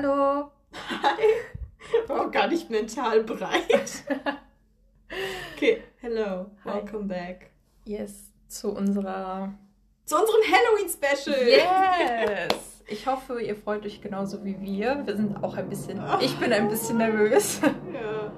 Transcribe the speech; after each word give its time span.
Hallo. 0.00 0.52
Hi. 1.02 2.06
War 2.06 2.26
auch 2.26 2.30
gar 2.30 2.46
nicht 2.46 2.70
mental 2.70 3.24
breit. 3.24 4.04
okay, 5.56 5.82
hello. 5.96 6.52
Hi. 6.64 6.74
Welcome 6.74 7.08
back. 7.08 7.50
Yes, 7.84 8.32
zu 8.46 8.70
unserer. 8.76 9.54
Zu 10.04 10.14
unserem 10.14 10.42
Halloween-Special. 10.52 11.48
Yes! 11.48 12.84
Ich 12.86 13.08
hoffe, 13.08 13.42
ihr 13.42 13.56
freut 13.56 13.84
euch 13.84 14.00
genauso 14.00 14.44
wie 14.44 14.60
wir. 14.60 15.04
Wir 15.04 15.16
sind 15.16 15.42
auch 15.42 15.56
ein 15.56 15.68
bisschen. 15.68 16.00
Ich 16.20 16.38
bin 16.38 16.52
ein 16.52 16.68
bisschen 16.68 16.98
nervös. 16.98 17.60
Ja. 17.92 18.32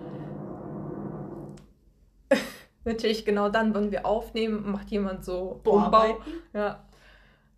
Natürlich 2.86 3.26
genau 3.26 3.50
dann, 3.50 3.74
wenn 3.74 3.90
wir 3.90 4.06
aufnehmen, 4.06 4.70
macht 4.70 4.90
jemand 4.90 5.26
so 5.26 5.60
Umbau. 5.62 5.72
Vorarbeiten. 5.72 6.32
Ja. 6.54 6.88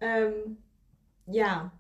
Ähm, 0.01 0.57
ja. 1.27 1.71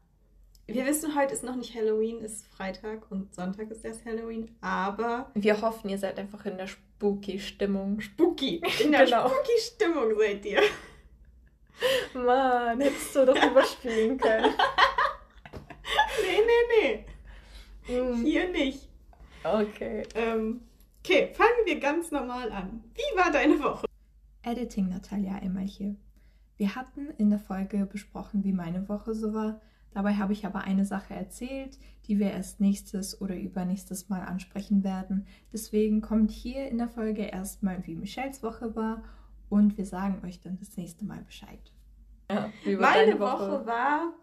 Wir 0.66 0.86
wissen, 0.86 1.14
heute 1.16 1.34
ist 1.34 1.42
noch 1.44 1.56
nicht 1.56 1.74
Halloween, 1.74 2.20
ist 2.20 2.46
Freitag 2.46 3.10
und 3.10 3.34
Sonntag 3.34 3.70
ist 3.70 3.84
erst 3.84 4.04
Halloween, 4.04 4.54
aber 4.60 5.30
Wir 5.34 5.60
hoffen, 5.60 5.90
ihr 5.90 5.98
seid 5.98 6.18
einfach 6.18 6.46
in 6.46 6.56
der 6.56 6.66
Spooky-Stimmung. 6.68 8.00
spooky. 8.00 8.62
In 8.82 8.92
der 8.92 9.04
Genau. 9.04 9.28
spooky 9.28 9.58
Stimmung 9.60 10.16
seid 10.18 10.44
ihr. 10.46 10.60
Mann, 12.14 12.80
hättest 12.80 13.14
du 13.16 13.26
doch 13.26 13.50
überspielen 13.50 14.18
können. 14.18 14.52
Nee, 16.22 16.40
nee, 16.46 17.04
nee. 17.88 18.00
Mm, 18.00 18.24
Hier 18.24 18.48
nicht. 18.50 18.88
Okay. 19.44 20.04
Ähm, 20.14 20.62
okay, 21.00 21.32
fangen 21.34 21.66
wir 21.66 21.80
ganz 21.80 22.10
normal 22.12 22.50
an. 22.52 22.84
Wie 22.94 23.18
war 23.18 23.30
deine 23.32 23.58
Woche? 23.62 23.86
Editing 24.42 24.88
Natalia 24.88 25.34
einmal 25.36 25.64
hier. 25.64 25.96
Wir 26.56 26.74
hatten 26.76 27.08
in 27.18 27.30
der 27.30 27.41
Folge 27.41 27.84
besprochen, 27.86 28.44
wie 28.44 28.52
meine 28.52 28.88
Woche 28.88 29.14
so 29.14 29.34
war. 29.34 29.60
Dabei 29.94 30.14
habe 30.14 30.32
ich 30.32 30.46
aber 30.46 30.62
eine 30.62 30.84
Sache 30.84 31.14
erzählt, 31.14 31.78
die 32.06 32.18
wir 32.18 32.30
erst 32.30 32.60
nächstes 32.60 33.20
oder 33.20 33.36
übernächstes 33.36 34.08
Mal 34.08 34.22
ansprechen 34.22 34.84
werden. 34.84 35.26
Deswegen 35.52 36.00
kommt 36.00 36.30
hier 36.30 36.68
in 36.68 36.78
der 36.78 36.88
Folge 36.88 37.22
erstmal, 37.22 37.86
wie 37.86 37.94
Michelles 37.94 38.42
Woche 38.42 38.74
war 38.74 39.02
und 39.48 39.76
wir 39.76 39.84
sagen 39.84 40.22
euch 40.24 40.40
dann 40.40 40.58
das 40.58 40.76
nächste 40.76 41.04
Mal 41.04 41.22
Bescheid. 41.22 41.72
Ja, 42.30 42.50
wie 42.64 42.76
Meine 42.76 43.20
Woche? 43.20 43.66
war 43.66 44.14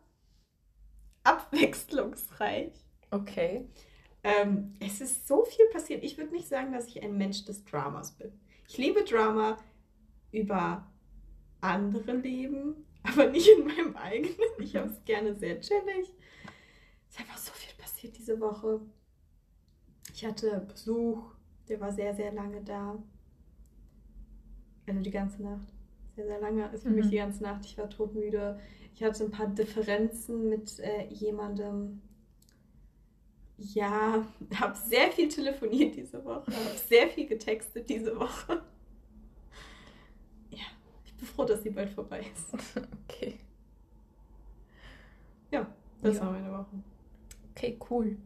abwechslungsreich. 1.24 2.74
Okay. 3.12 3.70
Ähm, 4.24 4.74
es 4.80 5.02
ist 5.02 5.28
so 5.28 5.46
viel 5.46 5.66
passiert. 5.72 6.04
Ich 6.04 6.18
würde 6.18 6.32
nicht 6.32 6.48
sagen, 6.48 6.74
dass 6.74 6.88
ich 6.88 7.02
ein 7.04 7.18
Mensch 7.18 7.46
des 7.46 7.64
Dramas 7.64 8.14
bin. 8.14 8.32
Ich 8.68 8.78
liebe 8.78 9.04
Drama 9.04 9.58
über 10.32 10.92
andere 11.62 12.14
Leben, 12.14 12.86
aber 13.12 13.28
nicht 13.28 13.48
in 13.50 13.66
meinem 13.66 13.96
eigenen. 13.96 14.36
Ich 14.60 14.76
habe 14.76 14.90
es 14.90 15.04
gerne 15.06 15.36
sehr 15.36 15.60
chillig. 15.62 16.14
Es 17.08 17.16
ist 17.16 17.20
einfach 17.20 17.38
so 17.38 17.52
viel 17.54 17.74
passiert 17.78 18.18
diese 18.18 18.40
Woche. 18.40 18.82
Ich 20.14 20.26
hatte 20.26 20.60
Besuch, 20.68 21.24
der 21.68 21.80
war 21.80 21.92
sehr, 21.92 22.14
sehr 22.16 22.32
lange 22.34 22.62
da. 22.64 23.02
Also 24.88 25.02
die 25.02 25.12
ganze 25.12 25.42
Nacht. 25.44 25.68
Sehr, 26.16 26.26
sehr 26.26 26.40
lange 26.42 26.68
ist 26.74 26.84
für 26.84 26.90
mich 26.90 27.06
Mhm. 27.06 27.10
die 27.12 27.18
ganze 27.18 27.44
Nacht. 27.44 27.66
Ich 27.66 27.78
war 27.78 27.90
todmüde. 27.90 28.60
Ich 28.94 29.04
hatte 29.04 29.24
ein 29.24 29.32
paar 29.32 29.48
Differenzen 29.48 30.50
mit 30.50 30.80
äh, 30.80 31.06
jemandem. 31.08 32.02
Ja, 33.58 34.26
habe 34.56 34.78
sehr 34.78 35.12
viel 35.12 35.28
telefoniert 35.30 35.96
diese 35.96 36.24
Woche, 36.24 36.46
habe 36.52 36.78
sehr 36.88 37.08
viel 37.10 37.28
getextet 37.28 37.90
diese 37.90 38.18
Woche. 38.18 38.62
Bin 41.20 41.28
froh, 41.28 41.46
dass 41.46 41.64
sie 41.64 41.70
bald 41.70 41.90
vorbei 41.90 42.22
ist. 42.34 42.54
Okay. 43.10 43.40
Ja, 45.52 45.68
das 46.02 46.16
Ja. 46.16 46.22
war 46.22 46.32
meine 46.32 46.52
Woche. 46.52 46.66
Okay, 47.56 47.78
cool. 47.90 48.18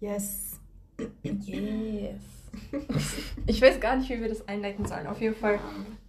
Yes. 0.00 0.58
Yes. 1.22 2.22
Ich 3.46 3.60
weiß 3.62 3.80
gar 3.80 3.96
nicht, 3.96 4.08
wie 4.10 4.20
wir 4.20 4.28
das 4.28 4.46
einleiten 4.46 4.84
sollen. 4.86 5.06
Auf 5.06 5.20
jeden 5.20 5.34
Fall 5.34 5.58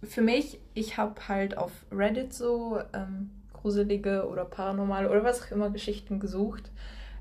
für 0.02 0.20
mich, 0.20 0.60
ich 0.74 0.96
habe 0.98 1.26
halt 1.28 1.56
auf 1.56 1.72
Reddit 1.90 2.32
so 2.34 2.78
ähm, 2.92 3.30
gruselige 3.54 4.28
oder 4.28 4.44
paranormale 4.44 5.10
oder 5.10 5.24
was 5.24 5.42
auch 5.42 5.50
immer 5.50 5.70
Geschichten 5.70 6.20
gesucht. 6.20 6.70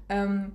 Ähm, 0.10 0.52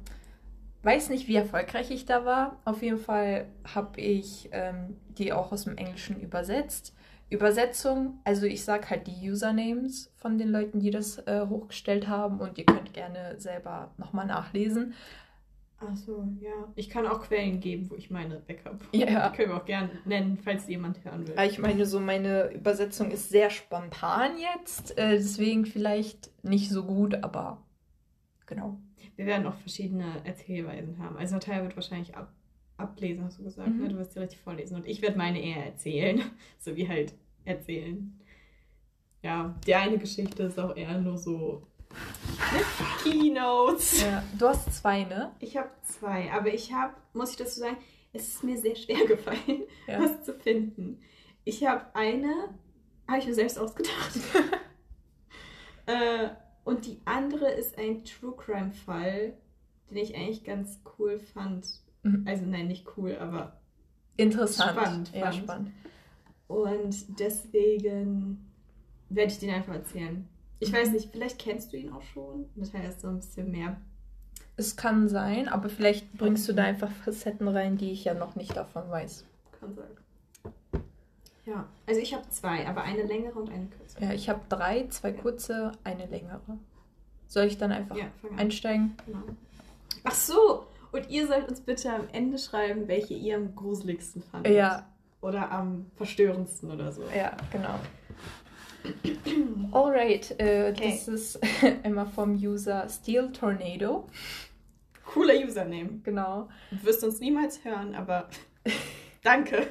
weiß 0.83 1.09
nicht, 1.09 1.29
wie 1.29 1.37
erfolgreich 1.37 1.91
ich 1.91 2.05
da 2.05 2.25
war. 2.27 2.59
Auf 2.67 2.83
jeden 2.83 2.99
Fall 2.99 3.47
habe 3.75 4.01
ich 4.01 4.49
ähm, 4.53 4.97
die 5.17 5.33
auch 5.33 5.51
aus 5.51 5.65
dem 5.65 5.77
Englischen 5.79 6.21
übersetzt. 6.21 6.95
Übersetzung, 7.31 8.21
also 8.25 8.47
ich 8.47 8.65
sage 8.65 8.89
halt 8.91 9.07
die 9.07 9.31
Usernames 9.31 10.11
von 10.17 10.39
den 10.39 10.49
Leuten, 10.49 10.81
die 10.81 10.91
das 10.91 11.19
äh, 11.27 11.47
hochgestellt 11.47 12.09
haben 12.09 12.41
und 12.41 12.57
ihr 12.59 12.65
könnt 12.65 12.95
gerne 12.95 13.39
selber 13.39 13.93
nochmal 13.99 14.27
nachlesen. 14.27 14.95
Achso, 15.81 16.27
ja. 16.41 16.51
Ich 16.75 16.89
kann 16.91 17.07
auch 17.07 17.23
Quellen 17.23 17.61
geben, 17.61 17.89
wo 17.89 17.95
ich 17.95 18.11
meine 18.11 18.41
Backup. 18.41 18.81
Ja. 18.93 19.29
Die 19.29 19.37
können 19.37 19.51
wir 19.51 19.57
auch 19.59 19.65
gerne 19.65 19.91
nennen, 20.07 20.37
falls 20.43 20.67
jemand 20.67 21.05
hören 21.05 21.27
will. 21.29 21.37
Ja, 21.37 21.45
Ich 21.45 21.59
meine, 21.59 21.87
so 21.87 22.01
meine 22.01 22.51
Übersetzung 22.53 23.13
ist 23.13 23.29
sehr 23.29 23.51
spontan 23.51 24.33
jetzt, 24.39 24.99
äh, 24.99 25.11
deswegen 25.13 25.67
vielleicht 25.67 26.31
nicht 26.43 26.71
so 26.71 26.85
gut, 26.85 27.23
aber 27.23 27.63
genau. 28.47 28.81
Wir 29.15 29.27
werden 29.27 29.47
auch 29.47 29.55
verschiedene 29.55 30.05
Erzählweisen 30.25 30.99
haben. 30.99 31.17
Also 31.17 31.35
Natalia 31.35 31.63
wird 31.63 31.77
wahrscheinlich 31.77 32.17
ab, 32.17 32.33
ablesen, 32.79 33.25
hast 33.25 33.39
du 33.39 33.45
gesagt. 33.45 33.69
Mhm. 33.69 33.83
Ne? 33.83 33.89
Du 33.89 33.97
wirst 33.99 34.13
sie 34.13 34.21
richtig 34.21 34.39
vorlesen. 34.41 34.77
Und 34.77 34.87
ich 34.87 35.03
werde 35.03 35.19
meine 35.19 35.43
eher 35.43 35.65
erzählen. 35.67 36.23
So 36.59 36.77
wie 36.77 36.89
halt 36.89 37.15
erzählen. 37.45 38.19
Ja, 39.23 39.55
die 39.67 39.75
eine 39.75 39.99
Geschichte 39.99 40.45
ist 40.45 40.59
auch 40.59 40.77
eher 40.77 40.99
nur 40.99 41.19
so 41.19 41.67
ne? 41.91 42.61
Keynotes. 43.03 44.03
Ja, 44.03 44.23
du 44.39 44.49
hast 44.49 44.73
zwei, 44.75 45.05
ne? 45.05 45.35
Ich 45.41 45.57
habe 45.57 45.71
zwei, 45.83 46.31
aber 46.33 46.53
ich 46.53 46.73
habe, 46.73 46.95
muss 47.13 47.31
ich 47.31 47.37
dazu 47.37 47.61
sagen, 47.61 47.77
es 48.13 48.29
ist 48.29 48.45
mir 48.45 48.59
sehr 48.59 48.77
schwer 48.77 49.07
gefallen, 49.07 49.65
Ja. 49.87 50.01
was 50.01 50.25
zu 50.25 50.35
finden. 50.35 51.01
Ich 51.45 51.67
habe 51.67 51.85
eine, 51.95 52.55
habe 53.09 53.19
ich 53.19 53.27
mir 53.27 53.35
selbst 53.35 53.59
ausgedacht. 53.59 54.19
äh, 55.87 56.29
und 56.65 56.87
die 56.87 57.01
andere 57.05 57.51
ist 57.51 57.79
ein 57.79 58.05
True 58.05 58.35
Crime 58.37 58.73
Fall, 58.73 59.35
den 59.91 59.97
ich 59.97 60.15
eigentlich 60.15 60.45
ganz 60.45 60.81
cool 60.99 61.19
fand. 61.19 61.67
Mhm. 62.03 62.25
Also 62.27 62.45
nein, 62.47 62.69
nicht 62.69 62.87
cool, 62.97 63.17
aber 63.19 63.53
Interessant. 64.17 64.73
Spannend, 64.73 65.13
Ja, 65.15 65.33
spannend. 65.33 65.71
und 66.49 67.19
deswegen 67.21 68.45
werde 69.11 69.31
ich 69.33 69.39
den 69.39 69.51
einfach 69.51 69.75
erzählen. 69.75 70.27
Ich 70.61 70.73
Mhm. 70.73 70.77
weiß 70.77 70.91
nicht, 70.91 71.11
vielleicht 71.13 71.39
kennst 71.39 71.73
du 71.73 71.77
ihn 71.77 71.93
auch 71.93 72.03
schon. 72.03 72.49
Das 72.57 72.73
heißt 72.75 73.01
so 73.01 73.09
ein 73.09 73.17
bisschen 73.19 73.51
mehr. 73.53 73.77
Es 74.57 74.77
kann 74.77 75.09
sein, 75.09 75.47
aber 75.49 75.69
vielleicht 75.69 76.13
bringst 76.15 76.49
du 76.49 76.53
da 76.53 76.65
einfach 76.65 76.91
Facetten 76.91 77.47
rein, 77.47 77.77
die 77.79 77.93
ich 77.93 78.05
ja 78.05 78.15
noch 78.15 78.35
nicht 78.35 78.57
davon 78.57 78.91
weiß. 78.91 79.25
Kann 79.61 79.75
sein. 79.77 80.83
Ja, 81.47 81.67
also 81.87 82.01
ich 82.01 82.13
habe 82.13 82.29
zwei, 82.31 82.67
aber 82.67 82.83
eine 82.83 83.05
längere 83.05 83.39
und 83.39 83.51
eine 83.51 83.67
kürzere. 83.67 84.05
Ja, 84.05 84.13
ich 84.13 84.29
habe 84.29 84.41
drei, 84.49 84.87
zwei 84.89 85.13
kurze, 85.13 85.73
eine 85.85 86.07
längere. 86.07 86.59
Soll 87.29 87.45
ich 87.47 87.57
dann 87.57 87.71
einfach 87.73 87.97
Ja, 87.97 88.07
einsteigen? 88.37 88.97
Genau. 89.07 89.23
Ach 90.05 90.15
so, 90.15 90.67
und 90.93 91.09
ihr 91.11 91.27
sollt 91.27 91.49
uns 91.49 91.61
bitte 91.61 91.93
am 91.93 92.09
Ende 92.13 92.39
schreiben, 92.39 92.89
welche 92.89 93.15
ihr 93.15 93.37
am 93.37 93.55
gruseligsten 93.55 94.23
fandet. 94.23 94.55
Ja, 94.55 94.87
Oder 95.21 95.51
am 95.51 95.87
verstörendsten 95.97 96.71
oder 96.71 96.93
so. 96.93 97.03
ja, 97.15 97.37
genau. 97.53 97.79
Alright, 99.73 100.35
äh, 100.39 100.71
Okay. 100.73 100.91
das 100.91 101.09
ist 101.09 101.41
einmal 101.85 102.07
vom 102.07 102.35
User 102.35 102.89
Steel 102.89 103.33
Tornado. 103.33 104.07
Cooler 105.05 105.35
Username. 105.35 106.01
Genau. 106.05 106.49
Du 106.71 106.85
wirst 106.85 107.03
uns 107.05 107.21
niemals 107.21 107.65
hören, 107.65 107.95
aber 107.95 108.29
danke. 109.25 109.67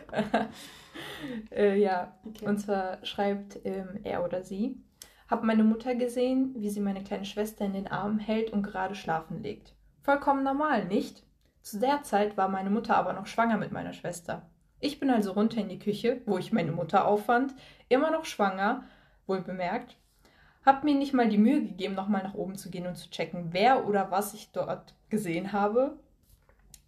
äh, 1.52 1.80
ja, 1.80 2.18
Okay. 2.26 2.46
und 2.48 2.58
zwar 2.60 3.04
schreibt 3.06 3.60
ähm, 3.64 4.00
er 4.04 4.24
oder 4.24 4.44
sie: 4.44 4.76
Hab 5.30 5.44
meine 5.44 5.64
Mutter 5.64 5.96
gesehen, 5.96 6.54
wie 6.58 6.70
sie 6.70 6.80
meine 6.82 7.04
kleine 7.04 7.26
Schwester 7.26 7.66
in 7.66 7.74
den 7.74 7.88
Arm 7.88 8.20
hält 8.20 8.52
und 8.52 8.64
gerade 8.64 8.96
schlafen 8.96 9.42
legt. 9.44 9.74
Vollkommen 10.08 10.46
normal, 10.46 10.86
nicht? 10.86 11.22
Zu 11.62 11.82
der 11.82 12.02
Zeit 12.02 12.38
war 12.38 12.48
meine 12.48 12.70
Mutter 12.70 12.96
aber 12.96 13.12
noch 13.12 13.28
schwanger 13.28 13.58
mit 13.58 13.74
meiner 13.74 13.92
Schwester. 13.92 14.50
Ich 14.80 15.02
bin 15.02 15.10
also 15.10 15.34
runter 15.34 15.60
in 15.60 15.68
die 15.68 15.80
Küche, 15.80 16.22
wo 16.26 16.38
ich 16.38 16.54
meine 16.54 16.72
Mutter 16.72 17.06
auffand, 17.06 17.54
immer 17.90 18.10
noch 18.10 18.24
schwanger, 18.24 18.86
wohl 19.26 19.42
bemerkt. 19.42 19.98
Hab 20.66 20.86
mir 20.86 20.96
nicht 20.96 21.12
mal 21.12 21.28
die 21.28 21.38
Mühe 21.38 21.62
gegeben, 21.62 21.94
nochmal 21.94 22.24
nach 22.24 22.36
oben 22.36 22.56
zu 22.56 22.70
gehen 22.70 22.88
und 22.88 22.96
zu 22.96 23.10
checken, 23.10 23.50
wer 23.52 23.86
oder 23.86 24.10
was 24.10 24.34
ich 24.34 24.50
dort 24.54 24.96
gesehen 25.10 25.52
habe. 25.52 26.00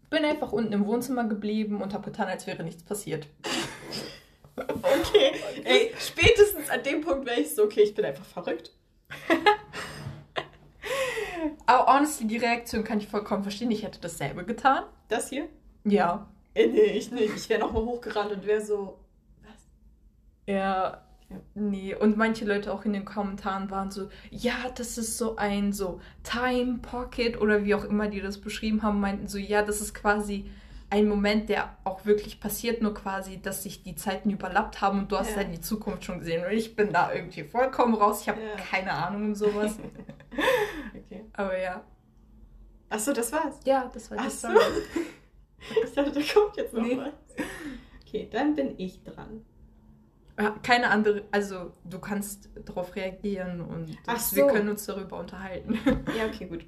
Bin 0.10 0.24
einfach 0.24 0.54
unten 0.54 0.72
im 0.72 0.86
Wohnzimmer 0.86 1.26
geblieben 1.26 1.82
und 1.82 1.94
hab 1.94 2.06
getan, 2.06 2.30
als 2.30 2.48
wäre 2.48 2.64
nichts 2.64 2.84
passiert. 2.84 3.28
Okay, 4.56 5.32
ey, 5.64 5.94
spätestens 5.98 6.70
an 6.70 6.84
dem 6.84 7.00
Punkt 7.00 7.26
wäre 7.26 7.40
ich 7.40 7.56
so, 7.56 7.64
okay, 7.64 7.82
ich 7.82 7.96
bin 7.96 8.04
einfach 8.04 8.26
verrückt. 8.26 8.74
Aber 11.66 11.94
honestly, 11.94 12.28
die 12.28 12.38
Reaktion 12.38 12.84
kann 12.84 13.00
ich 13.00 13.08
vollkommen 13.08 13.44
verstehen. 13.44 13.72
Ich 13.72 13.84
hätte 13.84 14.00
dasselbe 14.00 14.46
getan. 14.46 14.84
Das 15.08 15.30
hier? 15.30 15.48
Ja. 15.84 16.28
Äh, 16.54 16.68
nee, 16.68 16.98
ich 16.98 17.12
nicht. 17.12 17.36
Ich 17.36 17.50
wäre 17.50 17.60
nochmal 17.60 17.84
hochgerannt 17.84 18.32
und 18.32 18.46
wäre 18.46 18.62
so, 18.62 19.00
was? 19.44 19.68
Ja. 20.46 21.06
Nee, 21.54 21.94
und 21.94 22.18
manche 22.18 22.44
Leute 22.44 22.74
auch 22.74 22.86
in 22.86 22.94
den 22.94 23.06
Kommentaren 23.06 23.70
waren 23.70 23.92
so, 23.92 24.10
ja, 24.32 24.56
das 24.74 24.98
ist 24.98 25.18
so 25.20 25.36
ein 25.36 25.74
so 25.74 26.02
Time 26.24 26.80
Pocket 26.82 27.40
oder 27.40 27.64
wie 27.66 27.76
auch 27.76 27.84
immer 27.84 28.08
die 28.08 28.20
das 28.20 28.40
beschrieben 28.40 28.82
haben, 28.82 29.00
meinten 29.00 29.28
so, 29.28 29.38
ja, 29.38 29.62
das 29.62 29.80
ist 29.80 29.94
quasi 29.94 30.50
ein 30.92 31.08
Moment, 31.08 31.50
der 31.50 31.78
auch 31.84 32.06
wirklich 32.06 32.40
passiert, 32.40 32.82
nur 32.82 32.94
quasi, 32.94 33.40
dass 33.42 33.64
sich 33.64 33.84
die 33.84 33.96
Zeiten 33.96 34.30
überlappt 34.32 34.82
haben 34.82 35.00
und 35.00 35.12
du 35.12 35.18
hast 35.18 35.32
Ja. 35.36 35.44
dann 35.44 35.52
die 35.52 35.62
Zukunft 35.62 36.04
schon 36.06 36.20
gesehen. 36.20 36.44
Und 36.46 36.52
ich 36.52 36.76
bin 36.76 36.92
da 36.92 37.14
irgendwie 37.14 37.44
vollkommen 37.44 37.94
raus. 37.94 38.22
Ich 38.22 38.30
habe 38.30 38.42
Ja. 38.42 38.56
keine 38.56 38.92
Ahnung 38.92 39.26
um 39.26 39.36
sowas. 39.36 39.78
okay. 40.96 41.26
Aber 41.34 41.58
ja. 41.58 41.84
Achso, 42.90 43.14
das 43.14 43.32
war's. 43.32 43.60
Ja, 43.66 43.90
das 43.94 44.10
war 44.10 44.18
die 44.18 44.24
Ach 44.26 44.32
so. 44.32 44.48
Ich 45.84 45.94
dachte, 45.94 46.12
da 46.12 46.22
kommt 46.34 46.56
jetzt 46.58 46.74
noch 46.74 46.82
Nee. 46.82 46.98
was. 46.98 47.14
Okay, 48.08 48.28
dann 48.32 48.56
bin 48.56 48.74
ich 48.80 49.04
dran. 49.04 49.46
Ja, 50.40 50.52
Keine 50.64 50.90
andere, 50.90 51.26
also 51.32 51.74
du 51.84 52.00
kannst 52.00 52.50
darauf 52.66 52.96
reagieren 52.96 53.60
und 53.60 53.96
Ach 54.08 54.18
so. 54.18 54.38
wir 54.38 54.48
können 54.48 54.70
uns 54.70 54.86
darüber 54.86 55.20
unterhalten. 55.20 55.78
Ja, 56.18 56.26
okay, 56.28 56.46
gut. 56.50 56.66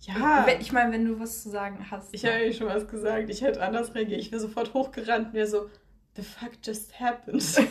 Ja. 0.00 0.46
Ich 0.58 0.72
meine, 0.72 0.92
wenn 0.92 1.04
du 1.04 1.20
was 1.20 1.42
zu 1.42 1.50
sagen 1.50 1.86
hast. 1.90 2.14
Ich 2.14 2.24
habe 2.24 2.44
ja 2.44 2.52
schon 2.52 2.68
was 2.68 2.88
gesagt. 2.88 3.28
Ich 3.28 3.42
hätte 3.42 3.62
anders 3.62 3.94
reagiert. 3.94 4.20
Ich 4.20 4.32
wäre 4.32 4.40
sofort 4.40 4.72
hochgerannt 4.72 5.28
und 5.28 5.34
wäre 5.34 5.46
so, 5.46 5.68
the 6.16 6.22
fuck 6.22 6.52
just 6.64 6.98
happened? 6.98 7.42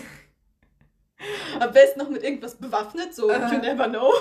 Am 1.60 1.72
besten 1.74 2.00
noch 2.00 2.10
mit 2.10 2.24
irgendwas 2.24 2.56
bewaffnet, 2.56 3.14
so, 3.14 3.30
Äh. 3.30 3.52
you 3.54 3.60
never 3.60 3.88
know. 3.90 4.14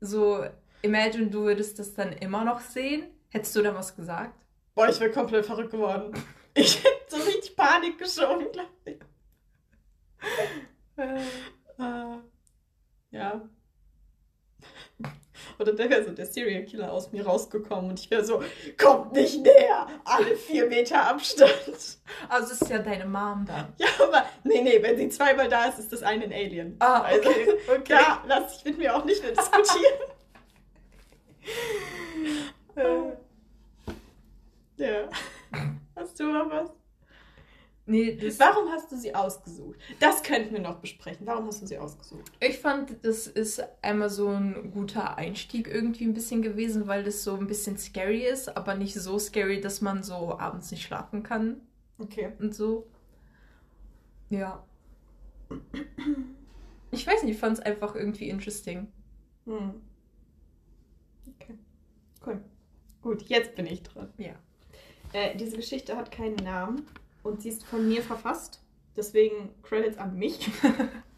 so, 0.00 0.44
imagine, 0.82 1.28
du 1.30 1.42
würdest 1.42 1.78
das 1.78 1.94
dann 1.94 2.12
immer 2.14 2.44
noch 2.44 2.60
sehen. 2.60 3.04
Hättest 3.28 3.54
du 3.54 3.62
dann 3.62 3.74
was 3.74 3.94
gesagt? 3.94 4.34
Boah, 4.74 4.88
ich 4.88 4.98
wäre 4.98 5.10
komplett 5.12 5.44
verrückt 5.46 5.70
geworden. 5.72 6.12
Ich 6.54 6.78
hätte 6.82 6.88
so 7.08 7.16
richtig 7.16 7.54
Panik 7.56 7.98
geschoben, 7.98 8.46
glaube 8.52 8.70
ich. 8.86 8.98
Äh, 10.96 11.20
ja. 13.10 13.48
Oder 15.58 15.72
der 15.72 15.90
wäre 15.90 16.04
so 16.04 16.10
der 16.10 16.26
Serial 16.26 16.64
Killer 16.64 16.92
aus 16.92 17.12
mir 17.12 17.24
rausgekommen 17.26 17.90
und 17.90 18.00
ich 18.00 18.10
wäre 18.10 18.24
so, 18.24 18.42
kommt 18.80 19.12
nicht 19.12 19.42
näher, 19.42 19.86
alle 20.04 20.36
vier 20.36 20.66
Meter 20.66 21.08
Abstand. 21.08 21.98
Also 22.28 22.52
ist 22.52 22.68
ja 22.68 22.78
deine 22.78 23.06
Mom 23.06 23.44
dann. 23.46 23.72
Ja, 23.78 23.86
aber 24.02 24.24
nee, 24.44 24.62
nee, 24.62 24.82
wenn 24.82 24.96
sie 24.96 25.08
zweimal 25.08 25.48
da 25.48 25.66
ist, 25.66 25.78
ist 25.78 25.92
das 25.92 26.02
eine 26.02 26.24
ein 26.24 26.32
Alien. 26.32 26.76
Ah, 26.78 27.02
Also, 27.02 27.28
okay, 27.28 27.54
okay. 27.68 27.82
Da 27.88 28.22
lass 28.26 28.58
ich 28.58 28.64
mit 28.64 28.78
mir 28.78 28.96
auch 28.96 29.04
nicht 29.04 29.22
mehr 29.22 29.32
diskutieren. 29.32 29.98
äh, 32.76 33.12
ja. 34.84 35.08
Hast 35.96 36.18
du 36.18 36.24
noch 36.24 36.50
was? 36.50 36.70
Nee, 37.86 38.18
Warum 38.38 38.70
hast 38.70 38.90
du 38.90 38.96
sie 38.96 39.14
ausgesucht? 39.14 39.78
Das 40.00 40.22
könnten 40.22 40.54
wir 40.54 40.60
noch 40.60 40.78
besprechen. 40.78 41.26
Warum 41.26 41.46
hast 41.48 41.60
du 41.60 41.66
sie 41.66 41.76
ausgesucht? 41.76 42.32
ich 42.40 42.58
fand, 42.58 42.96
das 43.04 43.26
ist 43.26 43.62
einmal 43.82 44.08
so 44.08 44.28
ein 44.28 44.70
guter 44.72 45.18
Einstieg 45.18 45.68
irgendwie 45.68 46.04
ein 46.04 46.14
bisschen 46.14 46.40
gewesen, 46.40 46.86
weil 46.86 47.04
das 47.04 47.22
so 47.24 47.34
ein 47.36 47.46
bisschen 47.46 47.76
scary 47.76 48.22
ist, 48.26 48.56
aber 48.56 48.74
nicht 48.74 48.94
so 48.94 49.18
scary, 49.18 49.60
dass 49.60 49.82
man 49.82 50.02
so 50.02 50.38
abends 50.38 50.70
nicht 50.70 50.82
schlafen 50.82 51.22
kann 51.22 51.60
Okay. 51.98 52.32
und 52.38 52.54
so. 52.54 52.86
Ja. 54.30 54.64
Ich 56.90 57.06
weiß 57.06 57.22
nicht, 57.22 57.34
ich 57.34 57.38
fand 57.38 57.58
es 57.58 57.64
einfach 57.64 57.94
irgendwie 57.94 58.30
interesting. 58.30 58.88
Hm. 59.44 59.74
Okay. 61.34 61.58
Cool. 62.24 62.42
Gut, 63.02 63.22
jetzt 63.28 63.54
bin 63.56 63.66
ich 63.66 63.82
dran. 63.82 64.10
Ja. 64.16 64.32
Äh, 65.12 65.36
diese 65.36 65.56
Geschichte 65.56 65.96
hat 65.96 66.10
keinen 66.10 66.36
Namen 66.36 66.86
und 67.24 67.42
sie 67.42 67.48
ist 67.48 67.64
von 67.64 67.88
mir 67.88 68.02
verfasst. 68.02 68.60
Deswegen 68.96 69.50
Credits 69.62 69.98
an 69.98 70.16
mich. 70.16 70.48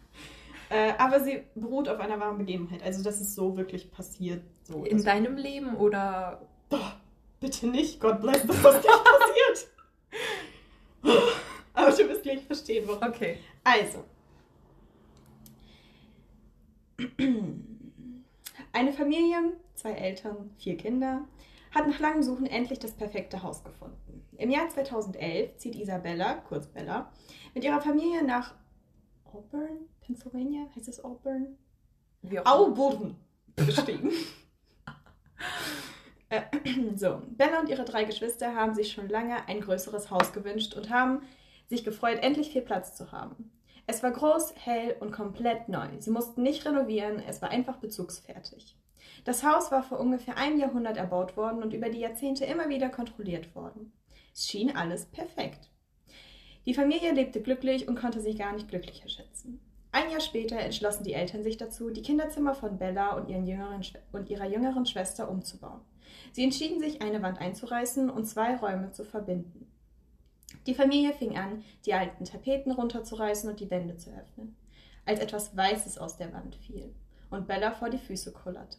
äh, 0.70 0.94
aber 0.96 1.20
sie 1.20 1.42
beruht 1.54 1.90
auf 1.90 2.00
einer 2.00 2.18
wahren 2.18 2.38
Begebenheit. 2.38 2.82
Also 2.82 3.02
das 3.02 3.20
ist 3.20 3.34
so 3.34 3.58
wirklich 3.58 3.90
passiert. 3.90 4.42
So, 4.62 4.84
In 4.84 5.04
deinem 5.04 5.36
Leben 5.36 5.76
oder 5.76 6.40
Boah, 6.68 6.98
bitte 7.40 7.66
nicht. 7.68 8.00
Gott 8.00 8.20
bless, 8.22 8.46
dass 8.46 8.62
das 8.62 8.76
nicht 8.76 8.88
passiert. 8.88 9.68
Aber 11.74 11.90
du 11.90 12.08
wirst 12.08 12.22
gleich 12.22 12.42
verstehen, 12.42 12.84
warum. 12.86 13.02
Okay. 13.08 13.38
Also. 13.62 14.04
Eine 18.72 18.92
Familie, 18.92 19.52
zwei 19.74 19.92
Eltern, 19.92 20.50
vier 20.58 20.76
Kinder, 20.76 21.26
hat 21.76 21.86
nach 21.86 22.00
langem 22.00 22.22
Suchen 22.22 22.46
endlich 22.46 22.78
das 22.78 22.92
perfekte 22.92 23.42
Haus 23.42 23.62
gefunden. 23.62 24.26
Im 24.38 24.50
Jahr 24.50 24.68
2011 24.68 25.56
zieht 25.58 25.76
Isabella, 25.76 26.34
kurz 26.48 26.66
Bella, 26.66 27.12
mit 27.54 27.64
ihrer 27.64 27.80
Familie 27.80 28.24
nach 28.24 28.54
Auburn, 29.24 29.88
Pennsylvania, 30.00 30.66
heißt 30.74 30.88
es 30.88 31.04
Auburn? 31.04 31.58
Auburn 32.44 33.16
geschrieben. 33.56 34.10
Äh, 36.28 36.42
so, 36.96 37.22
Bella 37.28 37.60
und 37.60 37.68
ihre 37.68 37.84
drei 37.84 38.02
Geschwister 38.02 38.56
haben 38.56 38.74
sich 38.74 38.90
schon 38.90 39.08
lange 39.08 39.46
ein 39.46 39.60
größeres 39.60 40.10
Haus 40.10 40.32
gewünscht 40.32 40.74
und 40.74 40.90
haben 40.90 41.22
sich 41.68 41.84
gefreut, 41.84 42.18
endlich 42.20 42.50
viel 42.50 42.62
Platz 42.62 42.96
zu 42.96 43.12
haben. 43.12 43.52
Es 43.86 44.02
war 44.02 44.10
groß, 44.10 44.54
hell 44.56 44.96
und 44.98 45.12
komplett 45.12 45.68
neu. 45.68 45.86
Sie 46.00 46.10
mussten 46.10 46.42
nicht 46.42 46.66
renovieren, 46.66 47.22
es 47.28 47.42
war 47.42 47.50
einfach 47.50 47.76
bezugsfertig. 47.76 48.76
Das 49.24 49.42
Haus 49.42 49.70
war 49.72 49.82
vor 49.82 50.00
ungefähr 50.00 50.36
einem 50.38 50.58
Jahrhundert 50.58 50.96
erbaut 50.96 51.36
worden 51.36 51.62
und 51.62 51.72
über 51.72 51.88
die 51.88 52.00
Jahrzehnte 52.00 52.44
immer 52.44 52.68
wieder 52.68 52.88
kontrolliert 52.88 53.54
worden. 53.54 53.92
Es 54.32 54.46
schien 54.46 54.76
alles 54.76 55.06
perfekt. 55.06 55.70
Die 56.66 56.74
Familie 56.74 57.12
lebte 57.12 57.40
glücklich 57.40 57.88
und 57.88 57.98
konnte 57.98 58.20
sich 58.20 58.38
gar 58.38 58.52
nicht 58.52 58.68
glücklicher 58.68 59.08
schätzen. 59.08 59.60
Ein 59.92 60.10
Jahr 60.10 60.20
später 60.20 60.58
entschlossen 60.58 61.04
die 61.04 61.14
Eltern 61.14 61.42
sich 61.42 61.56
dazu, 61.56 61.90
die 61.90 62.02
Kinderzimmer 62.02 62.54
von 62.54 62.76
Bella 62.76 63.16
und, 63.16 63.30
jüngeren, 63.30 63.82
und 64.12 64.28
ihrer 64.28 64.46
jüngeren 64.46 64.84
Schwester 64.84 65.30
umzubauen. 65.30 65.80
Sie 66.32 66.44
entschieden 66.44 66.80
sich, 66.80 67.00
eine 67.00 67.22
Wand 67.22 67.40
einzureißen 67.40 68.10
und 68.10 68.26
zwei 68.26 68.56
Räume 68.56 68.92
zu 68.92 69.04
verbinden. 69.04 69.72
Die 70.66 70.74
Familie 70.74 71.12
fing 71.14 71.36
an, 71.38 71.64
die 71.84 71.94
alten 71.94 72.24
Tapeten 72.24 72.72
runterzureißen 72.72 73.48
und 73.48 73.60
die 73.60 73.70
Wände 73.70 73.96
zu 73.96 74.10
öffnen, 74.10 74.56
als 75.04 75.20
etwas 75.20 75.56
Weißes 75.56 75.98
aus 75.98 76.16
der 76.16 76.32
Wand 76.32 76.56
fiel 76.56 76.94
und 77.30 77.46
Bella 77.46 77.72
vor 77.72 77.88
die 77.88 77.98
Füße 77.98 78.32
kullerte. 78.32 78.78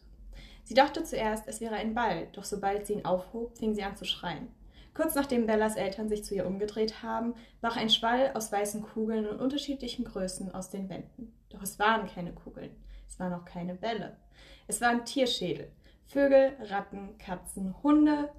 Sie 0.68 0.74
dachte 0.74 1.02
zuerst, 1.02 1.48
es 1.48 1.62
wäre 1.62 1.76
ein 1.76 1.94
Ball, 1.94 2.28
doch 2.34 2.44
sobald 2.44 2.86
sie 2.86 2.92
ihn 2.92 3.06
aufhob, 3.06 3.56
fing 3.56 3.72
sie 3.72 3.82
an 3.82 3.96
zu 3.96 4.04
schreien. 4.04 4.48
Kurz 4.92 5.14
nachdem 5.14 5.46
Bellas 5.46 5.76
Eltern 5.76 6.10
sich 6.10 6.26
zu 6.26 6.34
ihr 6.34 6.46
umgedreht 6.46 7.02
haben, 7.02 7.32
brach 7.62 7.78
ein 7.78 7.88
Schwall 7.88 8.32
aus 8.34 8.52
weißen 8.52 8.82
Kugeln 8.82 9.24
in 9.24 9.36
unterschiedlichen 9.36 10.04
Größen 10.04 10.54
aus 10.54 10.68
den 10.68 10.90
Wänden. 10.90 11.32
Doch 11.48 11.62
es 11.62 11.78
waren 11.78 12.06
keine 12.06 12.34
Kugeln, 12.34 12.76
es 13.08 13.18
waren 13.18 13.32
auch 13.32 13.46
keine 13.46 13.76
Bälle. 13.76 14.18
Es 14.66 14.82
waren 14.82 15.06
Tierschädel. 15.06 15.72
Vögel, 16.04 16.52
Ratten, 16.60 17.16
Katzen, 17.16 17.74
Hunde, 17.82 18.30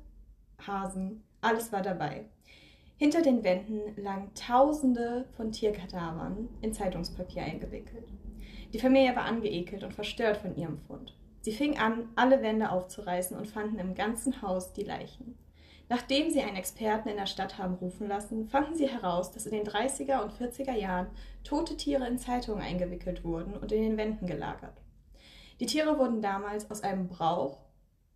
Hasen, 0.68 1.24
alles 1.42 1.72
war 1.72 1.82
dabei. 1.82 2.26
Hinter 2.98 3.24
den 3.24 3.44
Wänden 3.44 4.00
lagen 4.00 4.30
Tausende 4.36 5.26
von 5.36 5.52
Tierkadavern 5.52 6.48
in 6.62 6.76
Zeitungspapier 6.76 7.42
eingewickelt. 7.42 8.08
Die 8.72 8.80
Familie 8.80 9.16
war 9.16 9.24
angeekelt 9.24 9.84
und 9.84 9.96
verstört 9.96 10.38
von 10.38 10.56
ihrem 10.56 10.78
Fund. 10.78 11.16
Sie 11.42 11.52
fing 11.54 11.78
an, 11.78 12.10
alle 12.16 12.42
Wände 12.42 12.70
aufzureißen 12.72 13.38
und 13.38 13.48
fanden 13.48 13.80
im 13.80 13.96
ganzen 13.96 14.42
Haus 14.42 14.74
die 14.74 14.84
Leichen. 14.84 15.38
Nachdem 15.88 16.30
sie 16.30 16.42
einen 16.42 16.58
Experten 16.58 17.10
in 17.10 17.16
der 17.18 17.26
Stadt 17.26 17.58
haben 17.58 17.76
rufen 17.76 18.08
lassen, 18.08 18.48
fanden 18.48 18.76
sie 18.76 18.88
heraus, 18.88 19.32
dass 19.32 19.48
in 19.48 19.54
den 19.54 19.66
30er 19.66 20.22
und 20.22 20.32
40er 20.34 20.74
Jahren 20.76 21.08
tote 21.44 21.76
Tiere 21.78 22.06
in 22.08 22.20
Zeitungen 22.20 22.62
eingewickelt 22.62 23.24
wurden 23.24 23.56
und 23.56 23.72
in 23.72 23.82
den 23.82 23.98
Wänden 23.98 24.28
gelagert. 24.28 24.78
Die 25.60 25.66
Tiere 25.66 25.98
wurden 25.98 26.22
damals 26.22 26.70
aus 26.70 26.82
einem 26.84 27.08
Brauch, 27.08 27.58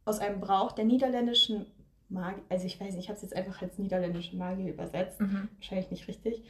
aus 0.06 0.20
einem 0.20 0.40
Brauch 0.40 0.74
der 0.74 0.86
niederländischen 0.86 1.66
Magie, 2.10 2.42
also 2.50 2.66
ich 2.68 2.80
weiß 2.80 2.94
nicht, 2.94 3.06
ich 3.06 3.10
habe 3.10 3.16
es 3.16 3.24
jetzt 3.24 3.36
einfach 3.36 3.62
als 3.62 3.80
niederländische 3.80 4.36
Magie 4.36 4.70
übersetzt, 4.70 5.20
Mhm. 5.20 5.50
wahrscheinlich 5.56 5.90
nicht 5.90 6.08
richtig, 6.08 6.44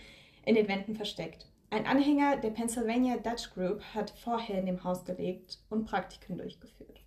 in 0.45 0.55
den 0.55 0.67
Wänden 0.67 0.95
versteckt. 0.95 1.47
Ein 1.73 1.87
Anhänger 1.87 2.37
der 2.37 2.51
Pennsylvania 2.51 3.17
Dutch 3.17 3.51
Group 3.55 3.81
hat 3.95 4.11
vorher 4.11 4.59
in 4.59 4.67
dem 4.67 4.83
Haus 4.83 5.05
gelebt 5.05 5.57
und 5.71 5.85
Praktiken 5.85 6.37
durchgeführt. 6.37 7.03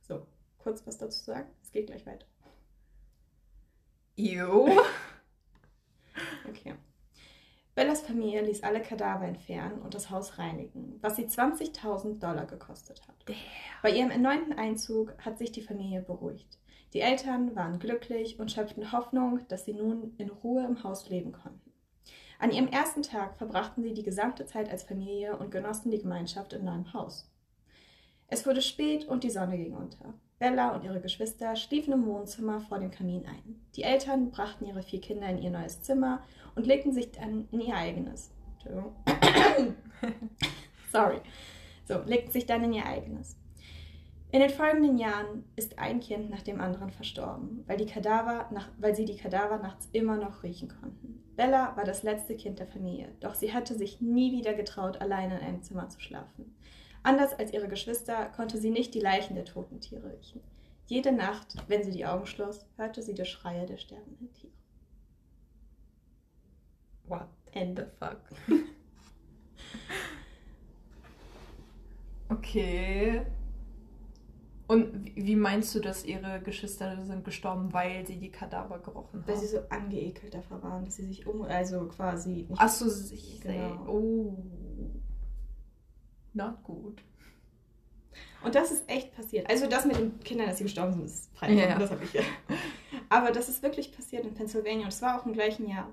So, 0.00 0.26
kurz 0.56 0.86
was 0.86 0.96
dazu 0.96 1.22
sagen. 1.22 1.50
Es 1.62 1.70
geht 1.70 1.88
gleich 1.88 2.06
weiter. 2.06 2.26
Jo. 4.16 4.68
Okay. 6.48 6.74
Bellas 7.74 8.02
Familie 8.02 8.42
ließ 8.42 8.62
alle 8.62 8.80
Kadaver 8.80 9.24
entfernen 9.24 9.80
und 9.82 9.94
das 9.94 10.10
Haus 10.10 10.38
reinigen, 10.38 10.98
was 11.00 11.16
sie 11.16 11.24
20.000 11.24 12.20
Dollar 12.20 12.46
gekostet 12.46 13.02
hat. 13.08 13.16
Damn. 13.24 13.36
Bei 13.82 13.90
ihrem 13.90 14.12
erneuten 14.12 14.52
Einzug 14.52 15.12
hat 15.18 15.38
sich 15.38 15.50
die 15.50 15.62
Familie 15.62 16.02
beruhigt. 16.02 16.58
Die 16.92 17.00
Eltern 17.00 17.56
waren 17.56 17.80
glücklich 17.80 18.38
und 18.38 18.52
schöpften 18.52 18.92
Hoffnung, 18.92 19.40
dass 19.48 19.64
sie 19.64 19.74
nun 19.74 20.14
in 20.18 20.30
Ruhe 20.30 20.64
im 20.64 20.84
Haus 20.84 21.08
leben 21.08 21.32
konnten. 21.32 21.63
An 22.38 22.50
ihrem 22.50 22.68
ersten 22.68 23.02
Tag 23.02 23.36
verbrachten 23.36 23.82
sie 23.82 23.94
die 23.94 24.02
gesamte 24.02 24.46
Zeit 24.46 24.70
als 24.70 24.82
Familie 24.82 25.36
und 25.36 25.50
genossen 25.50 25.90
die 25.90 26.00
Gemeinschaft 26.00 26.52
im 26.52 26.64
neuen 26.64 26.92
Haus. 26.92 27.30
Es 28.28 28.46
wurde 28.46 28.62
spät 28.62 29.06
und 29.06 29.24
die 29.24 29.30
Sonne 29.30 29.56
ging 29.56 29.74
unter. 29.74 30.14
Bella 30.38 30.74
und 30.74 30.84
ihre 30.84 31.00
Geschwister 31.00 31.54
schliefen 31.56 31.92
im 31.92 32.06
Wohnzimmer 32.06 32.60
vor 32.60 32.78
dem 32.78 32.90
Kamin 32.90 33.24
ein. 33.26 33.60
Die 33.76 33.82
Eltern 33.82 34.30
brachten 34.30 34.66
ihre 34.66 34.82
vier 34.82 35.00
Kinder 35.00 35.28
in 35.28 35.38
ihr 35.38 35.50
neues 35.50 35.82
Zimmer 35.82 36.22
und 36.54 36.66
legten 36.66 36.92
sich 36.92 37.12
dann 37.12 37.48
in 37.50 37.60
ihr 37.60 37.76
eigenes. 37.76 38.30
Sorry. 40.92 41.20
So, 41.86 42.00
legt 42.06 42.32
sich 42.32 42.46
dann 42.46 42.64
in 42.64 42.72
ihr 42.72 42.86
eigenes. 42.86 43.36
In 44.32 44.40
den 44.40 44.50
folgenden 44.50 44.98
Jahren 44.98 45.44
ist 45.54 45.78
ein 45.78 46.00
Kind 46.00 46.30
nach 46.30 46.42
dem 46.42 46.60
anderen 46.60 46.90
verstorben, 46.90 47.62
weil, 47.66 47.76
die 47.76 47.86
Kadaver 47.86 48.48
nach, 48.50 48.68
weil 48.78 48.96
sie 48.96 49.04
die 49.04 49.16
Kadaver 49.16 49.58
nachts 49.58 49.88
immer 49.92 50.16
noch 50.16 50.42
riechen 50.42 50.68
konnten. 50.68 51.23
Bella 51.36 51.76
war 51.76 51.84
das 51.84 52.02
letzte 52.02 52.36
Kind 52.36 52.58
der 52.60 52.66
Familie, 52.66 53.12
doch 53.20 53.34
sie 53.34 53.52
hatte 53.52 53.74
sich 53.74 54.00
nie 54.00 54.32
wieder 54.32 54.54
getraut, 54.54 55.00
allein 55.00 55.30
in 55.30 55.38
einem 55.38 55.62
Zimmer 55.62 55.88
zu 55.88 56.00
schlafen. 56.00 56.54
Anders 57.02 57.34
als 57.34 57.52
ihre 57.52 57.68
Geschwister 57.68 58.26
konnte 58.26 58.58
sie 58.58 58.70
nicht 58.70 58.94
die 58.94 59.00
Leichen 59.00 59.34
der 59.34 59.44
toten 59.44 59.80
Tiere 59.80 60.12
riechen. 60.12 60.40
Jede 60.86 61.12
Nacht, 61.12 61.56
wenn 61.68 61.82
sie 61.82 61.90
die 61.90 62.06
Augen 62.06 62.26
schloss, 62.26 62.66
hörte 62.76 63.02
sie 63.02 63.14
die 63.14 63.24
Schreie 63.24 63.66
der 63.66 63.78
sterbenden 63.78 64.32
Tiere. 64.32 64.52
What 67.06 67.28
Ende. 67.52 67.90
the 67.90 68.06
fuck? 68.06 68.20
okay. 72.30 73.26
Und 74.66 75.14
wie 75.14 75.36
meinst 75.36 75.74
du, 75.74 75.80
dass 75.80 76.04
ihre 76.04 76.40
Geschwister 76.40 77.04
sind 77.04 77.24
gestorben, 77.24 77.72
weil 77.72 78.06
sie 78.06 78.16
die 78.16 78.30
Kadaver 78.30 78.78
gerochen 78.78 79.20
haben? 79.20 79.28
Weil 79.28 79.36
sie 79.36 79.46
so 79.46 79.58
angeekelt 79.68 80.32
davor 80.32 80.62
waren, 80.62 80.84
dass 80.84 80.96
sie 80.96 81.04
sich 81.04 81.26
um, 81.26 81.42
also 81.42 81.86
quasi 81.86 82.46
nicht. 82.48 82.60
Achso, 82.60 82.86
ich 82.86 83.40
Genau. 83.40 83.86
Oh. 83.86 84.36
Not 86.32 86.62
gut. 86.64 87.02
Und 88.42 88.54
das 88.54 88.70
ist 88.70 88.88
echt 88.88 89.14
passiert. 89.14 89.48
Also 89.48 89.66
das 89.66 89.84
mit 89.84 89.96
den 89.96 90.18
Kindern, 90.20 90.48
dass 90.48 90.58
sie 90.58 90.64
gestorben 90.64 90.92
sind, 90.92 91.04
ist 91.04 91.34
frei. 91.36 91.52
Ja, 91.52 91.68
ja. 91.68 91.78
Das 91.78 91.90
habe 91.90 92.04
ich 92.04 92.12
ja. 92.12 92.22
Aber 93.08 93.32
das 93.32 93.48
ist 93.48 93.62
wirklich 93.62 93.94
passiert 93.94 94.24
in 94.24 94.34
Pennsylvania 94.34 94.84
und 94.84 94.92
es 94.92 95.02
war 95.02 95.20
auch 95.20 95.26
im 95.26 95.32
gleichen 95.32 95.68
Jahr. 95.68 95.90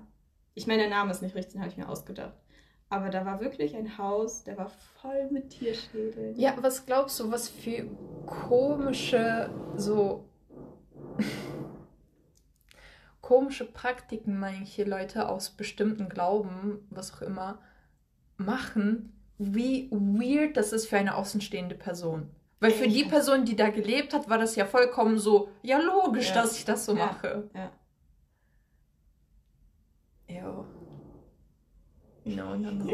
Ich 0.54 0.66
meine, 0.66 0.82
der 0.82 0.90
Name 0.90 1.10
ist 1.10 1.22
nicht 1.22 1.34
richtig, 1.34 1.54
den 1.54 1.62
habe 1.62 1.70
ich 1.70 1.78
mir 1.78 1.88
ausgedacht. 1.88 2.34
Aber 2.92 3.08
da 3.08 3.24
war 3.24 3.40
wirklich 3.40 3.74
ein 3.74 3.96
Haus, 3.96 4.44
der 4.44 4.58
war 4.58 4.70
voll 5.00 5.30
mit 5.30 5.48
Tierschädeln. 5.48 6.38
Ja, 6.38 6.54
was 6.60 6.84
glaubst 6.84 7.18
du, 7.18 7.32
was 7.32 7.48
für 7.48 7.86
komische, 8.26 9.48
so 9.76 10.28
komische 13.22 13.64
Praktiken 13.64 14.38
manche 14.38 14.84
Leute 14.84 15.26
aus 15.30 15.48
bestimmten 15.48 16.10
Glauben, 16.10 16.86
was 16.90 17.14
auch 17.14 17.22
immer, 17.22 17.60
machen? 18.36 19.14
Wie 19.38 19.88
weird 19.90 20.58
das 20.58 20.74
ist 20.74 20.86
für 20.86 20.98
eine 20.98 21.14
außenstehende 21.16 21.74
Person. 21.74 22.28
Weil 22.60 22.72
für 22.72 22.88
die 22.88 23.04
Person, 23.04 23.46
die 23.46 23.56
da 23.56 23.70
gelebt 23.70 24.12
hat, 24.12 24.28
war 24.28 24.36
das 24.36 24.54
ja 24.54 24.66
vollkommen 24.66 25.18
so, 25.18 25.48
ja 25.62 25.78
logisch, 25.78 26.28
Ja. 26.28 26.42
dass 26.42 26.58
ich 26.58 26.66
das 26.66 26.84
so 26.84 26.94
Ja. 26.94 27.06
mache. 27.06 27.48
Ja. 27.54 27.72
Ja. 30.28 30.64
No, 32.24 32.56
no, 32.56 32.70
no. 32.70 32.86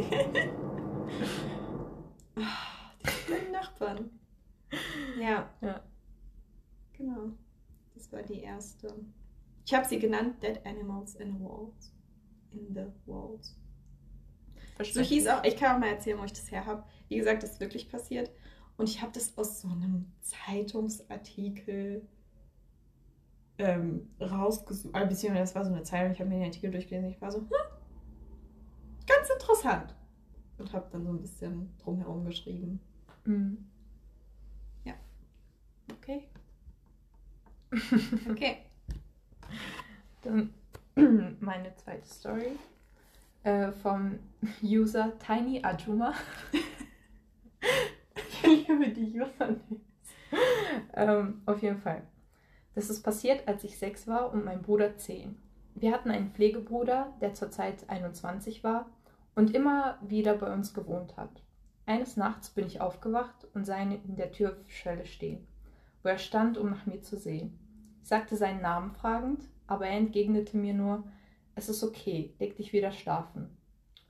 Die 2.36 3.52
Nachbarn. 3.52 4.10
Ja. 5.20 5.50
Ja. 5.60 5.82
Genau. 6.92 7.32
Das 7.94 8.10
war 8.12 8.22
die 8.22 8.40
erste. 8.40 8.94
Ich 9.66 9.74
habe 9.74 9.86
sie 9.86 9.98
genannt 9.98 10.42
Dead 10.42 10.60
Animals 10.64 11.16
in 11.16 11.40
Walls. 11.40 11.92
In 12.52 12.74
the 12.74 12.86
Walls. 13.06 13.56
So 14.92 15.00
hieß 15.00 15.26
auch, 15.28 15.44
ich 15.44 15.56
kann 15.56 15.76
auch 15.76 15.80
mal 15.80 15.90
erzählen, 15.90 16.18
wo 16.18 16.24
ich 16.24 16.32
das 16.32 16.50
her 16.50 16.64
habe. 16.64 16.84
Wie 17.08 17.16
gesagt, 17.16 17.42
das 17.42 17.52
ist 17.52 17.60
wirklich 17.60 17.90
passiert. 17.90 18.30
Und 18.76 18.88
ich 18.88 19.02
habe 19.02 19.12
das 19.12 19.36
aus 19.36 19.60
so 19.60 19.68
einem 19.68 20.06
Zeitungsartikel 20.20 22.06
ähm, 23.58 24.08
rausgesucht. 24.20 24.94
Also, 24.94 25.08
beziehungsweise 25.08 25.42
das 25.42 25.54
war 25.56 25.64
so 25.64 25.72
eine 25.72 25.82
Zeitung, 25.82 26.12
ich 26.12 26.20
habe 26.20 26.30
mir 26.30 26.36
den 26.36 26.44
Artikel 26.44 26.70
durchgelesen. 26.70 27.10
Ich 27.10 27.20
war 27.20 27.32
so, 27.32 27.40
hm, 27.40 27.48
ganz 29.08 29.30
interessant. 29.30 29.94
Und 30.58 30.72
habe 30.72 30.88
dann 30.92 31.04
so 31.04 31.10
ein 31.10 31.20
bisschen 31.20 31.72
drumherum 31.78 32.24
geschrieben. 32.24 32.80
Mhm. 33.24 33.68
Okay. 36.08 36.28
Okay. 38.30 38.58
Dann 40.22 40.54
meine 41.40 41.74
zweite 41.76 42.06
Story 42.08 42.58
äh, 43.42 43.72
vom 43.72 44.18
User 44.62 45.12
Tiny 45.18 45.62
Ajuma. 45.62 46.14
ich 48.22 48.42
liebe 48.42 48.88
die 48.88 49.20
Usernames. 49.20 49.80
ähm, 50.94 51.42
auf 51.44 51.62
jeden 51.62 51.78
Fall. 51.78 52.02
Das 52.74 52.88
ist 52.88 53.02
passiert, 53.02 53.46
als 53.46 53.64
ich 53.64 53.78
sechs 53.78 54.06
war 54.06 54.32
und 54.32 54.44
mein 54.44 54.62
Bruder 54.62 54.96
zehn. 54.96 55.36
Wir 55.74 55.92
hatten 55.92 56.10
einen 56.10 56.32
Pflegebruder, 56.32 57.12
der 57.20 57.34
zurzeit 57.34 57.88
21 57.88 58.64
war 58.64 58.86
und 59.38 59.54
immer 59.54 59.98
wieder 60.00 60.34
bei 60.34 60.52
uns 60.52 60.74
gewohnt 60.74 61.16
hat. 61.16 61.30
Eines 61.86 62.16
Nachts 62.16 62.50
bin 62.50 62.66
ich 62.66 62.80
aufgewacht 62.80 63.46
und 63.54 63.64
sah 63.64 63.80
ihn 63.80 63.92
in 63.92 64.16
der 64.16 64.32
Türschwelle 64.32 65.06
stehen, 65.06 65.46
wo 66.02 66.08
er 66.08 66.18
stand, 66.18 66.58
um 66.58 66.70
nach 66.70 66.86
mir 66.86 67.02
zu 67.02 67.16
sehen. 67.16 67.56
Ich 68.02 68.08
sagte 68.08 68.34
seinen 68.34 68.62
Namen 68.62 68.90
fragend, 68.90 69.44
aber 69.68 69.86
er 69.86 69.96
entgegnete 69.96 70.56
mir 70.56 70.74
nur, 70.74 71.04
es 71.54 71.68
ist 71.68 71.84
okay, 71.84 72.34
leg 72.40 72.56
dich 72.56 72.72
wieder 72.72 72.90
schlafen. 72.90 73.56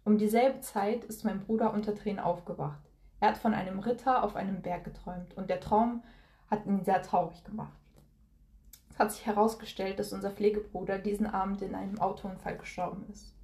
Um 0.03 0.17
dieselbe 0.17 0.61
Zeit 0.61 1.05
ist 1.05 1.27
mein 1.27 1.41
Bruder 1.41 1.75
unter 1.75 1.95
Tränen 1.95 2.21
aufgewacht. 2.21 2.91
Er 3.21 3.29
hat 3.29 3.37
von 3.37 3.53
einem 3.53 3.81
Ritter 3.81 4.23
auf 4.25 4.35
einem 4.35 4.63
Berg 4.63 4.85
geträumt 4.85 5.37
und 5.37 5.51
der 5.51 5.61
Traum 5.61 6.03
hat 6.51 6.65
ihn 6.65 6.85
sehr 6.85 7.03
traurig 7.03 7.45
gemacht. 7.45 7.77
Es 8.89 8.99
hat 8.99 9.13
sich 9.13 9.27
herausgestellt, 9.27 9.99
dass 9.99 10.15
unser 10.15 10.31
Pflegebruder 10.31 10.99
diesen 10.99 11.27
Abend 11.27 11.61
in 11.61 11.75
einem 11.75 11.99
Autounfall 12.01 12.57
gestorben 12.57 13.05
ist. 13.13 13.38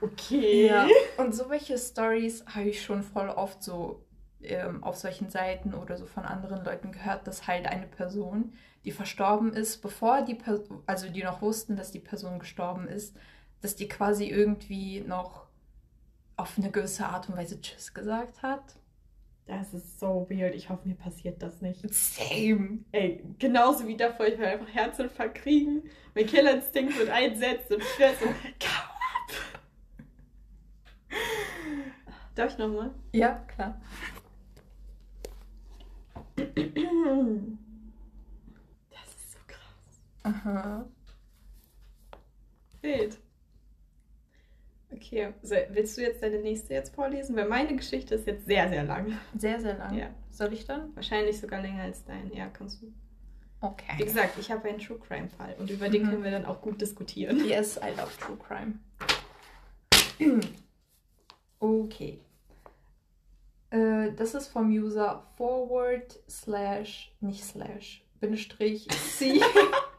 Okay. 0.00 0.70
Und 1.16 1.34
so 1.34 1.48
welche 1.50 1.78
Stories 1.78 2.44
habe 2.46 2.68
ich 2.68 2.82
schon 2.82 3.02
voll 3.02 3.28
oft 3.28 3.62
so 3.62 4.04
ähm, 4.42 4.82
auf 4.84 4.96
solchen 4.96 5.30
Seiten 5.30 5.74
oder 5.74 5.96
so 5.96 6.06
von 6.06 6.24
anderen 6.24 6.64
Leuten 6.64 6.92
gehört, 6.92 7.26
dass 7.26 7.46
halt 7.46 7.66
eine 7.66 7.86
Person, 7.86 8.52
die 8.84 8.92
verstorben 8.92 9.52
ist, 9.52 9.82
bevor 9.82 10.22
die 10.22 10.34
Person, 10.34 10.82
also 10.86 11.08
die 11.08 11.22
noch 11.22 11.42
wussten, 11.42 11.76
dass 11.76 11.90
die 11.90 11.98
Person 11.98 12.38
gestorben 12.38 12.86
ist, 12.86 13.16
dass 13.60 13.74
die 13.74 13.88
quasi 13.88 14.26
irgendwie 14.26 15.00
noch 15.00 15.46
auf 16.36 16.56
eine 16.56 16.70
gewisse 16.70 17.06
Art 17.06 17.28
und 17.28 17.36
Weise 17.36 17.60
Tschüss 17.60 17.92
gesagt 17.92 18.42
hat. 18.42 18.76
Das 19.46 19.72
ist 19.72 19.98
so 19.98 20.26
weird. 20.28 20.54
Ich 20.54 20.68
hoffe, 20.68 20.86
mir 20.86 20.94
passiert 20.94 21.42
das 21.42 21.62
nicht. 21.62 21.82
Same. 21.92 22.80
Ey, 22.92 23.24
genauso 23.38 23.88
wie 23.88 23.96
davor, 23.96 24.26
ich 24.26 24.38
will 24.38 24.44
einfach 24.44 24.68
Herzinfarkt 24.68 25.36
kriegen. 25.36 25.84
Mein 26.14 26.26
Killerinstinkt 26.26 26.96
wird 26.98 27.08
einsetzt 27.08 27.70
und 27.72 27.82
ich 27.82 27.98
werde 27.98 28.16
so, 28.20 28.26
kau 28.26 28.82
ab! 28.82 29.57
Darf 32.38 32.52
ich 32.52 32.58
nochmal? 32.58 32.92
Ja, 33.10 33.44
klar. 33.48 33.80
Das 38.90 39.08
ist 39.08 39.32
so 39.32 39.38
krass. 39.48 40.00
Aha. 40.22 40.86
Wild. 42.80 43.18
Okay, 44.92 45.32
so, 45.42 45.56
willst 45.70 45.96
du 45.98 46.02
jetzt 46.02 46.22
deine 46.22 46.38
nächste 46.38 46.74
jetzt 46.74 46.94
vorlesen? 46.94 47.34
Weil 47.34 47.48
meine 47.48 47.74
Geschichte 47.74 48.14
ist 48.14 48.28
jetzt 48.28 48.46
sehr, 48.46 48.68
sehr 48.68 48.84
lang. 48.84 49.18
Sehr, 49.36 49.60
sehr 49.60 49.76
lang. 49.76 49.98
Ja. 49.98 50.10
Soll 50.30 50.52
ich 50.52 50.64
dann? 50.64 50.94
Wahrscheinlich 50.94 51.40
sogar 51.40 51.60
länger 51.60 51.82
als 51.82 52.04
dein. 52.04 52.32
Ja, 52.32 52.46
kannst 52.50 52.80
du. 52.82 52.86
Wie 52.86 52.92
Okay. 53.66 54.04
gesagt, 54.04 54.38
ich 54.38 54.52
habe 54.52 54.68
einen 54.68 54.78
True 54.78 55.00
Crime 55.00 55.28
Fall 55.28 55.56
und 55.58 55.68
über 55.70 55.88
den 55.88 56.04
Mhm. 56.04 56.10
können 56.10 56.22
wir 56.22 56.30
dann 56.30 56.46
auch 56.46 56.60
gut 56.62 56.80
diskutieren. 56.80 57.44
Yes, 57.44 57.76
I 57.78 57.88
love 57.98 58.12
true 58.20 58.36
crime. 58.36 58.78
Okay. 61.60 62.20
Äh, 63.70 64.12
das 64.12 64.34
ist 64.34 64.48
vom 64.48 64.70
User 64.70 65.26
forward 65.36 66.18
slash, 66.28 67.14
nicht 67.20 67.44
slash, 67.44 68.04
Bindestrich 68.20 68.88
C. 68.88 69.40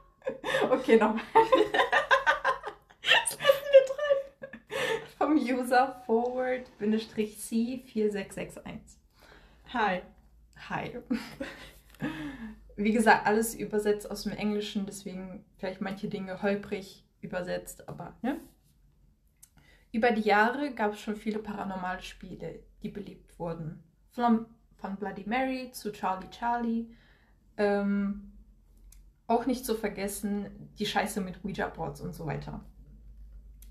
okay, 0.70 0.98
nochmal. 0.98 1.24
Was 1.34 3.38
lassen 3.38 3.70
wir 3.72 3.86
dran? 3.88 4.18
Vom 5.18 5.38
User 5.38 6.02
forward 6.06 6.78
Bindestrich 6.80 7.40
C 7.40 7.82
4661. 7.86 9.00
Hi. 9.74 10.02
Hi. 10.70 11.00
Wie 12.76 12.92
gesagt, 12.92 13.28
alles 13.28 13.56
übersetzt 13.56 14.10
aus 14.10 14.24
dem 14.24 14.32
Englischen, 14.32 14.86
deswegen 14.86 15.46
vielleicht 15.58 15.82
manche 15.82 16.08
Dinge 16.08 16.42
holprig 16.42 17.04
übersetzt, 17.22 17.88
aber 17.88 18.16
ne? 18.22 18.40
Über 19.92 20.12
die 20.12 20.22
Jahre 20.22 20.74
gab 20.74 20.94
es 20.94 21.02
schon 21.02 21.16
viele 21.16 21.40
paranormale 21.40 22.02
Spiele, 22.02 22.60
die 22.84 22.90
beliebt 22.90 23.38
wurden. 23.40 23.84
Von, 24.12 24.46
von 24.76 24.96
Bloody 24.96 25.24
Mary 25.26 25.72
zu 25.72 25.92
Charlie 25.92 26.30
Charlie. 26.30 26.88
Ähm, 27.58 28.32
auch 29.28 29.46
nicht 29.46 29.66
zu 29.66 29.76
vergessen, 29.76 30.48
die 30.80 30.86
Scheiße 30.86 31.22
mit 31.22 31.44
Ouija-Boards 31.44 32.02
und 32.02 32.14
so 32.14 32.26
weiter. 32.26 32.64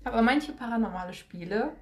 Aber 0.03 0.21
manche 0.21 0.53
paranormale 0.53 1.13
Spiele 1.13 1.73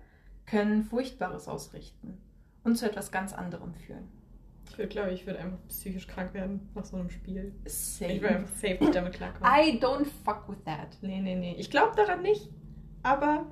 können 0.46 0.84
Furchtbares 0.84 1.48
ausrichten 1.48 2.18
und 2.64 2.76
zu 2.78 2.86
etwas 2.88 3.12
ganz 3.12 3.34
anderem 3.34 3.74
führen. 3.76 4.08
Ich 4.70 4.78
würde, 4.78 4.90
glaube 4.90 5.12
ich, 5.12 5.26
würde 5.26 5.40
einfach 5.40 5.60
psychisch 5.68 6.08
krank 6.08 6.34
werden 6.34 6.70
nach 6.76 6.86
so 6.86 6.98
einem 6.98 7.10
Spiel. 7.10 7.54
Same. 7.66 8.14
Ich 8.14 8.22
würde 8.22 8.36
einfach 8.36 8.56
safe 8.56 8.78
nicht 8.80 8.96
damit 8.96 9.14
klarkommen. 9.14 9.50
I 9.50 9.80
don't 9.80 10.08
fuck 10.26 10.50
with 10.50 10.64
that. 10.66 10.98
Nee, 11.02 11.22
nee, 11.22 11.36
nee. 11.36 11.56
Ich 11.58 11.70
glaube 11.70 11.96
daran 11.96 12.22
nicht. 12.22 12.50
aber 13.04 13.46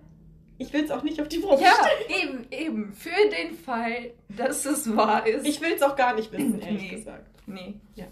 ich 0.57 0.71
will 0.73 0.83
es 0.83 0.91
auch 0.91 1.03
nicht 1.03 1.19
auf 1.21 1.27
die 1.27 1.39
Probe 1.39 1.61
Ja, 1.61 1.71
stellen. 1.73 2.45
eben, 2.49 2.51
eben. 2.51 2.93
Für 2.93 3.09
den 3.31 3.55
Fall, 3.55 4.11
dass 4.29 4.65
es 4.65 4.95
wahr 4.95 5.25
ist. 5.27 5.45
Ich 5.45 5.61
will 5.61 5.73
es 5.73 5.81
auch 5.81 5.95
gar 5.95 6.15
nicht 6.15 6.31
wissen, 6.31 6.59
ehrlich 6.61 6.81
Nee. 6.83 6.89
gesagt. 6.97 7.27
Nee. 7.47 7.75
Ja. 7.95 8.05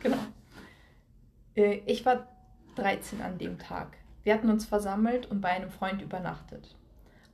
Genau. 0.00 0.18
Äh, 1.56 1.80
Ich 1.86 2.04
war 2.06 2.26
13 2.76 3.20
an 3.22 3.38
dem 3.38 3.58
Tag. 3.58 3.96
Wir 4.22 4.34
hatten 4.34 4.48
uns 4.50 4.64
versammelt 4.64 5.26
und 5.30 5.40
bei 5.40 5.50
einem 5.50 5.70
Freund 5.70 6.00
übernachtet. 6.02 6.74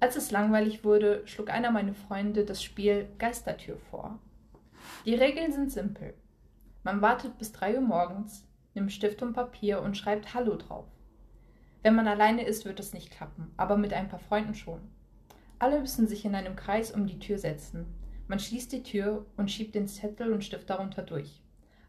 Als 0.01 0.17
es 0.17 0.31
langweilig 0.31 0.83
wurde, 0.85 1.23
schlug 1.27 1.51
einer 1.51 1.71
meiner 1.71 1.95
Freunde 1.95 2.45
das 2.45 2.63
Spiel 2.63 3.09
Geistertür 3.19 3.77
vor. 3.91 4.19
Die 5.05 5.15
Regeln 5.15 5.53
sind 5.53 5.71
simpel. 5.71 6.15
Man 6.83 7.03
wartet 7.03 7.39
bis 7.39 7.53
3 7.53 7.75
Uhr 7.77 7.81
morgens, 7.83 8.45
nimmt 8.75 8.93
Stift 8.93 9.23
und 9.23 9.35
Papier 9.35 9.83
und 9.83 9.97
schreibt 9.97 10.33
Hallo 10.35 10.57
drauf. 10.57 10.87
Wenn 11.83 11.95
man 11.95 12.09
alleine 12.09 12.45
ist, 12.45 12.65
wird 12.65 12.79
es 12.79 12.93
nicht 12.93 13.11
klappen, 13.11 13.53
aber 13.57 13.77
mit 13.77 13.93
ein 13.93 14.09
paar 14.09 14.19
Freunden 14.19 14.55
schon. 14.55 14.81
Alle 15.59 15.81
müssen 15.81 16.07
sich 16.07 16.25
in 16.25 16.35
einem 16.35 16.57
Kreis 16.57 16.91
um 16.91 17.07
die 17.07 17.19
Tür 17.19 17.39
setzen. 17.39 17.87
Man 18.29 18.39
schließt 18.39 18.73
die 18.73 18.83
Tür 18.83 19.27
und 19.37 19.51
schiebt 19.51 19.75
den 19.75 19.89
Zettel 19.89 20.33
und 20.33 20.45
Stift 20.45 20.71
darunter 20.71 21.03
durch. 21.03 21.43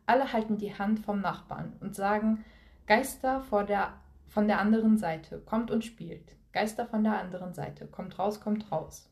Alle 0.05 0.33
halten 0.33 0.57
die 0.57 0.77
Hand 0.77 0.99
vom 0.99 1.21
Nachbarn 1.21 1.73
und 1.81 1.95
sagen, 1.95 2.43
Geister 2.87 3.43
der, 3.67 3.93
von 4.27 4.47
der 4.47 4.59
anderen 4.59 4.97
Seite, 4.97 5.39
kommt 5.39 5.71
und 5.71 5.85
spielt. 5.85 6.35
Geister 6.51 6.85
von 6.85 7.03
der 7.03 7.17
anderen 7.19 7.53
Seite, 7.53 7.87
kommt 7.87 8.17
raus, 8.17 8.41
kommt 8.41 8.71
raus. 8.71 9.09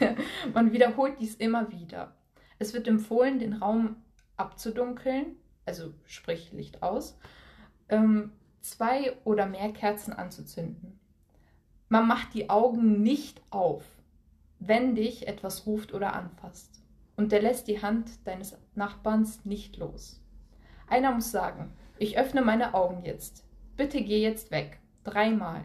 Man 0.54 0.72
wiederholt 0.72 1.20
dies 1.20 1.34
immer 1.34 1.70
wieder. 1.70 2.14
Es 2.58 2.72
wird 2.72 2.86
empfohlen, 2.86 3.38
den 3.38 3.54
Raum 3.54 3.96
abzudunkeln, 4.36 5.36
also 5.66 5.92
sprich 6.06 6.52
Licht 6.52 6.82
aus, 6.82 7.18
ähm, 7.88 8.32
zwei 8.62 9.16
oder 9.24 9.46
mehr 9.46 9.72
Kerzen 9.72 10.12
anzuzünden. 10.12 10.98
Man 11.88 12.06
macht 12.06 12.34
die 12.34 12.48
Augen 12.48 13.02
nicht 13.02 13.42
auf, 13.50 13.84
wenn 14.58 14.94
dich 14.94 15.28
etwas 15.28 15.66
ruft 15.66 15.92
oder 15.92 16.14
anfasst. 16.14 16.80
Und 17.16 17.32
der 17.32 17.42
lässt 17.42 17.68
die 17.68 17.82
Hand 17.82 18.26
deines 18.26 18.56
Nachbarns 18.74 19.44
nicht 19.44 19.76
los. 19.76 20.20
Einer 20.88 21.12
muss 21.12 21.30
sagen, 21.30 21.72
ich 21.98 22.18
öffne 22.18 22.42
meine 22.42 22.74
Augen 22.74 23.04
jetzt. 23.04 23.44
Bitte 23.76 24.02
geh 24.02 24.22
jetzt 24.22 24.50
weg. 24.50 24.80
Dreimal. 25.04 25.64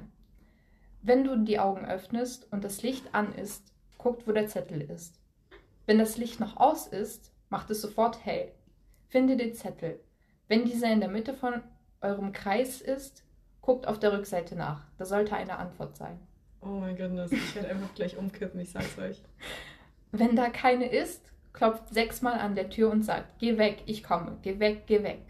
Wenn 1.01 1.23
du 1.23 1.37
die 1.37 1.59
Augen 1.59 1.85
öffnest 1.85 2.51
und 2.51 2.63
das 2.63 2.83
Licht 2.83 3.13
an 3.13 3.33
ist, 3.33 3.73
guckt, 3.97 4.27
wo 4.27 4.31
der 4.31 4.47
Zettel 4.47 4.81
ist. 4.81 5.21
Wenn 5.85 5.99
das 5.99 6.17
Licht 6.17 6.39
noch 6.39 6.57
aus 6.57 6.87
ist, 6.87 7.31
macht 7.49 7.69
es 7.69 7.81
sofort 7.81 8.25
hell. 8.25 8.51
Finde 9.07 9.37
den 9.37 9.53
Zettel. 9.53 10.01
Wenn 10.47 10.65
dieser 10.65 10.91
in 10.91 10.99
der 10.99 11.09
Mitte 11.09 11.33
von 11.33 11.61
eurem 12.01 12.33
Kreis 12.33 12.81
ist, 12.81 13.23
guckt 13.61 13.87
auf 13.87 13.99
der 13.99 14.13
Rückseite 14.13 14.55
nach. 14.55 14.81
Da 14.97 15.05
sollte 15.05 15.35
eine 15.35 15.57
Antwort 15.57 15.95
sein. 15.97 16.19
Oh 16.61 16.67
mein 16.67 16.97
Gott, 16.97 17.11
ich 17.31 17.55
werde 17.55 17.69
einfach 17.69 17.93
gleich 17.95 18.17
umkippen, 18.17 18.59
ich 18.59 18.71
sag's 18.71 18.97
euch. 18.97 19.21
Wenn 20.11 20.35
da 20.35 20.49
keine 20.49 20.89
ist, 20.89 21.31
klopft 21.53 21.93
sechsmal 21.93 22.39
an 22.39 22.55
der 22.55 22.69
Tür 22.69 22.91
und 22.91 23.03
sagt, 23.03 23.39
geh 23.39 23.57
weg, 23.57 23.83
ich 23.85 24.03
komme, 24.03 24.37
geh 24.41 24.59
weg, 24.59 24.83
geh 24.87 25.03
weg. 25.03 25.21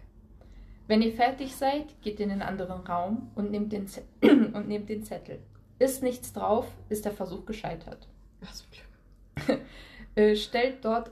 Wenn 0.88 1.02
ihr 1.02 1.14
fertig 1.14 1.56
seid, 1.56 2.02
geht 2.02 2.20
in 2.20 2.30
den 2.30 2.42
anderen 2.42 2.86
Raum 2.86 3.32
und 3.36 3.52
nehmt 3.52 3.74
den, 3.74 3.88
Z 3.88 4.04
und 4.22 4.68
nehmt 4.68 4.90
den 4.90 5.04
Zettel. 5.04 5.40
Ist 5.80 6.02
nichts 6.02 6.34
drauf, 6.34 6.66
ist 6.90 7.06
der 7.06 7.12
Versuch 7.12 7.46
gescheitert. 7.46 8.08
Ach, 8.46 8.54
Glück. 8.72 9.60
Äh, 10.16 10.36
stellt 10.36 10.84
dort, 10.84 11.12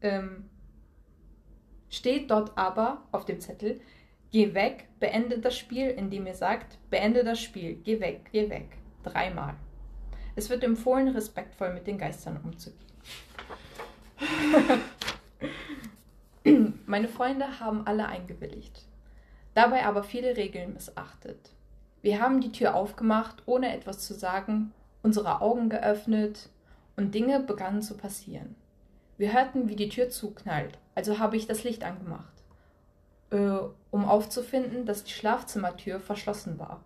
ähm, 0.00 0.48
steht 1.90 2.30
dort 2.30 2.56
aber 2.56 3.02
auf 3.12 3.26
dem 3.26 3.38
Zettel, 3.38 3.82
geh 4.30 4.54
weg, 4.54 4.88
beende 5.00 5.38
das 5.38 5.56
Spiel, 5.56 5.88
indem 5.88 6.26
ihr 6.26 6.34
sagt, 6.34 6.78
beende 6.90 7.24
das 7.24 7.40
Spiel, 7.40 7.76
geh 7.76 8.00
weg, 8.00 8.28
geh 8.32 8.50
weg. 8.50 8.76
Dreimal. 9.02 9.54
Es 10.34 10.50
wird 10.50 10.64
empfohlen, 10.64 11.08
respektvoll 11.08 11.72
mit 11.72 11.86
den 11.86 11.98
Geistern 11.98 12.40
umzugehen. 12.42 12.86
Meine 16.86 17.08
Freunde 17.08 17.60
haben 17.60 17.86
alle 17.86 18.06
eingewilligt, 18.06 18.86
dabei 19.54 19.84
aber 19.84 20.02
viele 20.02 20.36
Regeln 20.36 20.74
missachtet. 20.74 21.50
Wir 22.02 22.20
haben 22.20 22.40
die 22.40 22.52
Tür 22.52 22.74
aufgemacht, 22.74 23.42
ohne 23.46 23.74
etwas 23.74 24.06
zu 24.06 24.14
sagen, 24.14 24.72
unsere 25.02 25.40
Augen 25.40 25.68
geöffnet 25.68 26.48
und 26.96 27.14
Dinge 27.14 27.40
begannen 27.40 27.82
zu 27.82 27.96
passieren. 27.96 28.54
Wir 29.18 29.32
hörten, 29.32 29.68
wie 29.68 29.76
die 29.76 29.88
Tür 29.88 30.08
zuknallt, 30.08 30.78
also 30.94 31.18
habe 31.18 31.36
ich 31.36 31.46
das 31.46 31.64
Licht 31.64 31.82
angemacht, 31.82 32.35
äh, 33.30 33.58
um 33.90 34.04
aufzufinden, 34.04 34.86
dass 34.86 35.04
die 35.04 35.12
Schlafzimmertür 35.12 36.00
verschlossen 36.00 36.58
war. 36.58 36.82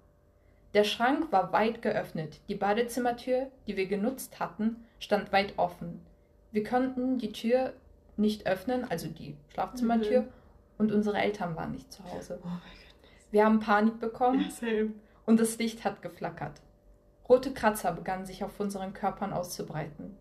Der 0.74 0.84
Schrank 0.84 1.32
war 1.32 1.52
weit 1.52 1.82
geöffnet, 1.82 2.40
die 2.48 2.54
Badezimmertür, 2.54 3.48
die 3.66 3.76
wir 3.76 3.86
genutzt 3.86 4.38
hatten, 4.38 4.84
stand 5.00 5.32
weit 5.32 5.54
offen. 5.58 6.00
Wir 6.52 6.62
konnten 6.64 7.18
die 7.18 7.32
Tür 7.32 7.72
nicht 8.16 8.46
öffnen, 8.46 8.88
also 8.88 9.08
die 9.08 9.36
Schlafzimmertür, 9.48 10.22
Mhm. 10.22 10.28
und 10.78 10.92
unsere 10.92 11.18
Eltern 11.18 11.56
waren 11.56 11.72
nicht 11.72 11.92
zu 11.92 12.04
Hause. 12.04 12.38
Oh 12.44 12.48
Wir 13.30 13.44
haben 13.44 13.60
Panik 13.60 13.98
bekommen 14.00 14.40
Ja, 14.60 14.84
und 15.26 15.40
das 15.40 15.58
Licht 15.58 15.84
hat 15.84 16.02
geflackert. 16.02 16.60
Rote 17.28 17.52
Kratzer 17.52 17.92
begannen 17.92 18.26
sich 18.26 18.42
auf 18.44 18.58
unseren 18.58 18.92
Körpern 18.92 19.32
auszubreiten. 19.32 20.16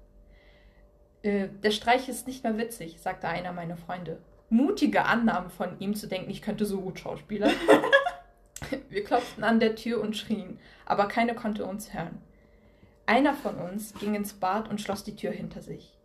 Äh, 1.22 1.50
der 1.64 1.72
Streich 1.72 2.08
ist 2.08 2.28
nicht 2.28 2.44
mehr 2.44 2.58
witzig, 2.58 3.00
sagte 3.02 3.28
einer 3.28 3.52
meiner 3.52 3.78
Freunde. 3.78 4.20
Mutige 4.50 5.06
Annahme 5.06 5.50
von 5.50 5.80
ihm 5.80 5.96
zu 5.96 6.08
denken, 6.08 6.32
ich 6.32 6.42
könnte 6.42 6.66
so 6.66 6.82
gut 6.82 7.00
Schauspieler. 7.00 7.52
Wir 8.90 9.04
klopften 9.04 9.44
an 9.44 9.60
der 9.60 9.76
Tür 9.76 10.02
und 10.02 10.18
schrien, 10.18 10.60
aber 10.86 11.08
keiner 11.08 11.36
konnte 11.36 11.66
uns 11.66 11.94
hören. 11.94 12.22
Einer 13.06 13.34
von 13.34 13.56
uns 13.56 13.94
ging 13.96 14.16
ins 14.16 14.34
Bad 14.34 14.70
und 14.70 14.82
schloss 14.82 15.04
die 15.04 15.16
Tür 15.16 15.32
hinter 15.32 15.62
sich. 15.62 15.98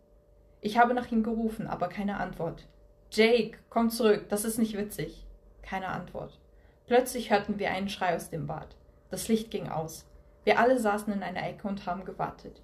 Ich 0.61 0.77
habe 0.77 0.93
nach 0.93 1.11
ihm 1.11 1.23
gerufen, 1.23 1.67
aber 1.67 1.87
keine 1.87 2.17
Antwort. 2.17 2.65
Jake, 3.11 3.57
komm 3.69 3.89
zurück, 3.89 4.25
das 4.29 4.45
ist 4.45 4.57
nicht 4.57 4.77
witzig. 4.77 5.25
Keine 5.61 5.89
Antwort. 5.89 6.39
Plötzlich 6.87 7.31
hörten 7.31 7.59
wir 7.59 7.71
einen 7.71 7.89
Schrei 7.89 8.15
aus 8.15 8.29
dem 8.29 8.47
Bad. 8.47 8.75
Das 9.09 9.27
Licht 9.27 9.51
ging 9.51 9.69
aus. 9.69 10.05
Wir 10.43 10.59
alle 10.59 10.79
saßen 10.79 11.11
in 11.13 11.23
einer 11.23 11.47
Ecke 11.47 11.67
und 11.67 11.85
haben 11.85 12.05
gewartet. 12.05 12.61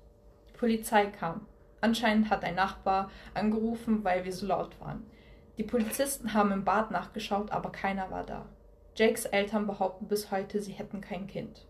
Die 0.50 0.58
Polizei 0.58 1.08
kam. 1.08 1.48
Anscheinend 1.80 2.30
hat 2.30 2.44
ein 2.44 2.56
Nachbar 2.56 3.10
angerufen, 3.34 4.04
weil 4.04 4.26
wir 4.26 4.34
so 4.34 4.46
laut 4.46 4.80
waren. 4.80 5.06
Die 5.62 5.68
Polizisten 5.68 6.34
haben 6.34 6.52
im 6.52 6.64
Bad 6.64 6.90
nachgeschaut, 6.90 7.52
aber 7.52 7.72
keiner 7.72 8.10
war 8.10 8.26
da. 8.26 8.50
Jakes 8.96 9.26
Eltern 9.26 9.68
behaupten 9.68 10.08
bis 10.08 10.32
heute, 10.32 10.60
sie 10.60 10.72
hätten 10.72 11.02
kein 11.02 11.28
Kind. 11.28 11.68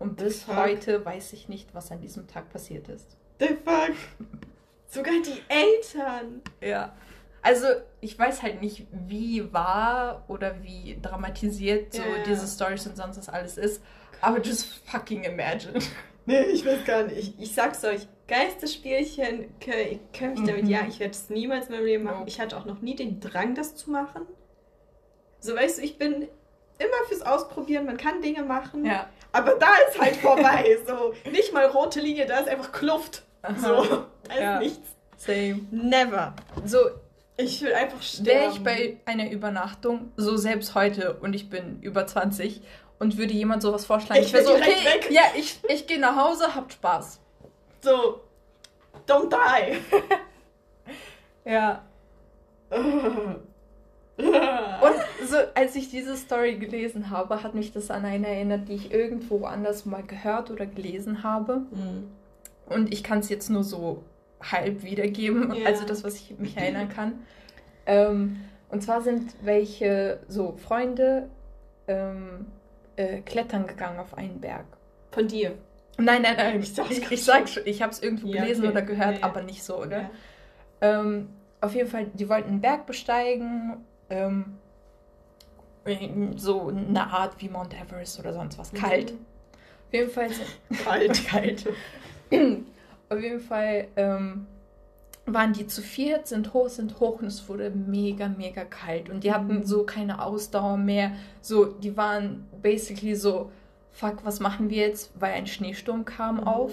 Und 0.00 0.16
bis 0.16 0.48
heute 0.48 1.04
weiß 1.04 1.32
ich 1.34 1.48
nicht, 1.48 1.72
was 1.72 1.92
an 1.92 2.00
diesem 2.00 2.26
Tag 2.26 2.50
passiert 2.50 2.88
ist. 2.88 3.16
The 3.38 3.50
fuck? 3.64 3.94
Sogar 4.88 5.14
die 5.24 5.40
Eltern. 5.48 6.42
Ja. 6.60 6.96
Also, 7.42 7.68
ich 8.00 8.18
weiß 8.18 8.42
halt 8.42 8.60
nicht, 8.60 8.88
wie 8.90 9.52
wahr 9.52 10.24
oder 10.26 10.60
wie 10.64 10.98
dramatisiert 11.00 11.92
so 11.92 12.02
ja. 12.02 12.24
diese 12.26 12.48
Stories 12.48 12.88
und 12.88 12.96
sonst 12.96 13.18
was 13.18 13.28
alles 13.28 13.56
ist. 13.56 13.84
Aber 14.20 14.40
just 14.40 14.84
fucking 14.88 15.22
imagine. 15.22 15.78
Nee, 16.26 16.40
ich 16.40 16.66
weiß 16.66 16.84
gar 16.84 17.04
nicht. 17.04 17.18
Ich, 17.18 17.40
ich 17.40 17.54
sag's 17.54 17.84
euch, 17.84 18.08
Geisterspielchen 18.28 19.38
mich 19.40 20.46
damit, 20.46 20.62
Mhm. 20.64 20.68
ja, 20.70 20.80
ich 20.88 21.00
werde 21.00 21.12
es 21.12 21.28
niemals 21.30 21.66
in 21.66 21.72
meinem 21.74 21.84
Leben 21.84 22.04
machen. 22.04 22.24
Ich 22.26 22.40
hatte 22.40 22.56
auch 22.56 22.64
noch 22.64 22.80
nie 22.80 22.94
den 22.94 23.20
Drang, 23.20 23.54
das 23.54 23.74
zu 23.76 23.90
machen. 23.90 24.22
So, 25.40 25.54
weißt 25.56 25.78
du, 25.78 25.82
ich 25.82 25.98
bin 25.98 26.22
immer 26.78 27.06
fürs 27.08 27.22
Ausprobieren, 27.22 27.84
man 27.86 27.96
kann 27.96 28.22
Dinge 28.22 28.42
machen, 28.44 28.84
Ja. 28.84 29.08
aber 29.32 29.54
da 29.54 29.70
ist 29.88 30.00
halt 30.00 30.16
vorbei. 30.16 30.78
so, 30.86 31.12
nicht 31.30 31.52
mal 31.52 31.66
rote 31.66 32.00
Linie, 32.00 32.26
da 32.26 32.38
ist 32.38 32.48
einfach 32.48 32.72
Kluft. 32.72 33.22
So, 33.58 33.66
da 34.24 34.34
ist 34.34 34.40
Ja. 34.40 34.58
nichts. 34.60 34.88
Same. 35.16 35.60
Never. 35.70 36.34
So, 36.64 36.78
Ich 37.36 37.60
will 37.62 37.72
einfach 37.74 38.00
sterben. 38.02 38.26
wäre 38.26 38.50
ich 38.52 38.62
bei 38.62 39.00
einer 39.04 39.30
Übernachtung, 39.30 40.12
so 40.16 40.36
selbst 40.36 40.74
heute, 40.74 41.14
und 41.14 41.34
ich 41.34 41.50
bin 41.50 41.80
über 41.82 42.06
20, 42.06 42.62
und 42.98 43.18
würde 43.18 43.32
jemand 43.32 43.62
sowas 43.62 43.84
vorschlagen, 43.84 44.20
Ich 44.20 44.28
ich 44.28 44.32
wäre 44.32 44.44
so, 44.44 44.52
okay, 44.54 44.70
weg. 44.84 45.08
ja, 45.10 45.22
ich, 45.36 45.58
ich 45.68 45.86
gehe 45.88 45.98
nach 45.98 46.16
Hause, 46.16 46.54
habt 46.54 46.72
Spaß. 46.74 47.20
So, 47.82 48.20
don't 49.06 49.30
die. 49.30 49.78
Ja. 51.44 51.82
Und 52.70 53.38
so, 55.26 55.36
als 55.54 55.74
ich 55.74 55.90
diese 55.90 56.16
Story 56.16 56.54
gelesen 56.56 57.10
habe, 57.10 57.42
hat 57.42 57.54
mich 57.54 57.72
das 57.72 57.90
an 57.90 58.04
eine 58.04 58.28
erinnert, 58.28 58.68
die 58.68 58.74
ich 58.74 58.92
irgendwo 58.92 59.44
anders 59.46 59.84
mal 59.84 60.02
gehört 60.04 60.50
oder 60.52 60.66
gelesen 60.66 61.24
habe. 61.24 61.62
Mhm. 61.70 62.10
Und 62.66 62.92
ich 62.92 63.02
kann 63.02 63.18
es 63.18 63.28
jetzt 63.28 63.50
nur 63.50 63.64
so 63.64 64.04
halb 64.40 64.84
wiedergeben, 64.84 65.52
Ja. 65.54 65.66
also 65.66 65.84
das, 65.84 66.04
was 66.04 66.14
ich 66.16 66.38
mich 66.38 66.56
erinnern 66.58 66.88
kann. 66.88 67.24
Ähm, 67.86 68.36
und 68.68 68.82
zwar 68.82 69.00
sind 69.02 69.34
welche 69.42 70.20
so 70.28 70.52
Freunde 70.52 71.28
ähm, 71.88 72.46
äh, 72.94 73.20
klettern 73.22 73.66
gegangen 73.66 73.98
auf 73.98 74.14
einen 74.16 74.40
Berg. 74.40 74.64
Von 75.10 75.26
dir. 75.26 75.54
Nein, 75.98 76.22
nein, 76.22 76.36
nein. 76.36 76.60
Ich 76.60 76.70
Ich, 76.70 76.74
sag's 76.74 76.90
ich, 76.90 77.00
grad 77.02 77.12
ich 77.12 77.24
sag 77.24 77.48
schon, 77.48 77.62
ich 77.66 77.82
habe 77.82 77.92
es 77.92 78.02
irgendwo 78.02 78.28
Ja, 78.28 78.42
gelesen 78.42 78.62
okay. 78.64 78.72
oder 78.72 78.82
gehört, 78.82 79.18
Ja, 79.18 79.24
aber 79.24 79.42
nicht 79.42 79.62
so, 79.62 79.78
oder? 79.80 80.02
Ja. 80.02 80.10
Ähm, 80.80 81.28
auf 81.60 81.74
jeden 81.74 81.88
Fall, 81.88 82.06
die 82.14 82.28
wollten 82.28 82.48
einen 82.48 82.60
Berg 82.60 82.86
besteigen. 82.86 83.76
Ähm, 84.10 84.58
so 86.36 86.68
eine 86.68 87.08
Art 87.12 87.40
wie 87.40 87.48
Mount 87.48 87.74
Everest 87.74 88.18
oder 88.20 88.32
sonst 88.32 88.58
was. 88.58 88.72
Kalt. 88.72 89.12
Mhm. 89.12 89.18
Auf 89.88 89.92
jeden 89.92 90.10
Fall 90.10 90.28
kalt, 90.84 91.26
kalt. 91.28 91.66
Auf 93.08 93.20
jeden 93.20 93.40
Fall 93.40 93.88
ähm, 93.96 94.46
waren 95.26 95.52
die 95.52 95.66
zu 95.66 95.82
viert, 95.82 96.26
sind 96.28 96.52
hoch, 96.54 96.68
sind 96.68 96.98
hoch 97.00 97.20
und 97.20 97.26
es 97.26 97.48
wurde 97.48 97.70
mega, 97.70 98.28
mega 98.28 98.64
kalt. 98.64 99.10
Und 99.10 99.24
die 99.24 99.32
hatten 99.32 99.64
so 99.66 99.84
keine 99.84 100.22
Ausdauer 100.22 100.76
mehr. 100.76 101.12
So, 101.40 101.66
die 101.66 101.96
waren 101.96 102.46
basically 102.62 103.14
so, 103.14 103.50
fuck, 103.92 104.24
was 104.24 104.40
machen 104.40 104.70
wir 104.70 104.78
jetzt? 104.86 105.12
Weil 105.20 105.34
ein 105.34 105.46
Schneesturm 105.46 106.04
kam 106.04 106.36
Mhm. 106.38 106.44
auf. 106.48 106.72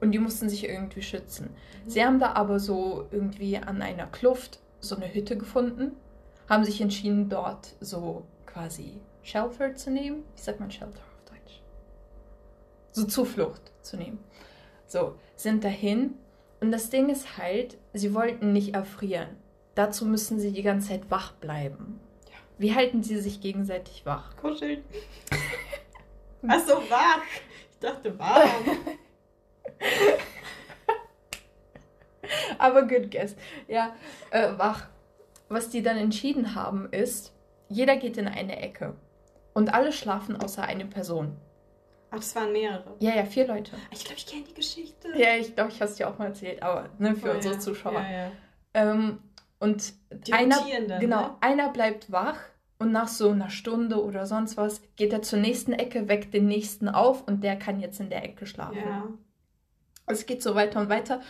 Und 0.00 0.12
die 0.12 0.18
mussten 0.18 0.48
sich 0.48 0.68
irgendwie 0.68 1.02
schützen. 1.02 1.50
Sie 1.86 2.04
haben 2.04 2.18
da 2.18 2.32
aber 2.32 2.58
so 2.60 3.06
irgendwie 3.10 3.56
an 3.58 3.80
einer 3.80 4.06
Kluft 4.06 4.58
so 4.80 4.96
eine 4.96 5.12
Hütte 5.14 5.36
gefunden, 5.38 5.92
haben 6.48 6.64
sich 6.64 6.80
entschieden, 6.80 7.28
dort 7.30 7.74
so 7.80 8.24
quasi 8.44 9.00
Shelter 9.22 9.74
zu 9.74 9.90
nehmen. 9.90 10.24
Wie 10.36 10.40
sagt 10.42 10.60
man 10.60 10.70
Shelter 10.70 11.00
auf 11.00 11.30
Deutsch? 11.30 11.62
So 12.92 13.04
Zuflucht 13.06 13.72
zu 13.80 13.96
nehmen. 13.96 14.18
So, 14.86 15.14
sind 15.36 15.64
dahin. 15.64 16.14
Und 16.60 16.70
das 16.72 16.90
Ding 16.90 17.08
ist 17.08 17.38
halt, 17.38 17.78
sie 17.94 18.12
wollten 18.14 18.52
nicht 18.52 18.74
erfrieren. 18.74 19.28
Dazu 19.74 20.04
müssen 20.04 20.38
sie 20.38 20.52
die 20.52 20.62
ganze 20.62 20.88
Zeit 20.88 21.10
wach 21.10 21.32
bleiben. 21.32 21.98
Ja. 22.26 22.36
Wie 22.58 22.74
halten 22.74 23.02
sie 23.02 23.18
sich 23.18 23.40
gegenseitig 23.40 24.04
wach? 24.04 24.36
Kuscheln. 24.36 24.82
Achso, 26.48 26.76
wach. 26.90 27.20
Ich 27.70 27.78
dachte 27.80 28.18
warm. 28.18 28.48
Aber 32.58 32.82
good 32.86 33.10
guess. 33.10 33.36
Ja, 33.68 33.94
äh, 34.30 34.50
wach. 34.56 34.88
Was 35.48 35.68
die 35.68 35.82
dann 35.82 35.96
entschieden 35.98 36.54
haben 36.54 36.88
ist, 36.90 37.32
jeder 37.68 37.96
geht 37.96 38.16
in 38.16 38.26
eine 38.28 38.60
Ecke. 38.60 38.94
Und 39.52 39.72
alle 39.74 39.92
schlafen 39.92 40.36
außer 40.40 40.62
eine 40.64 40.86
Person. 40.86 41.36
Ach, 42.10 42.16
das 42.16 42.34
waren 42.34 42.52
mehrere. 42.52 42.96
Ja, 43.00 43.14
ja, 43.14 43.24
vier 43.24 43.46
Leute. 43.46 43.72
Ich 43.90 44.04
glaube, 44.04 44.18
ich 44.18 44.26
kenne 44.26 44.44
die 44.44 44.54
Geschichte. 44.54 45.08
Ja, 45.16 45.36
ich 45.36 45.54
glaube, 45.54 45.70
ich 45.70 45.80
habe 45.80 45.90
es 45.90 45.96
dir 45.96 46.08
auch 46.08 46.18
mal 46.18 46.26
erzählt, 46.26 46.62
aber 46.62 46.88
ne, 46.98 47.14
für 47.14 47.30
Oh, 47.30 47.34
unsere 47.34 47.54
ja. 47.54 47.60
Zuschauer. 47.60 48.00
Ja, 48.00 48.10
ja. 48.10 48.30
Ähm, 48.74 49.18
und 49.60 49.92
Die 50.26 50.32
einer, 50.32 50.64
genau, 50.98 51.20
ne? 51.20 51.36
einer 51.40 51.68
bleibt 51.70 52.10
wach 52.10 52.38
und 52.78 52.92
nach 52.92 53.08
so 53.08 53.30
einer 53.30 53.50
Stunde 53.50 54.02
oder 54.02 54.26
sonst 54.26 54.56
was 54.56 54.82
geht 54.96 55.12
er 55.12 55.22
zur 55.22 55.38
nächsten 55.38 55.72
Ecke, 55.72 56.08
weckt 56.08 56.34
den 56.34 56.46
nächsten 56.46 56.88
auf 56.88 57.26
und 57.26 57.42
der 57.44 57.56
kann 57.56 57.80
jetzt 57.80 58.00
in 58.00 58.10
der 58.10 58.24
Ecke 58.24 58.46
schlafen. 58.46 58.78
Ja. 58.78 59.08
Es 60.06 60.26
geht 60.26 60.42
so 60.42 60.54
weiter 60.54 60.80
und 60.80 60.88
weiter. 60.88 61.20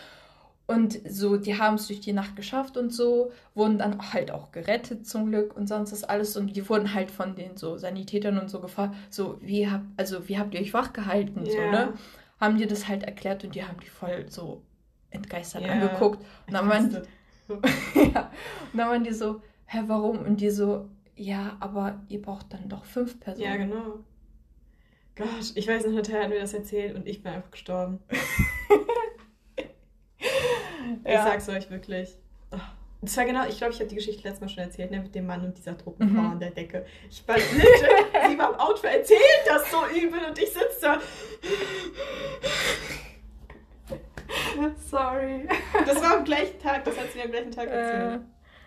Und 0.66 0.98
so, 1.06 1.36
die 1.36 1.58
haben 1.58 1.74
es 1.74 1.88
durch 1.88 2.00
die 2.00 2.14
Nacht 2.14 2.36
geschafft 2.36 2.78
und 2.78 2.90
so, 2.90 3.30
wurden 3.54 3.76
dann 3.76 4.14
halt 4.14 4.30
auch 4.30 4.50
gerettet 4.50 5.06
zum 5.06 5.26
Glück 5.26 5.54
und 5.54 5.68
sonst 5.68 5.92
das 5.92 6.04
alles. 6.04 6.38
Und 6.38 6.56
die 6.56 6.66
wurden 6.70 6.94
halt 6.94 7.10
von 7.10 7.34
den 7.36 7.58
so 7.58 7.76
Sanitätern 7.76 8.38
und 8.38 8.48
so 8.48 8.60
gefragt, 8.60 8.94
so, 9.10 9.36
wie 9.42 9.68
habt, 9.70 9.84
also 9.98 10.26
wie 10.26 10.38
habt 10.38 10.54
ihr 10.54 10.60
euch 10.60 10.72
wach 10.72 10.94
gehalten? 10.94 11.44
So, 11.44 11.58
Ja. 11.58 11.70
ne? 11.70 11.92
Haben 12.40 12.56
die 12.56 12.66
das 12.66 12.88
halt 12.88 13.02
erklärt 13.02 13.44
und 13.44 13.54
die 13.54 13.62
haben 13.62 13.78
die 13.80 13.88
voll 13.90 14.24
so 14.30 14.62
entgeistert 15.10 15.62
Ja. 15.66 15.72
angeguckt. 15.72 16.24
Und 16.46 16.54
dann, 16.54 16.68
waren, 16.68 16.84
Entgeistert. 16.94 17.08
ja, 18.14 18.30
und 18.72 18.78
dann 18.78 18.88
waren 18.88 19.04
die 19.04 19.12
so, 19.12 19.42
hä, 19.66 19.82
warum? 19.86 20.18
Und 20.20 20.40
die 20.40 20.48
so, 20.50 20.88
ja, 21.16 21.56
aber 21.60 22.02
ihr 22.08 22.20
braucht 22.22 22.52
dann 22.52 22.68
doch 22.68 22.84
fünf 22.84 23.18
Personen. 23.20 23.46
Ja, 23.48 23.56
genau. 23.56 23.98
Gott, 25.16 25.52
ich 25.54 25.68
weiß 25.68 25.86
noch, 25.86 25.92
Natalia 25.92 26.22
hat 26.24 26.28
mir 26.30 26.40
das 26.40 26.54
erzählt 26.54 26.94
und 26.96 27.06
ich 27.06 27.22
bin 27.22 27.32
einfach 27.32 27.50
gestorben. 27.50 28.00
Ich 31.04 31.10
Ja. 31.12 31.24
sag's 31.24 31.48
euch 31.48 31.70
wirklich. 31.70 32.16
Das 33.02 33.16
war 33.18 33.24
genau, 33.26 33.46
ich 33.46 33.58
glaube, 33.58 33.72
ich 33.74 33.80
habe 33.80 33.88
die 33.88 33.96
Geschichte 33.96 34.22
letztes 34.22 34.40
Mal 34.40 34.48
schon 34.48 34.62
erzählt, 34.64 34.90
ne, 34.90 35.00
mit 35.00 35.14
dem 35.14 35.26
Mann 35.26 35.44
und 35.44 35.56
dieser 35.58 35.76
Truppenfrau 35.76 36.22
Mhm. 36.22 36.30
an 36.32 36.40
der 36.40 36.50
Decke. 36.52 36.86
Ich 37.10 37.26
war 37.28 37.36
legit, 37.36 37.50
sie 38.30 38.38
war 38.38 38.50
im 38.54 38.58
Auto, 38.58 38.86
erzählt 38.86 39.20
das 39.46 39.70
so 39.70 39.78
übel 39.94 40.20
und 40.26 40.38
ich 40.38 40.48
sitze 40.50 40.80
da. 40.80 41.00
Sorry. 44.78 45.46
Das 45.86 46.00
war 46.02 46.18
am 46.18 46.24
gleichen 46.24 46.58
Tag, 46.58 46.84
das 46.84 46.98
hat 46.98 47.10
sie 47.12 47.18
mir 47.18 47.24
am 47.24 47.30
gleichen 47.32 47.50
Tag 47.50 47.68
Äh, 47.68 47.72
erzählt. 47.72 48.22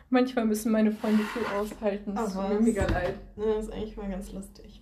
Manchmal 0.10 0.46
müssen 0.46 0.72
meine 0.72 0.92
Freunde 0.92 1.24
viel 1.26 1.46
aushalten. 1.58 2.16
Das 2.16 2.36
Aber- 2.36 2.50
tut 2.50 2.60
mir 2.60 2.66
mega 2.66 2.86
leid. 2.86 3.16
Ne, 3.36 3.46
das 3.56 3.66
ist 3.66 3.74
eigentlich 3.74 3.98
mal 3.98 4.10
ganz 4.10 4.32
lustig. 4.32 4.82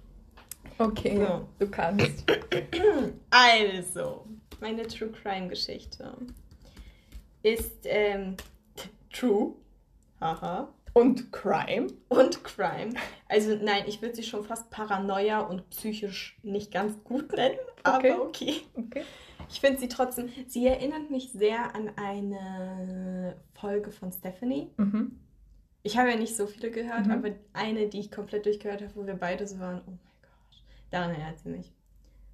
Okay, 0.78 1.18
So. 1.26 1.48
du 1.60 1.70
kannst. 1.72 2.24
Also, 3.30 4.26
meine 4.62 4.88
True 4.88 5.10
Crime 5.12 5.48
Geschichte 5.48 6.14
ist 7.44 7.82
ähm, 7.86 8.36
True. 9.14 9.54
Haha. 10.20 10.70
Und 10.94 11.32
Crime? 11.34 11.88
Und 12.08 12.44
Crime. 12.44 12.94
Also 13.28 13.56
nein, 13.62 13.84
ich 13.86 14.02
würde 14.02 14.16
sie 14.16 14.24
schon 14.24 14.46
fast 14.46 14.70
Paranoia 14.70 15.42
und 15.42 15.70
psychisch 15.70 16.38
nicht 16.42 16.72
ganz 16.72 17.04
gut 17.04 17.34
nennen, 17.34 17.58
Okay. 17.84 18.12
aber 18.12 18.22
okay. 18.24 18.54
Okay. 18.76 19.04
Ich 19.50 19.60
finde 19.60 19.80
sie 19.80 19.88
trotzdem, 19.88 20.30
sie 20.48 20.66
erinnert 20.68 21.10
mich 21.12 21.32
sehr 21.32 21.76
an 21.76 21.92
eine 21.96 23.36
Folge 23.54 23.92
von 23.92 24.12
Stephanie. 24.12 24.70
Mhm. 24.78 25.20
Ich 25.84 25.98
habe 25.98 26.10
ja 26.10 26.18
nicht 26.18 26.36
so 26.36 26.48
viele 26.48 26.72
gehört, 26.72 27.06
Mhm. 27.06 27.12
aber 27.12 27.30
eine, 27.54 27.88
die 27.88 28.00
ich 28.00 28.12
komplett 28.12 28.46
durchgehört 28.46 28.82
habe, 28.82 28.92
wo 28.96 29.06
wir 29.06 29.14
beide 29.16 29.46
so 29.48 29.60
waren, 29.60 29.82
oh 29.86 29.92
mein 29.92 30.00
Gott, 30.22 30.64
daran 30.90 31.12
erinnert 31.12 31.40
sie 31.40 31.50
mich. 31.50 31.72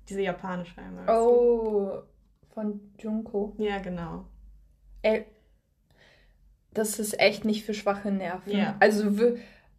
Diese 0.09 0.21
japanische 0.21 0.81
einmal. 0.81 1.09
Oh, 1.09 2.01
von 2.53 2.79
Junko. 2.97 3.53
Ja, 3.57 3.79
genau. 3.79 4.25
Ey, 5.01 5.25
das 6.73 6.99
ist 6.99 7.19
echt 7.19 7.43
nicht 7.45 7.65
für 7.65 7.73
schwache 7.73 8.11
Nerven. 8.11 8.51
Ja. 8.55 8.75
Also 8.79 9.11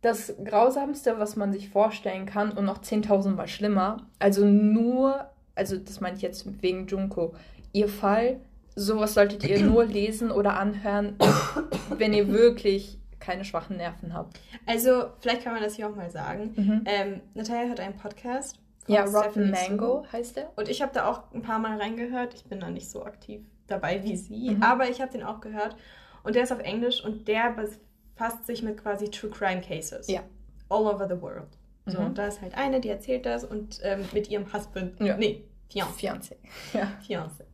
das 0.02 0.34
Grausamste, 0.44 1.18
was 1.18 1.36
man 1.36 1.52
sich 1.52 1.70
vorstellen 1.70 2.26
kann 2.26 2.52
und 2.52 2.64
noch 2.64 2.78
10.000 2.82 3.36
Mal 3.36 3.48
schlimmer. 3.48 4.08
Also 4.18 4.44
nur, 4.44 5.30
also 5.54 5.76
das 5.76 6.00
meine 6.00 6.16
ich 6.16 6.22
jetzt 6.22 6.46
wegen 6.62 6.86
Junko. 6.86 7.34
Ihr 7.72 7.88
Fall, 7.88 8.40
sowas 8.74 9.14
solltet 9.14 9.44
ihr 9.44 9.60
nur 9.62 9.84
lesen 9.84 10.30
oder 10.30 10.56
anhören, 10.58 11.16
wenn 11.96 12.12
ihr 12.12 12.28
wirklich 12.28 12.98
keine 13.20 13.44
schwachen 13.44 13.76
Nerven 13.76 14.14
habt. 14.14 14.40
Also, 14.66 15.04
vielleicht 15.20 15.44
kann 15.44 15.52
man 15.54 15.62
das 15.62 15.76
hier 15.76 15.88
auch 15.88 15.94
mal 15.94 16.10
sagen. 16.10 16.52
Mhm. 16.56 16.82
Ähm, 16.86 17.20
Natalia 17.34 17.70
hat 17.70 17.78
einen 17.80 17.96
Podcast. 17.96 18.58
von 18.84 18.94
Ja, 18.96 19.04
Rotten 19.04 19.50
Mango 19.52 20.02
Su. 20.04 20.12
heißt 20.12 20.36
der. 20.36 20.50
Und 20.56 20.68
ich 20.68 20.82
habe 20.82 20.90
da 20.92 21.06
auch 21.08 21.32
ein 21.32 21.42
paar 21.42 21.60
Mal 21.60 21.78
reingehört. 21.80 22.34
Ich 22.34 22.44
bin 22.44 22.58
da 22.58 22.68
nicht 22.68 22.90
so 22.90 23.04
aktiv 23.04 23.40
dabei 23.68 24.02
wie 24.02 24.16
sie, 24.16 24.50
Mhm. 24.50 24.62
aber 24.62 24.88
ich 24.90 25.00
habe 25.00 25.12
den 25.12 25.22
auch 25.22 25.40
gehört. 25.40 25.76
Und 26.24 26.34
der 26.34 26.42
ist 26.42 26.52
auf 26.52 26.58
Englisch 26.58 27.04
und 27.04 27.28
der 27.28 27.52
befasst 27.52 28.44
sich 28.46 28.62
mit 28.64 28.82
quasi 28.82 29.08
True 29.08 29.30
Crime 29.30 29.60
Cases. 29.60 30.08
Ja. 30.08 30.20
All 30.68 30.86
over 30.86 31.06
the 31.08 31.20
world. 31.22 31.46
So, 31.86 32.00
Mhm. 32.00 32.06
und 32.06 32.18
da 32.18 32.26
ist 32.28 32.40
halt 32.40 32.54
eine, 32.54 32.80
die 32.80 32.88
erzählt 32.88 33.26
das 33.26 33.44
und 33.44 33.80
ähm, 33.82 34.04
mit 34.12 34.28
ihrem 34.30 34.52
Husband. 34.52 35.00
Ja. 35.00 35.16
Nee, 35.16 35.44
Fiancé. 35.72 35.94
Fiancé. 35.98 36.36
Ja. 36.74 36.92
Fiancé. 37.06 37.44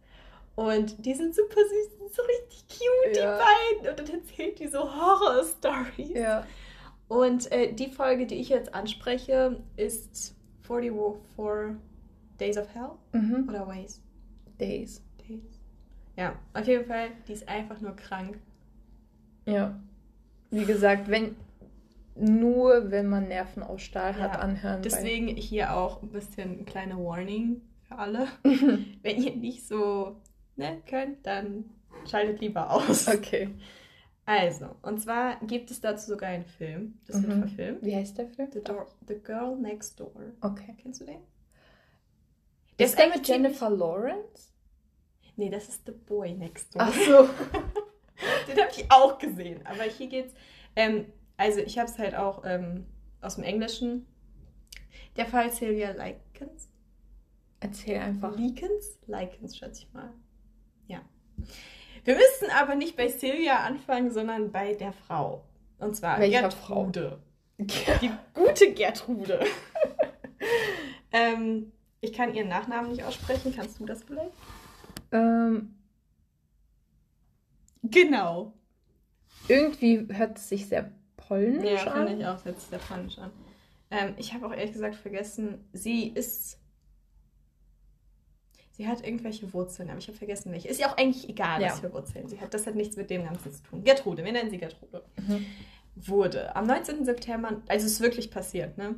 Und 0.55 1.05
die 1.07 1.15
sind 1.15 1.35
super 1.35 1.61
süß, 1.61 1.89
die 1.95 1.99
sind 1.99 2.13
so 2.15 2.23
richtig 2.23 2.65
cute, 2.69 3.17
Ja. 3.17 3.39
die 3.39 3.43
beiden. 3.85 3.91
Und 3.91 3.99
dann 4.09 4.21
erzählt 4.21 4.59
die 4.59 4.67
so 4.67 4.81
Horror-Stories. 4.81 6.11
Ja. 6.19 6.45
Und 7.07 7.51
äh, 7.53 7.73
die 7.73 7.89
Folge, 7.91 8.27
die 8.27 8.35
ich 8.37 8.49
jetzt 8.51 8.75
anspreche, 8.75 9.61
ist 9.77 10.35
44 10.63 11.77
Days 12.39 12.59
of 12.59 12.69
Hell 12.75 12.91
Mhm. 13.13 13.47
oder 13.49 13.67
Ways? 13.67 14.03
Days. 14.59 15.03
Days. 15.27 15.41
Ja, 16.17 16.35
auf 16.53 16.67
jeden 16.67 16.87
Fall, 16.87 17.11
die 17.29 17.33
ist 17.33 17.49
einfach 17.49 17.81
nur 17.81 17.95
krank. 17.97 18.39
Ja. 19.47 19.79
Wie 20.51 20.65
gesagt, 20.65 21.09
wenn 21.09 21.37
nur 22.21 22.91
wenn 22.91 23.09
man 23.09 23.29
Nerven 23.29 23.63
aus 23.63 23.83
Stahl 23.83 24.15
hat, 24.17 24.35
Ja, 24.35 24.41
anhören. 24.41 24.83
Deswegen 24.83 25.29
hier 25.29 25.75
auch 25.77 26.03
ein 26.03 26.11
bisschen 26.11 26.61
ein 26.61 26.65
kleiner 26.67 26.99
Warning 26.99 27.63
für 27.87 27.97
alle. 27.99 28.27
Wenn 28.45 29.23
ihr 29.23 29.35
nicht 29.37 29.67
so 29.67 30.21
ne, 30.57 30.83
könnt, 30.89 31.27
dann 31.27 31.65
schaltet 32.11 32.41
lieber 32.41 32.71
aus. 32.71 33.09
okay. 33.09 33.51
Also, 34.27 34.67
und 34.83 35.01
zwar 35.01 35.37
gibt 35.47 35.71
es 35.71 35.81
dazu 35.81 36.11
sogar 36.11 36.29
einen 36.29 36.45
Film. 36.45 36.99
Das 37.07 37.23
wird 37.23 37.35
Mhm. 37.35 37.41
verfilmt. 37.41 37.83
Wie 37.83 37.97
heißt 37.97 38.19
der 38.19 38.27
Film? 38.29 38.49
The, 38.53 38.63
Door, 38.63 38.87
The 39.07 39.15
Girl 39.15 39.57
Next 39.57 39.99
Door. 39.99 40.13
Okay. 40.43 40.75
Kennst 40.83 41.01
du 41.01 41.07
den? 41.07 41.21
Ist 42.77 42.99
der 42.99 43.07
echt 43.07 43.17
mit 43.17 43.29
Jennifer 43.29 43.71
Lawrence? 43.71 44.53
Nee, 45.37 45.49
das 45.51 45.69
ist 45.69 45.87
The 45.87 45.93
Boy 45.93 46.35
Next 46.35 46.75
Door. 46.75 46.83
Ach 46.83 46.93
so. 46.93 47.29
Den 48.49 48.59
habe 48.61 48.71
ich 48.77 48.91
auch 48.91 49.19
gesehen. 49.19 49.61
Aber 49.65 49.85
hier 49.85 50.09
geht's. 50.09 50.35
Ähm, 50.77 51.07
also, 51.39 51.61
ich 51.61 51.79
habe 51.79 51.89
es 51.89 51.99
halt 51.99 52.15
auch 52.15 52.43
ähm, 52.45 52.85
aus 53.23 53.37
dem 53.37 53.45
Englischen. 53.45 54.07
Der 55.17 55.25
Fall 55.25 55.51
Sylvia 55.51 55.93
Likens. 55.93 56.69
Erzähl 57.61 57.99
einfach. 57.99 58.37
Likens? 58.37 58.99
Likens, 59.07 59.57
schätze 59.57 59.85
ich 59.85 59.93
mal. 59.95 60.13
Ja. 60.87 61.01
Wir 62.05 62.15
müssen 62.15 62.51
aber 62.55 62.75
nicht 62.75 62.97
bei 62.97 63.09
Sylvia 63.09 63.65
anfangen, 63.65 64.11
sondern 64.11 64.53
bei 64.53 64.75
der 64.75 64.93
Frau. 64.93 65.45
Und 65.79 65.97
zwar 65.97 66.21
Welcher 66.21 66.43
Gertrude. 66.43 67.19
Die 67.59 68.11
gute 68.35 68.73
Gertrude. 68.73 69.41
ähm, 71.13 71.73
ich 72.01 72.13
kann 72.13 72.35
ihren 72.35 72.49
Nachnamen 72.49 72.93
nicht 72.93 73.03
aussprechen. 73.03 73.53
Kannst 73.55 73.81
du 73.81 73.87
das 73.87 74.05
vielleicht? 74.05 74.33
ähm, 75.13 75.75
Genau. 77.83 78.53
irgendwie 79.49 80.07
hört 80.13 80.39
es 80.39 80.49
sich 80.49 80.67
sehr 80.67 80.93
polnisch 81.29 81.85
Ja, 81.85 81.93
an. 81.93 82.07
finde 82.09 82.23
ich 82.23 82.27
auch. 82.27 82.45
Hört 82.45 82.61
sich 82.61 82.69
sehr 82.71 82.79
panisch 82.79 83.19
an. 83.19 83.31
Ähm, 83.91 84.15
ich 84.17 84.35
habe 84.35 84.47
auch 84.47 84.53
ehrlich 84.53 84.73
gesagt 84.73 84.97
vergessen, 84.97 85.69
sie 85.73 86.09
ist 86.09 86.59
Sie 88.73 88.87
hat 88.87 89.05
irgendwelche 89.05 89.53
Wurzeln, 89.53 89.91
aber 89.91 89.99
ich 89.99 90.07
habe 90.07 90.17
vergessen 90.17 90.53
welche. 90.53 90.69
Ist 90.69 90.79
ja 90.81 90.89
auch 90.89 90.97
eigentlich 90.97 91.29
egal, 91.29 91.61
Ja. 91.61 91.71
was 91.71 91.81
für 91.81 91.93
Wurzeln 91.93 92.29
sie 92.29 92.41
hat. 92.41 92.55
Das 92.55 92.65
hat 92.65 92.77
nichts 92.77 92.97
mit 92.97 93.11
dem 93.11 93.25
Ganzen 93.25 93.53
zu 93.53 93.61
tun. 93.65 93.83
Gertrude, 93.83 94.25
wir 94.25 94.31
nennen 94.31 94.51
sie 94.51 94.59
Gertrude. 94.59 95.03
Mhm. 95.17 95.45
Wurde 95.97 96.55
am 96.55 96.65
19. 96.69 97.05
September, 97.05 97.61
also 97.67 97.87
es 97.87 97.93
ist 97.95 98.01
wirklich 98.01 98.31
passiert, 98.31 98.79
ne? 98.79 98.95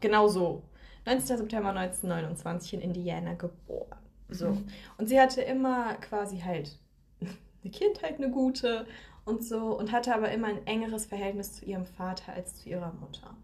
Genau 0.00 0.28
so. 0.28 0.62
19. 1.04 1.36
September 1.36 1.70
1929 1.74 2.72
in 2.74 2.80
Indiana 2.80 3.34
geboren. 3.34 3.98
So. 4.30 4.48
Mhm. 4.52 4.66
Und 4.96 5.08
sie 5.10 5.20
hatte 5.20 5.42
immer 5.42 5.94
quasi 5.96 6.38
halt 6.38 6.78
eine 7.20 7.70
Kindheit, 7.70 8.16
eine 8.16 8.30
gute 8.30 8.86
und 9.24 9.44
so 9.44 9.76
und 9.78 9.92
hatte 9.92 10.14
aber 10.14 10.30
immer 10.32 10.48
ein 10.48 10.66
engeres 10.66 11.06
Verhältnis 11.06 11.52
zu 11.54 11.64
ihrem 11.64 11.86
Vater 11.86 12.32
als 12.32 12.56
zu 12.56 12.68
ihrer 12.68 12.92
Mutter. 12.94 13.36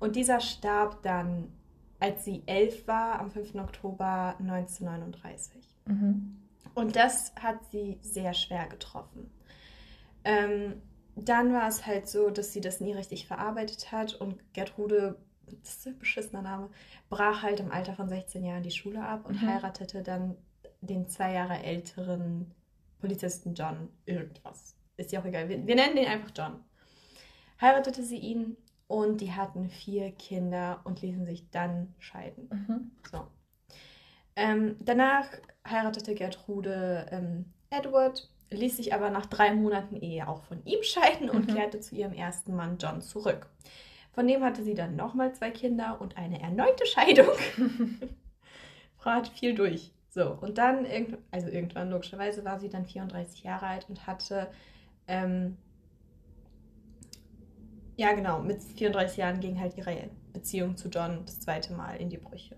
Und 0.00 0.16
dieser 0.16 0.40
starb 0.40 1.02
dann, 1.02 1.52
als 2.00 2.24
sie 2.24 2.42
elf 2.46 2.86
war, 2.86 3.18
am 3.20 3.30
5. 3.30 3.54
Oktober 3.56 4.34
1939. 4.38 5.62
Mhm. 5.86 6.36
Und 6.74 6.96
das 6.96 7.34
hat 7.40 7.58
sie 7.70 7.98
sehr 8.02 8.34
schwer 8.34 8.66
getroffen. 8.68 9.30
Ähm, 10.24 10.82
dann 11.14 11.52
war 11.52 11.66
es 11.68 11.86
halt 11.86 12.08
so, 12.08 12.28
dass 12.30 12.52
sie 12.52 12.60
das 12.60 12.80
nie 12.80 12.92
richtig 12.92 13.26
verarbeitet 13.26 13.90
hat 13.92 14.14
und 14.14 14.36
Gertrude, 14.52 15.16
das 15.46 15.76
ist 15.76 15.86
ein 15.86 15.98
beschissener 15.98 16.42
Name, 16.42 16.68
brach 17.08 17.42
halt 17.42 17.60
im 17.60 17.70
Alter 17.72 17.94
von 17.94 18.08
16 18.08 18.44
Jahren 18.44 18.62
die 18.62 18.70
Schule 18.70 19.02
ab 19.02 19.24
und 19.26 19.40
Mhm. 19.40 19.46
heiratete 19.46 20.02
dann 20.02 20.36
den 20.82 21.08
zwei 21.08 21.32
Jahre 21.32 21.62
älteren 21.62 22.52
Polizisten 23.00 23.54
John 23.54 23.88
irgendwas. 24.04 24.74
Ist 24.96 25.12
ja 25.12 25.20
auch 25.20 25.24
egal. 25.24 25.48
Wir, 25.48 25.66
wir 25.66 25.74
nennen 25.74 25.96
den 25.96 26.06
einfach 26.06 26.30
John. 26.34 26.60
Heiratete 27.60 28.02
sie 28.02 28.18
ihn 28.18 28.56
und 28.86 29.20
die 29.20 29.32
hatten 29.32 29.68
vier 29.68 30.12
Kinder 30.12 30.80
und 30.84 31.02
ließen 31.02 31.26
sich 31.26 31.50
dann 31.50 31.94
scheiden. 31.98 32.48
Mhm. 32.50 32.90
So. 33.10 33.26
Ähm, 34.36 34.76
danach 34.80 35.26
heiratete 35.66 36.14
Gertrude 36.14 37.06
ähm, 37.10 37.46
Edward, 37.70 38.30
ließ 38.50 38.76
sich 38.76 38.94
aber 38.94 39.10
nach 39.10 39.26
drei 39.26 39.52
Monaten 39.54 39.96
Ehe 39.96 40.28
auch 40.28 40.42
von 40.44 40.64
ihm 40.64 40.82
scheiden 40.82 41.30
und 41.30 41.48
Mhm. 41.48 41.54
kehrte 41.54 41.80
zu 41.80 41.96
ihrem 41.96 42.12
ersten 42.12 42.54
Mann 42.54 42.78
John 42.78 43.00
zurück. 43.00 43.48
Von 44.12 44.26
dem 44.28 44.42
hatte 44.44 44.62
sie 44.62 44.74
dann 44.74 44.96
nochmal 44.96 45.34
zwei 45.34 45.50
Kinder 45.50 46.00
und 46.00 46.16
eine 46.16 46.40
erneute 46.40 46.86
Scheidung. 46.86 47.34
Frau 48.98 49.10
hat 49.10 49.28
viel 49.28 49.54
durch. 49.54 49.92
So, 50.10 50.30
und 50.40 50.56
dann, 50.58 50.86
irgend, 50.86 51.18
also 51.30 51.48
irgendwann 51.48 51.90
logischerweise, 51.90 52.44
war 52.44 52.58
sie 52.58 52.70
dann 52.70 52.86
34 52.86 53.42
Jahre 53.42 53.66
alt 53.66 53.86
und 53.90 54.06
hatte, 54.06 54.48
ähm, 55.08 55.56
ja 57.96 58.12
genau, 58.12 58.40
mit 58.40 58.62
34 58.62 59.16
Jahren 59.16 59.40
ging 59.40 59.58
halt 59.58 59.76
ihre 59.76 60.10
Beziehung 60.32 60.76
zu 60.76 60.88
John 60.88 61.24
das 61.24 61.40
zweite 61.40 61.72
Mal 61.74 61.96
in 61.96 62.10
die 62.10 62.18
Brüche. 62.18 62.56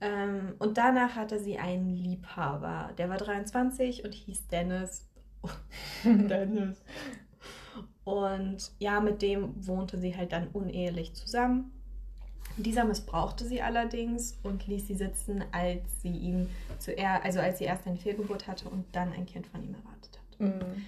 Ähm, 0.00 0.54
und 0.58 0.78
danach 0.78 1.14
hatte 1.14 1.38
sie 1.38 1.58
einen 1.58 1.90
Liebhaber, 1.90 2.92
der 2.96 3.08
war 3.08 3.18
23 3.18 4.04
und 4.04 4.14
hieß 4.14 4.48
Dennis. 4.48 5.08
Dennis. 6.04 6.82
Und 8.04 8.72
ja, 8.78 9.00
mit 9.00 9.22
dem 9.22 9.66
wohnte 9.66 9.98
sie 9.98 10.16
halt 10.16 10.32
dann 10.32 10.48
unehelich 10.48 11.14
zusammen. 11.14 11.72
Dieser 12.56 12.84
missbrauchte 12.84 13.44
sie 13.44 13.62
allerdings 13.62 14.38
und 14.42 14.66
ließ 14.66 14.88
sie 14.88 14.94
sitzen, 14.94 15.44
als 15.52 16.02
sie 16.02 16.10
ihm 16.10 16.48
zuerst, 16.78 17.24
also 17.24 17.40
als 17.40 17.58
sie 17.58 17.64
erst 17.64 17.86
eine 17.86 17.96
Fehlgeburt 17.96 18.48
hatte 18.48 18.68
und 18.68 18.84
dann 18.92 19.12
ein 19.12 19.26
Kind 19.26 19.46
von 19.46 19.62
ihm 19.62 19.74
erwartet 19.74 20.18
hat. 20.18 20.40
Mhm. 20.40 20.84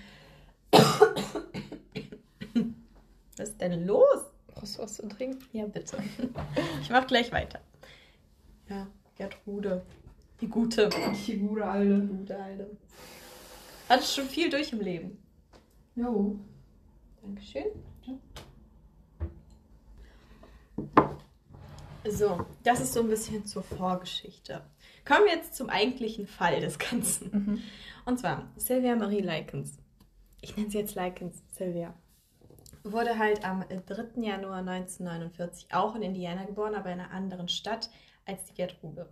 Was 3.37 3.49
ist 3.49 3.61
denn 3.61 3.87
los? 3.87 4.25
Brauchst 4.49 4.79
du 4.79 4.83
was 4.83 4.95
zu 4.95 5.09
trinken? 5.09 5.45
Ja, 5.53 5.67
bitte. 5.67 5.97
Ich 6.81 6.91
mach 6.91 7.07
gleich 7.07 7.33
weiter. 7.33 7.61
Ja, 8.69 8.87
Gertrude. 9.17 9.85
Die 10.41 10.49
gute. 10.49 10.89
Die 11.27 11.39
gute 11.39 11.65
Alte. 11.65 12.01
Die 12.01 12.07
gute 12.07 12.37
Alte. 12.37 12.71
Hatte 13.89 14.05
schon 14.05 14.27
viel 14.27 14.51
durch 14.51 14.73
im 14.73 14.81
Leben. 14.81 15.23
Jo. 15.95 16.39
Dankeschön. 17.23 17.67
So, 22.09 22.45
das 22.65 22.81
ist 22.81 22.95
so 22.95 23.01
ein 23.01 23.09
bisschen 23.09 23.47
zur 23.47 23.63
Vorgeschichte. 23.63 24.63
Kommen 25.05 25.25
wir 25.27 25.35
jetzt 25.35 25.55
zum 25.55 25.69
eigentlichen 25.69 26.27
Fall 26.27 26.61
des 26.61 26.79
Ganzen. 26.79 27.31
Mhm. 27.31 27.63
Und 28.05 28.19
zwar 28.19 28.51
Sylvia 28.57 28.97
Marie 28.97 29.21
Likens. 29.21 29.79
Ich 30.43 30.57
nenne 30.57 30.69
sie 30.71 30.79
jetzt 30.79 30.95
Likens, 30.95 31.43
Sylvia. 31.57 31.95
Wurde 32.85 33.17
halt 33.19 33.45
am 33.45 33.65
3. 33.87 34.21
Januar 34.21 34.59
1949 34.59 35.69
auch 35.73 35.95
in 35.95 36.03
Indiana 36.03 36.45
geboren, 36.45 36.75
aber 36.75 36.91
in 36.93 37.01
einer 37.01 37.13
anderen 37.13 37.49
Stadt 37.49 37.89
als 38.27 38.45
die 38.47 38.55
Gertrude. 38.55 39.09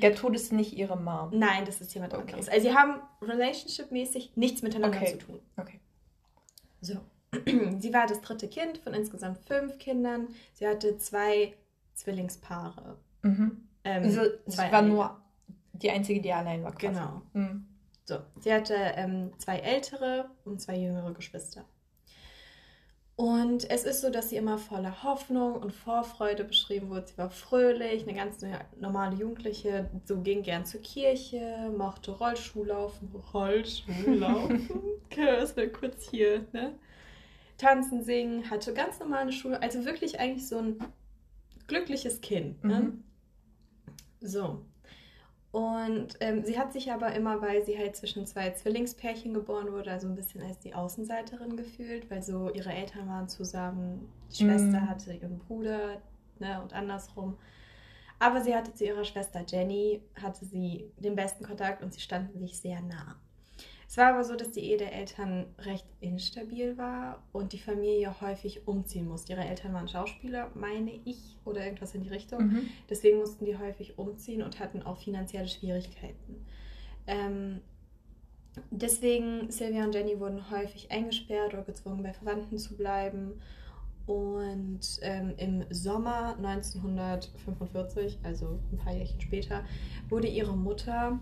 Gertrude 0.00 0.34
ist 0.36 0.52
nicht 0.52 0.72
ihre 0.76 0.96
Mom. 0.98 1.30
Nein, 1.32 1.64
das 1.64 1.80
ist 1.80 1.94
jemand 1.94 2.12
Okay. 2.14 2.22
anderes. 2.32 2.48
Also 2.48 2.68
sie 2.68 2.74
haben 2.74 3.00
relationship-mäßig 3.22 4.32
nichts 4.36 4.62
miteinander 4.62 4.98
Okay. 4.98 5.12
zu 5.18 5.18
tun. 5.26 5.40
Okay. 5.56 5.78
So. 6.80 6.94
Sie 7.78 7.94
war 7.94 8.06
das 8.06 8.20
dritte 8.20 8.46
Kind 8.48 8.76
von 8.78 8.92
insgesamt 8.92 9.38
fünf 9.46 9.78
Kindern. 9.78 10.28
Sie 10.52 10.66
hatte 10.66 10.98
zwei 10.98 11.54
Zwillingspaare. 11.94 12.98
Mhm. 13.22 13.68
Ähm, 13.84 14.02
Also, 14.02 14.20
sie 14.46 14.58
war 14.58 14.82
nur 14.82 15.18
die 15.72 15.90
einzige, 15.90 16.20
die 16.20 16.30
allein 16.32 16.62
war. 16.62 16.72
Quasi. 16.74 16.88
Genau. 16.92 17.22
Mhm. 17.32 17.66
So. 18.04 18.18
Sie 18.40 18.52
hatte 18.52 18.74
ähm, 18.74 19.32
zwei 19.38 19.58
ältere 19.58 20.30
und 20.44 20.60
zwei 20.60 20.76
jüngere 20.76 21.12
Geschwister. 21.12 21.64
Und 23.14 23.70
es 23.70 23.84
ist 23.84 24.00
so, 24.00 24.10
dass 24.10 24.30
sie 24.30 24.36
immer 24.36 24.58
voller 24.58 25.02
Hoffnung 25.02 25.54
und 25.56 25.72
Vorfreude 25.72 26.44
beschrieben 26.44 26.88
wurde. 26.88 27.06
Sie 27.06 27.18
war 27.18 27.30
fröhlich, 27.30 28.02
eine 28.02 28.14
ganz 28.14 28.44
normale 28.80 29.16
Jugendliche, 29.16 29.90
so 30.04 30.20
ging 30.20 30.42
gern 30.42 30.64
zur 30.64 30.80
Kirche, 30.80 31.70
mochte 31.76 32.10
Rollschuhlaufen. 32.12 33.14
Rollschuhlaufen? 33.32 34.68
das 35.16 35.56
wäre 35.56 35.68
kurz 35.68 36.08
hier, 36.10 36.46
ne? 36.52 36.74
Tanzen, 37.58 38.02
singen, 38.02 38.50
hatte 38.50 38.74
ganz 38.74 38.98
normale 38.98 39.30
Schule, 39.30 39.62
also 39.62 39.84
wirklich 39.84 40.18
eigentlich 40.18 40.48
so 40.48 40.58
ein 40.58 40.78
glückliches 41.68 42.20
Kind. 42.22 42.64
Ne? 42.64 42.80
Mhm. 42.80 43.04
So. 44.20 44.64
Und 45.52 46.16
ähm, 46.20 46.44
sie 46.44 46.58
hat 46.58 46.72
sich 46.72 46.92
aber 46.92 47.12
immer, 47.14 47.42
weil 47.42 47.64
sie 47.64 47.78
halt 47.78 47.94
zwischen 47.96 48.26
zwei 48.26 48.52
Zwillingspärchen 48.52 49.34
geboren 49.34 49.70
wurde, 49.72 49.90
also 49.92 50.08
ein 50.08 50.14
bisschen 50.16 50.42
als 50.42 50.58
die 50.60 50.74
Außenseiterin 50.74 51.56
gefühlt, 51.56 52.10
weil 52.10 52.22
so 52.22 52.50
ihre 52.50 52.72
Eltern 52.72 53.08
waren 53.08 53.28
zusammen, 53.28 54.08
die 54.30 54.36
Schwester 54.36 54.80
Mhm. 54.80 54.88
hatte 54.88 55.12
ihren 55.14 55.38
Bruder 55.38 56.02
ne, 56.38 56.62
und 56.62 56.72
andersrum. 56.74 57.38
Aber 58.18 58.42
sie 58.42 58.54
hatte 58.54 58.74
zu 58.74 58.84
ihrer 58.86 59.04
Schwester 59.04 59.44
Jenny, 59.46 60.02
hatte 60.20 60.44
sie 60.46 60.92
den 60.98 61.16
besten 61.16 61.44
Kontakt 61.44 61.82
und 61.82 61.92
sie 61.94 62.00
standen 62.00 62.38
sich 62.40 62.60
sehr 62.60 62.80
nah. 62.82 63.16
Es 63.92 63.98
war 63.98 64.14
aber 64.14 64.24
so, 64.24 64.34
dass 64.36 64.52
die 64.52 64.60
Ehe 64.60 64.78
der 64.78 64.94
Eltern 64.94 65.44
recht 65.58 65.84
instabil 66.00 66.78
war 66.78 67.22
und 67.30 67.52
die 67.52 67.58
Familie 67.58 68.22
häufig 68.22 68.66
umziehen 68.66 69.06
musste. 69.06 69.34
Ihre 69.34 69.44
Eltern 69.44 69.74
waren 69.74 69.86
Schauspieler, 69.86 70.50
meine 70.54 70.92
ich, 71.04 71.36
oder 71.44 71.62
irgendwas 71.62 71.94
in 71.94 72.02
die 72.02 72.08
Richtung. 72.08 72.42
Mhm. 72.42 72.68
Deswegen 72.88 73.18
mussten 73.18 73.44
die 73.44 73.58
häufig 73.58 73.98
umziehen 73.98 74.42
und 74.42 74.60
hatten 74.60 74.80
auch 74.80 74.96
finanzielle 74.96 75.46
Schwierigkeiten. 75.46 76.46
Ähm, 77.06 77.60
deswegen, 78.70 79.50
Sylvia 79.50 79.84
und 79.84 79.94
Jenny 79.94 80.18
wurden 80.18 80.50
häufig 80.50 80.90
eingesperrt 80.90 81.52
oder 81.52 81.64
gezwungen, 81.64 82.02
bei 82.02 82.14
Verwandten 82.14 82.56
zu 82.56 82.74
bleiben. 82.78 83.42
Und 84.06 85.00
ähm, 85.02 85.34
im 85.36 85.66
Sommer 85.68 86.38
1945, 86.38 88.20
also 88.22 88.58
ein 88.72 88.78
paar 88.78 88.94
Jährchen 88.94 89.20
später, 89.20 89.66
wurde 90.08 90.28
ihre 90.28 90.56
Mutter 90.56 91.20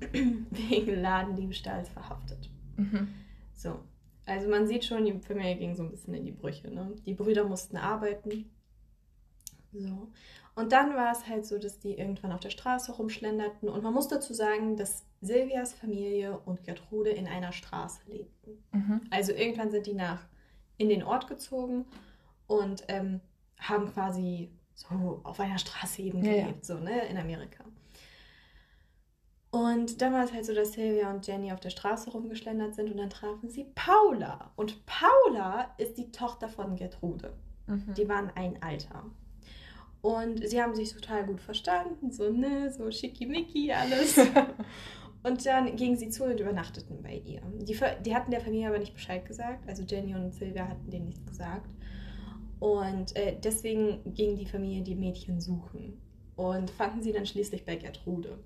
wegen 0.50 1.00
Ladendiebstahls 1.00 1.88
verhaftet. 1.88 2.50
Mhm. 2.76 3.08
So, 3.54 3.80
also 4.26 4.48
man 4.48 4.66
sieht 4.66 4.84
schon, 4.84 5.04
die 5.04 5.18
Familie 5.20 5.56
ging 5.56 5.74
so 5.74 5.82
ein 5.82 5.90
bisschen 5.90 6.14
in 6.14 6.24
die 6.24 6.32
Brüche. 6.32 6.68
Ne? 6.70 6.94
Die 7.06 7.14
Brüder 7.14 7.44
mussten 7.44 7.76
arbeiten. 7.76 8.50
So. 9.72 10.08
Und 10.54 10.72
dann 10.72 10.94
war 10.94 11.12
es 11.12 11.26
halt 11.28 11.44
so, 11.46 11.58
dass 11.58 11.78
die 11.78 11.94
irgendwann 11.94 12.32
auf 12.32 12.40
der 12.40 12.50
Straße 12.50 12.92
rumschlenderten. 12.92 13.68
Und 13.68 13.82
man 13.82 13.92
muss 13.92 14.08
dazu 14.08 14.32
sagen, 14.32 14.76
dass 14.76 15.04
Silvias 15.20 15.74
Familie 15.74 16.38
und 16.38 16.64
Gertrude 16.64 17.10
in 17.10 17.26
einer 17.26 17.52
Straße 17.52 18.00
lebten. 18.06 18.62
Mhm. 18.72 19.02
Also 19.10 19.32
irgendwann 19.32 19.70
sind 19.70 19.86
die 19.86 19.94
nach 19.94 20.24
in 20.78 20.88
den 20.88 21.02
Ort 21.02 21.28
gezogen 21.28 21.84
und 22.46 22.84
ähm, 22.88 23.20
haben 23.58 23.92
quasi 23.92 24.50
so 24.74 25.20
auf 25.24 25.40
einer 25.40 25.58
Straße 25.58 26.02
eben 26.02 26.22
Ja, 26.22 26.32
ja. 26.32 26.42
gelebt, 26.44 26.64
so 26.64 26.78
ne, 26.78 27.06
in 27.06 27.16
Amerika. 27.16 27.64
Und 29.56 30.02
dann 30.02 30.12
war 30.12 30.22
es 30.22 30.34
halt 30.34 30.44
so, 30.44 30.54
dass 30.54 30.74
Sylvia 30.74 31.10
und 31.10 31.26
Jenny 31.26 31.50
auf 31.50 31.60
der 31.60 31.70
Straße 31.70 32.10
rumgeschlendert 32.10 32.74
sind 32.74 32.90
und 32.90 32.98
dann 32.98 33.08
trafen 33.08 33.48
sie 33.48 33.64
Paula. 33.74 34.50
Und 34.54 34.84
Paula 34.84 35.74
ist 35.78 35.96
die 35.96 36.12
Tochter 36.12 36.50
von 36.50 36.76
Gertrude. 36.76 37.32
Mhm. 37.66 37.94
Die 37.96 38.06
waren 38.06 38.30
ein 38.34 38.62
Alter. 38.62 39.04
Und 40.02 40.46
sie 40.46 40.60
haben 40.60 40.74
sich 40.74 40.92
total 40.92 41.24
gut 41.24 41.40
verstanden, 41.40 42.12
so, 42.12 42.30
ne, 42.30 42.70
so 42.70 42.90
schickimicki 42.90 43.72
alles. 43.72 44.18
und 45.22 45.46
dann 45.46 45.74
gingen 45.76 45.96
sie 45.96 46.10
zu 46.10 46.24
und 46.24 46.38
übernachteten 46.38 47.02
bei 47.02 47.14
ihr. 47.24 47.40
Die, 47.62 47.78
die 48.04 48.14
hatten 48.14 48.30
der 48.30 48.42
Familie 48.42 48.68
aber 48.68 48.78
nicht 48.78 48.92
Bescheid 48.92 49.24
gesagt. 49.24 49.66
Also 49.66 49.84
Jenny 49.84 50.14
und 50.14 50.34
Sylvia 50.34 50.68
hatten 50.68 50.90
denen 50.90 51.06
nichts 51.06 51.24
gesagt. 51.24 51.70
Und 52.60 53.16
äh, 53.16 53.38
deswegen 53.42 54.12
ging 54.12 54.36
die 54.36 54.44
Familie 54.44 54.82
die 54.82 54.96
Mädchen 54.96 55.40
suchen. 55.40 55.98
Und 56.36 56.70
fanden 56.70 57.02
sie 57.02 57.12
dann 57.12 57.26
schließlich 57.26 57.64
bei 57.64 57.76
Gertrude. 57.76 58.38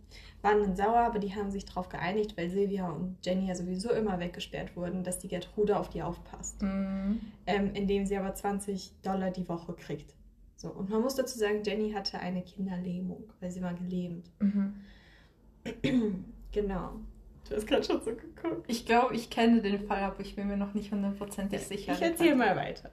Waren 0.43 0.63
dann 0.63 0.77
sauer, 0.77 1.01
aber 1.01 1.19
die 1.19 1.35
haben 1.35 1.51
sich 1.51 1.65
darauf 1.65 1.89
geeinigt, 1.89 2.37
weil 2.37 2.49
Silvia 2.49 2.89
und 2.89 3.19
Jenny 3.23 3.49
ja 3.49 3.55
sowieso 3.55 3.91
immer 3.91 4.19
weggesperrt 4.21 4.77
wurden, 4.77 5.05
dass 5.05 5.19
die 5.19 5.29
Gertrude 5.29 5.79
auf 5.79 5.91
die 5.91 6.03
aufpasst. 6.03 6.63
Mhm. 6.63 7.21
Ähm, 7.47 7.75
indem 7.75 8.07
sie 8.07 8.17
aber 8.17 8.35
20 8.35 8.93
Dollar 9.03 9.31
die 9.31 9.49
Woche 9.49 9.75
kriegt. 9.75 10.15
So, 10.57 10.69
und 10.69 10.89
man 10.89 11.03
muss 11.03 11.17
dazu 11.17 11.39
sagen, 11.39 11.63
Jenny 11.65 11.93
hatte 11.93 12.19
eine 12.21 12.43
Kinderlähmung, 12.43 13.25
weil 13.41 13.51
sie 13.51 13.63
war 13.63 13.75
gelähmt. 13.75 14.31
Mhm. 14.39 14.75
genau. 16.53 16.93
Du 17.49 17.57
hast 17.57 17.67
gerade 17.67 17.83
schon 17.83 18.01
so 18.01 18.13
geguckt. 18.15 18.65
Ich 18.69 18.87
glaube, 18.87 19.15
ich 19.17 19.29
kenne 19.31 19.61
den 19.61 19.81
Fall, 19.81 20.05
aber 20.05 20.21
ich 20.21 20.37
bin 20.37 20.47
mir 20.47 20.57
noch 20.57 20.75
nicht 20.75 20.93
hundertprozentig 20.93 21.63
sicher. 21.63 21.95
Ich 21.95 22.03
erzähle 22.03 22.37
mal 22.37 22.55
weiter. 22.57 22.91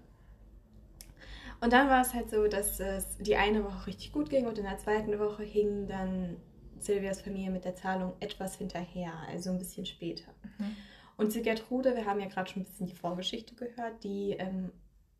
Und 1.60 1.74
dann 1.74 1.90
war 1.90 2.02
es 2.02 2.14
halt 2.14 2.30
so, 2.30 2.48
dass 2.48 2.80
es 2.80 3.18
die 3.18 3.36
eine 3.36 3.64
Woche 3.64 3.88
richtig 3.88 4.12
gut 4.12 4.30
ging 4.30 4.46
und 4.46 4.58
in 4.58 4.66
der 4.66 4.78
zweiten 4.78 5.18
Woche 5.20 5.44
hing 5.44 5.88
dann 5.88 6.38
Silvias 6.80 7.22
Familie 7.22 7.50
mit 7.50 7.66
der 7.66 7.76
Zahlung 7.76 8.14
etwas 8.20 8.56
hinterher, 8.56 9.14
also 9.28 9.50
ein 9.50 9.58
bisschen 9.58 9.86
später. 9.86 10.32
Mhm. 10.60 10.76
Und 11.18 11.32
zu 11.32 11.42
Gertrude, 11.42 11.96
wir 11.96 12.06
haben 12.06 12.20
ja 12.20 12.28
gerade 12.28 12.50
schon 12.50 12.62
ein 12.62 12.66
bisschen 12.66 12.86
die 12.86 12.96
Vorgeschichte 12.96 13.56
gehört, 13.56 14.04
die 14.04 14.34
ähm, 14.34 14.72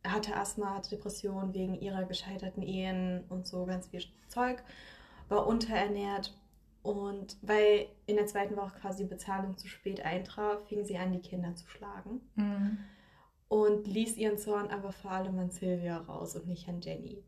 hatte 0.06 0.36
Asthma, 0.36 0.76
hatte 0.76 0.90
Depressionen 0.90 1.54
wegen 1.54 1.74
ihrer 1.74 2.04
gescheiterten 2.04 2.62
Ehen 2.62 3.24
und 3.28 3.46
so 3.46 3.66
ganz 3.66 3.88
viel 3.88 4.02
Zeug, 4.28 4.62
war 5.28 5.46
unterernährt. 5.46 6.34
Und 6.82 7.36
weil 7.42 7.86
in 8.06 8.16
der 8.16 8.26
zweiten 8.26 8.56
Woche 8.56 8.78
quasi 8.80 9.02
die 9.02 9.08
Bezahlung 9.08 9.58
zu 9.58 9.66
spät 9.66 10.04
eintraf, 10.04 10.66
fing 10.68 10.84
sie 10.84 10.96
an, 10.96 11.12
die 11.12 11.20
Kinder 11.20 11.54
zu 11.56 11.68
schlagen. 11.68 12.20
Mhm. 12.36 12.78
Und 13.48 13.86
ließ 13.86 14.16
ihren 14.16 14.38
Zorn 14.38 14.68
aber 14.70 14.90
vor 14.92 15.10
allem 15.10 15.38
an 15.38 15.50
Sylvia 15.50 15.98
raus 15.98 16.34
und 16.34 16.46
nicht 16.46 16.66
an 16.68 16.80
Jenny. 16.80 17.22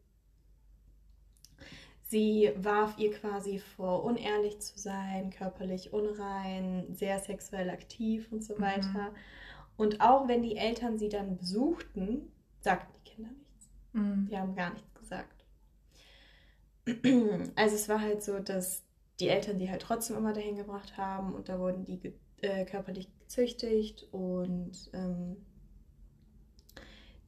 Sie 2.03 2.53
warf 2.57 2.99
ihr 2.99 3.13
quasi 3.13 3.59
vor, 3.59 4.05
unehrlich 4.05 4.61
zu 4.61 4.79
sein, 4.79 5.31
körperlich 5.31 5.93
unrein, 5.93 6.87
sehr 6.95 7.19
sexuell 7.21 7.71
aktiv 7.71 8.31
und 8.33 8.43
so 8.45 8.57
Mhm. 8.57 8.61
weiter. 8.61 9.15
Und 9.77 10.01
auch 10.01 10.29
wenn 10.29 10.43
die 10.43 10.57
Eltern 10.57 10.99
sie 10.99 11.09
dann 11.09 11.37
besuchten, 11.39 12.33
sagten 12.61 12.93
die 12.99 13.11
Kinder 13.11 13.31
nichts. 13.31 13.71
Mhm. 13.93 14.31
Die 14.31 14.39
haben 14.39 14.55
gar 14.57 14.73
nichts 14.73 14.93
gesagt. 14.95 15.45
Also 17.57 17.75
es 17.77 17.89
war 17.89 18.01
halt 18.01 18.23
so, 18.23 18.39
dass 18.39 18.85
die 19.21 19.29
Eltern 19.29 19.59
die 19.59 19.71
halt 19.71 19.83
trotzdem 19.83 20.17
immer 20.17 20.33
dahin 20.33 20.57
gebracht 20.57 20.97
haben 20.97 21.35
und 21.35 21.49
da 21.49 21.59
wurden 21.59 21.85
die 21.85 22.15
äh, 22.43 22.65
körperlich 22.65 23.09
gezüchtigt 23.21 24.09
und 24.13 24.73
ähm, 24.93 25.37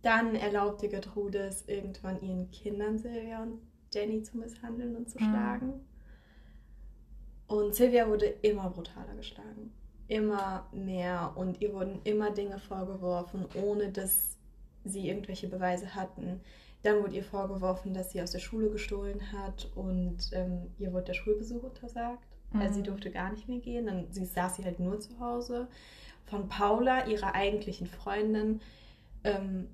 dann 0.03 0.35
erlaubte 0.35 0.89
Gertrude 0.89 1.39
es 1.47 1.67
irgendwann 1.69 2.21
ihren 2.21 2.51
Kindern 2.51 2.99
Silvia 2.99 3.43
und 3.43 3.61
Jenny 3.95 4.23
zu 4.23 4.37
misshandeln 4.39 4.97
und 4.97 5.09
zu 5.09 5.19
Mhm. 5.19 5.25
schlagen. 5.31 5.73
Und 7.47 7.75
Silvia 7.75 8.09
wurde 8.09 8.27
immer 8.27 8.71
brutaler 8.71 9.15
geschlagen. 9.15 9.73
Immer 10.09 10.67
mehr. 10.73 11.33
Und 11.37 11.61
ihr 11.61 11.73
wurden 11.73 12.01
immer 12.05 12.31
Dinge 12.31 12.59
vorgeworfen, 12.59 13.47
ohne 13.63 13.91
dass 13.91 14.37
sie 14.85 15.09
irgendwelche 15.09 15.49
Beweise 15.49 15.95
hatten. 15.95 16.41
Dann 16.83 17.01
wurde 17.03 17.15
ihr 17.15 17.25
vorgeworfen, 17.25 17.95
dass 17.95 18.11
sie 18.11 18.21
aus 18.23 18.33
der 18.33 18.41
Schule 18.41 18.71
gestohlen 18.71 19.33
hat 19.33 19.71
und 19.77 20.17
ähm, 20.33 20.71
ihr 20.79 20.93
wurde 20.93 21.05
der 21.07 21.15
Schulbesuch 21.15 21.63
untersagt. 21.63 22.27
Also 22.55 22.75
sie 22.75 22.81
Mhm. 22.81 22.85
durfte 22.87 23.11
gar 23.11 23.31
nicht 23.33 23.49
mehr 23.49 23.61
gehen. 23.61 23.87
Dann 23.87 24.07
sie 24.11 24.25
saß 24.27 24.57
sie 24.57 24.65
halt 24.65 24.81
nur 24.81 24.99
zu 25.01 25.19
Hause. 25.21 25.69
Von 26.27 26.49
Paula, 26.49 27.07
ihrer 27.07 27.35
eigentlichen 27.35 27.87
Freundin, 27.87 28.61
ähm, 29.25 29.69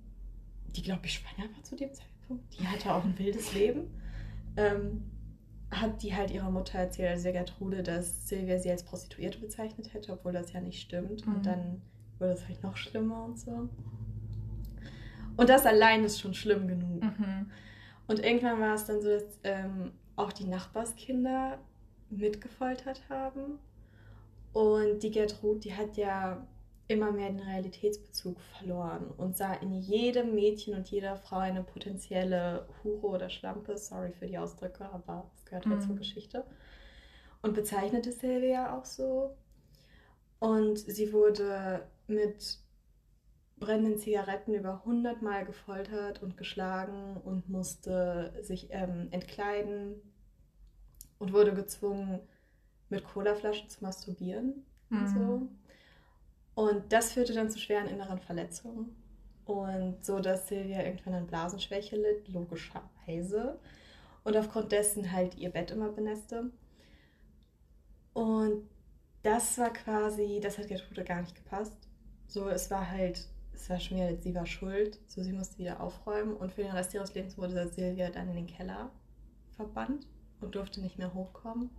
die 0.77 0.83
glaube 0.83 1.07
ich 1.07 1.15
schwanger 1.15 1.49
war 1.55 1.63
zu 1.63 1.77
dem 1.77 1.93
Zeitpunkt. 1.93 2.59
Die 2.59 2.67
hatte 2.67 2.95
auch 2.95 3.05
ein 3.05 3.19
wildes 3.19 3.55
Leben. 3.55 3.91
Ähm, 4.57 5.03
hat 5.71 6.03
die 6.03 6.15
halt 6.15 6.31
ihrer 6.31 6.51
Mutter 6.51 6.79
erzählt, 6.79 7.11
also 7.11 7.25
der 7.25 7.33
Gertrude, 7.33 7.83
dass 7.83 8.27
Silvia 8.27 8.59
sie 8.59 8.71
als 8.71 8.85
Prostituierte 8.85 9.39
bezeichnet 9.39 9.93
hätte, 9.93 10.13
obwohl 10.13 10.33
das 10.33 10.53
ja 10.53 10.61
nicht 10.61 10.81
stimmt. 10.81 11.27
Mhm. 11.27 11.35
Und 11.35 11.47
dann 11.47 11.83
wurde 12.19 12.33
es 12.33 12.49
halt 12.49 12.63
noch 12.63 12.77
schlimmer 12.77 13.25
und 13.25 13.39
so. 13.39 13.69
Und 15.37 15.49
das 15.49 15.67
allein 15.67 16.05
ist 16.05 16.21
schon 16.21 16.35
schlimm 16.35 16.67
genug. 16.67 17.03
Mhm. 17.03 17.51
Und 18.07 18.21
irgendwann 18.21 18.61
war 18.61 18.75
es 18.75 18.87
dann 18.87 19.03
so, 19.03 19.09
dass 19.09 19.39
ähm, 19.45 19.93
auch 20.17 20.33
die 20.33 20.47
Nachbarskinder 20.47 21.59
mitgefoltert 22.11 23.03
haben. 23.09 23.59
Und 24.53 25.03
die 25.03 25.11
Gertrud, 25.11 25.65
die 25.65 25.75
hat 25.75 25.97
ja 25.97 26.47
immer 26.89 27.13
mehr 27.13 27.29
den 27.31 27.41
Realitätsbezug 27.41 28.41
verloren 28.41 29.11
und 29.17 29.37
sah 29.37 29.55
in 29.55 29.75
jedem 29.75 30.35
Mädchen 30.35 30.75
und 30.75 30.89
jeder 30.91 31.17
Frau 31.17 31.39
eine 31.39 31.63
potenzielle 31.63 32.69
Hure 32.83 33.07
oder 33.09 33.31
Schlampe. 33.31 33.77
Sorry 33.79 34.13
für 34.13 34.27
die 34.27 34.39
Ausdrücke, 34.39 34.91
aber 34.91 35.31
es 35.37 35.45
gehört 35.47 35.69
halt 35.71 35.83
Mhm. 35.83 35.83
zur 35.83 35.97
Geschichte. 35.97 36.45
Und 37.43 37.55
bezeichnete 37.55 38.13
Sylvia 38.13 38.77
auch 38.79 38.85
so. 38.85 39.37
Und 40.41 40.79
sie 40.79 41.13
wurde 41.13 41.87
mit 42.09 42.59
brennenden 43.59 43.99
Zigaretten 43.99 44.55
über 44.55 44.85
100 44.85 45.23
Mal 45.23 45.45
gefoltert 45.45 46.23
und 46.23 46.37
geschlagen 46.37 47.17
und 47.19 47.49
musste 47.49 48.33
sich 48.43 48.69
ähm, 48.71 49.09
entkleiden 49.13 50.01
und 51.19 51.33
wurde 51.33 51.55
gezwungen, 51.55 52.21
mit 52.89 53.05
Colaflaschen 53.05 53.69
zu 53.69 53.83
masturbieren 53.85 54.65
und 54.95 55.09
Mhm. 55.09 55.09
so. 55.09 55.49
Und 56.59 56.93
das 56.93 57.13
führte 57.13 57.35
dann 57.35 57.51
zu 57.51 57.61
schweren 57.61 57.87
inneren 57.87 58.19
Verletzungen. 58.19 58.93
Und 59.45 60.05
so, 60.05 60.19
dass 60.19 60.49
Silvia 60.49 60.85
irgendwann 60.85 61.15
an 61.15 61.27
Blasenschwäche 61.29 61.95
litt, 61.95 62.27
logischerweise. 62.27 63.61
Und 64.25 64.37
aufgrund 64.37 64.73
dessen 64.73 65.13
halt 65.13 65.37
ihr 65.37 65.51
Bett 65.51 65.71
immer 65.71 65.89
benässte. 65.91 66.51
Und 68.13 68.69
das 69.23 69.57
war 69.59 69.73
quasi, 69.73 70.41
das 70.43 70.59
hat 70.59 70.67
Gertrude 70.67 71.05
gar 71.05 71.21
nicht 71.21 71.37
gepasst. 71.37 71.79
So, 72.27 72.49
es 72.49 72.73
war 72.73 72.91
halt, 72.91 73.29
es 73.55 73.71
war 73.71 73.79
schon 73.79 73.99
wieder, 73.99 74.17
sie 74.17 74.35
war 74.35 74.47
schuld. 74.47 74.99
So, 75.07 75.23
sie 75.23 75.33
musste 75.33 75.59
wieder 75.59 75.81
aufräumen. 75.81 76.35
Und 76.35 76.51
für 76.51 76.65
den 76.65 76.73
Rest 76.73 76.93
ihres 76.93 77.15
Lebens 77.15 77.39
wurde 77.39 77.69
Silvia 77.69 78.11
dann 78.11 78.31
in 78.31 78.35
den 78.35 78.47
Keller 78.49 78.91
verbannt 79.55 80.09
und 80.41 80.57
durfte 80.57 80.81
nicht 80.81 80.99
mehr 80.99 81.15
hochkommen. 81.15 81.71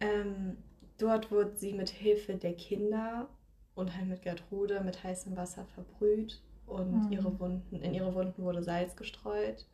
Ähm, 0.00 0.56
dort 0.98 1.30
wurde 1.30 1.54
sie 1.54 1.72
mit 1.72 1.90
Hilfe 1.90 2.34
der 2.34 2.54
Kinder 2.54 3.28
und 3.74 3.96
halt 3.96 4.08
mit 4.08 4.22
Gertrude 4.22 4.80
mit 4.82 5.02
heißem 5.04 5.36
Wasser 5.36 5.64
verbrüht 5.74 6.42
und 6.66 7.06
Mhm. 7.06 7.12
ihre 7.12 7.38
Wunden, 7.40 7.82
in 7.82 7.94
ihre 7.94 8.14
Wunden 8.14 8.42
wurde 8.42 8.62
Salz 8.62 8.96
gestreut. 8.96 9.66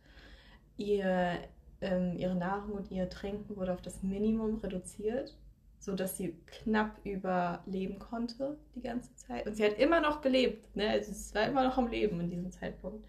Ihr, 0.76 1.38
ähm, 1.80 2.16
ihre 2.16 2.34
Nahrung 2.34 2.72
und 2.72 2.90
ihr 2.90 3.08
Trinken 3.10 3.56
wurde 3.56 3.72
auf 3.72 3.82
das 3.82 4.02
Minimum 4.02 4.56
reduziert, 4.56 5.36
sodass 5.78 6.16
sie 6.16 6.34
knapp 6.46 6.98
überleben 7.04 7.98
konnte 7.98 8.58
die 8.74 8.82
ganze 8.82 9.14
Zeit. 9.16 9.46
Und 9.46 9.56
sie 9.56 9.64
hat 9.64 9.78
immer 9.78 10.00
noch 10.00 10.20
gelebt, 10.20 10.74
ne? 10.76 10.88
Also 10.90 11.12
es 11.12 11.34
war 11.34 11.46
immer 11.46 11.64
noch 11.64 11.78
am 11.78 11.88
Leben 11.88 12.20
in 12.20 12.30
diesem 12.30 12.50
Zeitpunkt. 12.50 13.06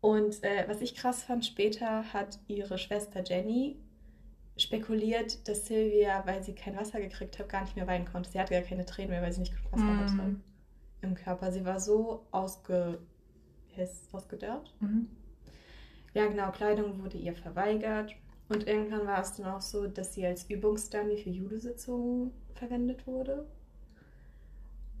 Und 0.00 0.42
äh, 0.44 0.64
was 0.68 0.80
ich 0.80 0.94
krass 0.94 1.24
fand, 1.24 1.44
später 1.44 2.12
hat 2.12 2.38
ihre 2.46 2.78
Schwester 2.78 3.22
Jenny 3.24 3.76
spekuliert, 4.58 5.46
dass 5.48 5.66
Sylvia, 5.66 6.22
weil 6.26 6.42
sie 6.42 6.54
kein 6.54 6.76
Wasser 6.76 7.00
gekriegt 7.00 7.38
hat, 7.38 7.48
gar 7.48 7.62
nicht 7.62 7.76
mehr 7.76 7.86
weinen 7.86 8.04
konnte. 8.06 8.30
Sie 8.30 8.38
hatte 8.40 8.54
gar 8.54 8.62
keine 8.62 8.84
Tränen 8.84 9.10
mehr, 9.10 9.22
weil 9.22 9.32
sie 9.32 9.40
nicht 9.40 9.54
genug 9.56 9.72
Wasser 9.72 9.84
Mhm. 9.84 10.00
hatte 10.00 10.36
im 11.02 11.14
Körper. 11.14 11.52
Sie 11.52 11.64
war 11.64 11.80
so 11.80 12.26
ausge... 12.32 12.98
ausgedörrt. 14.12 14.74
Mhm. 14.80 15.08
Ja, 16.14 16.26
genau, 16.26 16.50
Kleidung 16.50 17.02
wurde 17.02 17.16
ihr 17.18 17.34
verweigert. 17.34 18.12
Und 18.48 18.66
irgendwann 18.66 19.06
war 19.06 19.20
es 19.20 19.34
dann 19.34 19.46
auch 19.46 19.60
so, 19.60 19.86
dass 19.86 20.14
sie 20.14 20.26
als 20.26 20.48
Übungsdummy 20.50 21.18
für 21.18 21.30
Judo-Sitzungen 21.30 22.32
verwendet 22.54 23.06
wurde. 23.06 23.46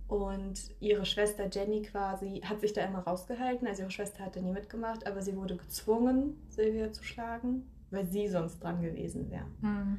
Und 0.06 0.70
ihre 0.80 1.04
Schwester 1.04 1.48
Jenny 1.50 1.82
quasi 1.82 2.40
hat 2.44 2.60
sich 2.60 2.72
da 2.72 2.82
immer 2.84 3.00
rausgehalten. 3.00 3.66
Also 3.66 3.82
ihre 3.82 3.90
Schwester 3.90 4.24
hatte 4.24 4.40
nie 4.40 4.52
mitgemacht, 4.52 5.06
aber 5.06 5.20
sie 5.22 5.36
wurde 5.36 5.56
gezwungen, 5.56 6.40
Silvia 6.48 6.92
zu 6.92 7.02
schlagen, 7.04 7.66
weil 7.90 8.06
sie 8.06 8.28
sonst 8.28 8.62
dran 8.62 8.82
gewesen 8.82 9.30
wäre. 9.30 9.46
Mhm. 9.60 9.98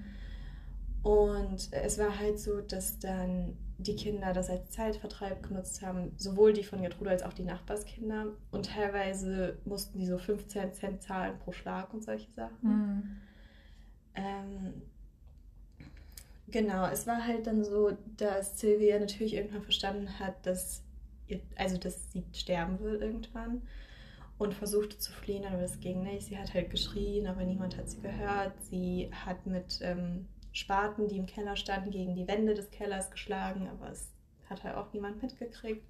Und 1.02 1.72
es 1.72 1.98
war 1.98 2.20
halt 2.20 2.40
so, 2.40 2.62
dass 2.62 3.00
dann 3.00 3.58
die 3.78 3.96
Kinder 3.96 4.34
das 4.34 4.50
als 4.50 4.70
Zeitvertreib 4.72 5.48
genutzt 5.48 5.82
haben, 5.82 6.12
sowohl 6.18 6.52
die 6.52 6.66
von 6.66 6.82
Gertrude 6.82 7.12
als 7.12 7.24
auch 7.24 7.32
die 7.32 7.44
Nachbarskinder. 7.44 8.34
Und 8.52 8.66
teilweise 8.66 9.58
mussten 9.64 10.00
die 10.00 10.06
so 10.06 10.18
15 10.18 10.74
Cent 10.74 11.02
zahlen 11.02 11.40
pro 11.40 11.54
Schlag 11.54 11.94
und 11.94 12.04
solche 12.04 12.30
Sachen. 12.32 12.62
Mhm. 12.62 13.04
Ähm, 14.16 14.82
genau, 16.50 16.88
es 16.88 17.08
war 17.08 17.26
halt 17.26 17.48
dann 17.48 17.64
so, 17.64 17.98
dass 18.18 18.60
Sylvia 18.60 19.00
natürlich 19.00 19.36
irgendwann 19.36 19.64
verstanden 19.64 20.20
hat, 20.20 20.46
dass, 20.46 20.84
ihr, 21.28 21.40
also 21.56 21.78
dass 21.78 22.12
sie 22.12 22.26
sterben 22.34 22.82
will 22.82 22.96
irgendwann 22.96 23.62
und 24.40 24.54
versuchte 24.54 24.98
zu 24.98 25.12
fliehen, 25.12 25.46
aber 25.46 25.62
das 25.62 25.80
ging 25.82 26.02
nicht. 26.02 26.28
Sie 26.28 26.38
hat 26.38 26.54
halt 26.54 26.72
geschrien, 26.72 27.28
aber 27.28 27.44
niemand 27.44 27.78
hat 27.78 27.90
sie 27.90 28.00
gehört. 28.00 28.54
Sie 28.64 29.12
hat 29.12 29.46
mit 29.46 29.80
ähm, 29.84 30.28
Spaten, 30.54 31.10
die 31.10 31.18
im 31.18 31.26
Keller 31.26 31.58
standen, 31.58 31.92
gegen 31.92 32.16
die 32.16 32.28
Wände 32.28 32.54
des 32.56 32.72
Kellers 32.72 33.12
geschlagen, 33.12 33.68
aber 33.68 33.92
es 33.92 34.08
hat 34.50 34.64
halt 34.64 34.78
auch 34.78 34.92
niemand 34.94 35.22
mitgekriegt. 35.22 35.86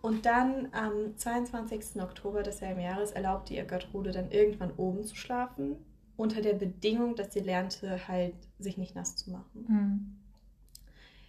Und 0.00 0.24
dann 0.24 0.68
am 0.72 1.16
22. 1.16 2.02
Oktober 2.02 2.42
desselben 2.42 2.80
Jahres 2.80 3.12
erlaubte 3.12 3.54
ihr 3.54 3.64
Gertrude 3.64 4.10
dann 4.10 4.30
irgendwann 4.30 4.72
oben 4.76 5.04
zu 5.04 5.14
schlafen 5.14 5.76
unter 6.16 6.40
der 6.40 6.54
Bedingung, 6.54 7.16
dass 7.16 7.34
sie 7.34 7.40
lernte, 7.40 8.08
halt 8.08 8.34
sich 8.58 8.78
nicht 8.78 8.94
nass 8.94 9.16
zu 9.16 9.30
machen. 9.30 9.66
Mhm. 9.68 10.16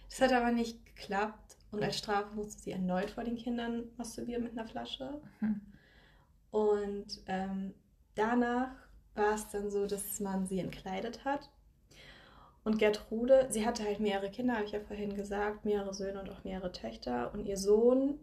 Das 0.08 0.22
hat 0.22 0.32
aber 0.32 0.52
nicht 0.52 0.84
geklappt 0.86 1.55
und 1.70 1.82
als 1.82 1.98
Strafe 1.98 2.34
musste 2.34 2.62
sie 2.62 2.72
erneut 2.72 3.10
vor 3.10 3.24
den 3.24 3.36
Kindern 3.36 3.84
masturbieren 3.96 4.44
mit 4.44 4.52
einer 4.52 4.66
Flasche. 4.66 5.20
Mhm. 5.40 5.60
Und 6.50 7.22
ähm, 7.26 7.74
danach 8.14 8.70
war 9.14 9.34
es 9.34 9.48
dann 9.48 9.70
so, 9.70 9.86
dass 9.86 10.20
man 10.20 10.46
sie 10.46 10.60
entkleidet 10.60 11.24
hat. 11.24 11.50
Und 12.64 12.78
Gertrude, 12.78 13.46
sie 13.50 13.64
hatte 13.64 13.84
halt 13.84 14.00
mehrere 14.00 14.30
Kinder, 14.30 14.54
habe 14.54 14.64
ich 14.64 14.72
ja 14.72 14.80
vorhin 14.80 15.14
gesagt, 15.14 15.64
mehrere 15.64 15.94
Söhne 15.94 16.20
und 16.20 16.30
auch 16.30 16.44
mehrere 16.44 16.72
Töchter. 16.72 17.32
Und 17.32 17.46
ihr 17.46 17.56
Sohn 17.56 18.18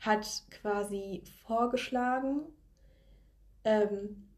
hat 0.00 0.26
quasi 0.50 1.22
vorgeschlagen, 1.46 2.40
ähm, 3.64 4.28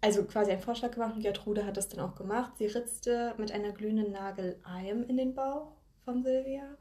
also 0.00 0.24
quasi 0.24 0.50
einen 0.50 0.60
Vorschlag 0.60 0.90
gemacht 0.90 1.14
und 1.14 1.22
Gertrude 1.22 1.64
hat 1.64 1.76
das 1.78 1.88
dann 1.88 2.00
auch 2.00 2.14
gemacht. 2.14 2.58
Sie 2.58 2.66
ritzte 2.66 3.34
mit 3.38 3.52
einer 3.52 3.72
glühenden 3.72 4.12
Nagel 4.12 4.60
Eim 4.64 5.04
in 5.04 5.16
den 5.16 5.34
Bauch 5.34 5.72
von 6.04 6.22
Silvia. 6.22 6.76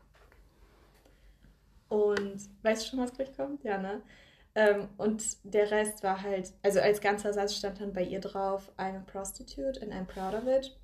Und 1.93 2.37
weißt 2.63 2.83
du 2.85 2.89
schon, 2.89 2.99
was 2.99 3.13
gleich 3.13 3.35
kommt? 3.35 3.63
Ja, 3.63 3.77
ne? 3.77 4.01
Ähm, 4.55 4.87
und 4.97 5.23
der 5.43 5.69
Rest 5.71 6.03
war 6.03 6.21
halt, 6.21 6.53
also 6.63 6.79
als 6.79 7.01
ganzer 7.01 7.33
Satz 7.33 7.55
stand 7.55 7.79
dann 7.81 7.93
bei 7.93 8.03
ihr 8.03 8.19
drauf, 8.19 8.71
I'm 8.77 8.97
a 8.97 9.03
prostitute 9.05 9.79
and 9.81 9.91
I'm 9.93 10.05
proud 10.05 10.33
of 10.33 10.47
it. 10.47 10.75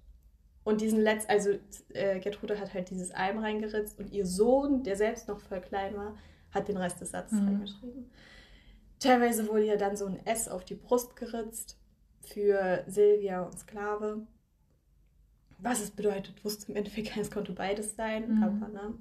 Und 0.64 0.82
diesen 0.82 1.02
letzten, 1.02 1.32
also 1.32 1.52
äh, 1.94 2.20
Gertrude 2.20 2.60
hat 2.60 2.74
halt 2.74 2.90
dieses 2.92 3.12
Eim 3.12 3.40
reingeritzt 3.40 3.98
und 3.98 4.12
ihr 4.12 4.26
Sohn, 4.26 4.84
der 4.84 4.96
selbst 4.98 5.28
noch 5.28 5.40
voll 5.40 5.62
klein 5.62 5.96
war, 5.96 6.16
hat 6.52 6.68
den 6.68 6.78
Rest 6.78 7.02
des 7.02 7.12
Satzes 7.12 7.40
Mhm. 7.40 7.48
reingeschrieben. 7.48 8.12
Teilweise 9.00 9.48
wurde 9.48 9.66
ihr 9.66 9.78
dann 9.78 9.96
so 9.96 10.06
ein 10.06 10.24
S 10.26 10.48
auf 10.48 10.64
die 10.66 10.76
Brust 10.76 11.16
geritzt 11.16 11.78
für 12.22 12.84
Silvia 12.88 13.44
und 13.44 13.58
Sklave. 13.58 14.28
Was 15.58 15.82
es 15.82 15.92
bedeutet, 15.92 16.44
wusste 16.46 16.72
im 16.72 16.78
Endeffekt 16.78 17.08
keiner, 17.10 17.22
es 17.24 17.32
konnte 17.32 17.54
beides 17.54 17.96
sein, 17.96 18.36
Mhm. 18.38 18.44
aber 18.44 18.68
ne. 18.68 18.94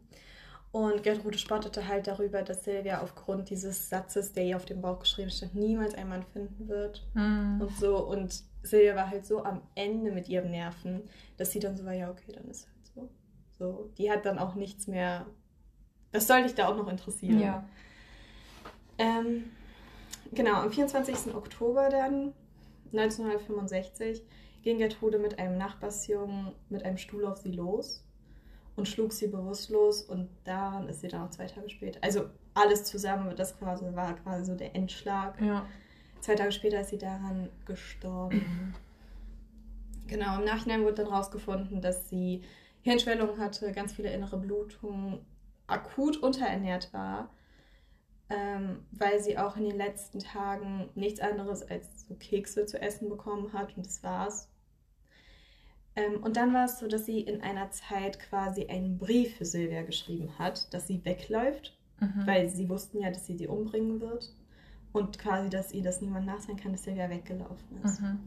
Und 0.71 1.03
Gertrude 1.03 1.39
spottete 1.39 1.89
halt 1.89 2.07
darüber, 2.07 2.43
dass 2.43 2.64
Silvia 2.64 3.01
aufgrund 3.01 3.49
dieses 3.49 3.89
Satzes, 3.89 4.33
der 4.35 4.45
ihr 4.45 4.57
auf 4.57 4.66
dem 4.66 4.83
Bauch 4.83 4.99
geschrieben 5.01 5.31
stand, 5.31 5.55
niemals 5.55 5.95
einen 5.95 6.11
Mann 6.11 6.25
finden 6.33 6.69
wird 6.69 7.07
Mhm. 7.14 7.61
und 7.62 7.77
so. 7.79 7.97
Und 8.07 8.43
Silvia 8.62 8.95
war 8.95 9.09
halt 9.09 9.25
so 9.25 9.43
am 9.45 9.62
Ende 9.75 10.12
mit 10.12 10.29
ihren 10.29 10.51
Nerven, 10.51 11.03
dass 11.39 11.53
sie 11.53 11.59
dann 11.59 11.77
so 11.77 11.85
war, 11.87 11.95
ja, 11.95 12.11
okay, 12.11 12.33
dann 12.33 12.45
ist 12.49 12.66
halt 12.66 12.87
so. 12.95 13.09
So, 13.59 13.91
die 13.97 14.11
hat 14.11 14.27
dann 14.27 14.39
auch 14.39 14.55
nichts 14.57 14.87
mehr. 14.87 15.27
Das 16.12 16.27
soll 16.27 16.43
dich 16.43 16.55
da 16.55 16.69
auch 16.69 16.77
noch 16.77 16.89
interessieren. 16.89 17.41
Ja. 17.41 17.64
Ähm, 18.99 19.45
genau, 20.33 20.55
am 20.61 20.71
24. 20.71 21.35
Oktober 21.35 21.89
dann, 21.89 22.35
1965, 22.93 24.23
ging 24.62 24.79
Gertrude 24.79 25.19
mit 25.19 25.39
einem 25.39 25.57
Nachbarsjungen 25.57 26.53
mit 26.69 26.85
einem 26.85 26.99
Stuhl 26.99 27.25
auf 27.27 27.39
sie 27.39 27.53
los 27.53 28.05
und 28.79 28.87
schlug 28.87 29.12
sie 29.12 29.26
bewusstlos 29.26 30.03
und 30.03 30.29
daran 30.45 30.89
ist 30.89 31.01
sie 31.01 31.09
dann 31.09 31.26
auch 31.26 31.31
zwei 31.31 31.47
Tage 31.47 31.68
später. 31.68 31.99
Also 32.03 32.31
alles 32.55 32.85
zusammen, 32.85 33.35
das 33.37 33.59
quasi, 33.59 33.85
war 33.95 34.14
quasi 34.16 34.47
so 34.47 34.55
der 34.55 34.74
Endschlag. 34.74 35.41
Ja. 35.41 35.66
Zwei 36.20 36.37
Tage 36.37 36.53
später 36.53 36.81
ist 36.81 36.91
sie 36.91 36.99
daran 36.99 37.51
gestorben. 37.66 38.74
Genau, 40.07 40.39
im 40.39 40.47
Nachhinein 40.47 40.85
wurde 40.85 41.03
dann 41.03 41.12
rausgefunden, 41.12 41.83
dass 41.83 42.09
sie 42.09 42.41
Hirnschwellung 42.81 43.37
hatte, 43.37 43.72
ganz 43.72 43.93
viele 43.93 44.11
innere 44.11 44.39
Blutungen, 44.39 45.18
akut 45.66 46.16
unterernährt 46.16 46.95
war, 46.95 47.29
ähm, 48.31 48.87
weil 48.91 49.20
sie 49.22 49.37
auch 49.37 49.59
in 49.59 49.64
den 49.64 49.76
letzten 49.76 50.18
Tagen 50.18 50.89
nichts 50.95 51.20
anderes 51.20 51.62
als 51.62 52.09
so 52.09 52.14
Kekse 52.14 52.64
zu 52.64 52.81
essen 52.81 53.11
bekommen 53.11 53.53
hat 53.53 53.76
und 53.76 53.85
das 53.85 54.03
war's. 54.03 54.49
Ähm, 55.99 56.23
und 56.23 56.37
dann 56.37 56.53
war 56.55 56.65
es 56.67 56.79
so, 56.79 56.87
dass 56.87 57.07
sie 57.07 57.21
in 57.21 57.43
einer 57.43 57.71
Zeit 57.71 58.21
quasi 58.21 58.67
einen 58.67 58.99
Brief 58.99 59.37
für 59.37 59.45
Silvia 59.45 59.83
geschrieben 59.83 60.39
hat, 60.39 60.73
dass 60.73 60.87
sie 60.87 61.05
wegläuft 61.05 61.75
Mhm. 62.01 62.27
weil 62.29 62.49
sie 62.49 62.69
wussten 62.69 63.01
ja, 63.01 63.11
dass 63.11 63.27
sie 63.27 63.37
sie 63.37 63.49
umbringen 63.49 64.01
wird 64.01 64.33
und 64.93 65.19
quasi, 65.19 65.51
dass 65.51 65.73
ihr 65.73 65.83
das 65.83 66.01
niemand 66.01 66.27
nachsehen 66.27 66.57
kann, 66.57 66.71
dass 66.71 66.85
Silvia 66.85 67.11
weggelaufen 67.11 67.83
ist. 67.83 68.01
Mhm. 68.01 68.21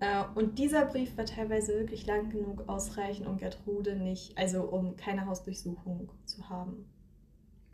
Äh, 0.00 0.24
und 0.34 0.58
dieser 0.58 0.84
Brief 0.86 1.16
war 1.16 1.24
teilweise 1.24 1.74
wirklich 1.78 2.06
lang 2.06 2.28
genug 2.30 2.68
ausreichend, 2.68 3.28
um 3.28 3.36
Gertrude 3.36 3.94
nicht, 3.94 4.36
also 4.36 4.62
um 4.64 4.96
keine 4.96 5.26
Hausdurchsuchung 5.26 6.10
zu 6.24 6.48
haben, 6.48 6.88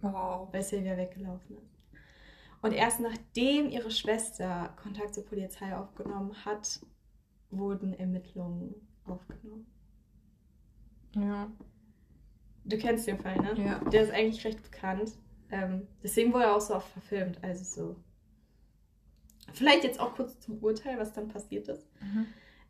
Wow. 0.02 0.48
weil 0.52 0.62
Silvia 0.62 0.94
weggelaufen 0.98 1.56
ist. 1.56 1.74
Und 2.60 2.72
erst 2.72 3.00
nachdem 3.00 3.70
ihre 3.70 3.90
Schwester 3.90 4.74
Kontakt 4.82 5.14
zur 5.14 5.24
Polizei 5.24 5.74
aufgenommen 5.74 6.34
hat, 6.44 6.80
wurden 7.50 7.94
Ermittlungen 7.94 8.74
aufgenommen. 9.06 9.66
Ja. 11.14 11.50
Du 12.64 12.78
kennst 12.78 13.06
den 13.06 13.18
Fall, 13.18 13.36
ne? 13.36 13.54
Ja. 13.62 13.78
Der 13.90 14.02
ist 14.02 14.10
eigentlich 14.10 14.44
recht 14.44 14.62
bekannt. 14.62 15.12
Ähm, 15.50 15.86
deswegen 16.02 16.32
wurde 16.32 16.44
er 16.44 16.56
auch 16.56 16.60
so 16.60 16.74
oft 16.74 16.88
verfilmt. 16.88 17.38
Also 17.42 17.64
so. 17.64 17.96
Vielleicht 19.52 19.84
jetzt 19.84 20.00
auch 20.00 20.14
kurz 20.14 20.40
zum 20.40 20.58
Urteil, 20.58 20.98
was 20.98 21.12
dann 21.12 21.28
passiert 21.28 21.68
ist. 21.68 21.86
Mhm. 22.00 22.26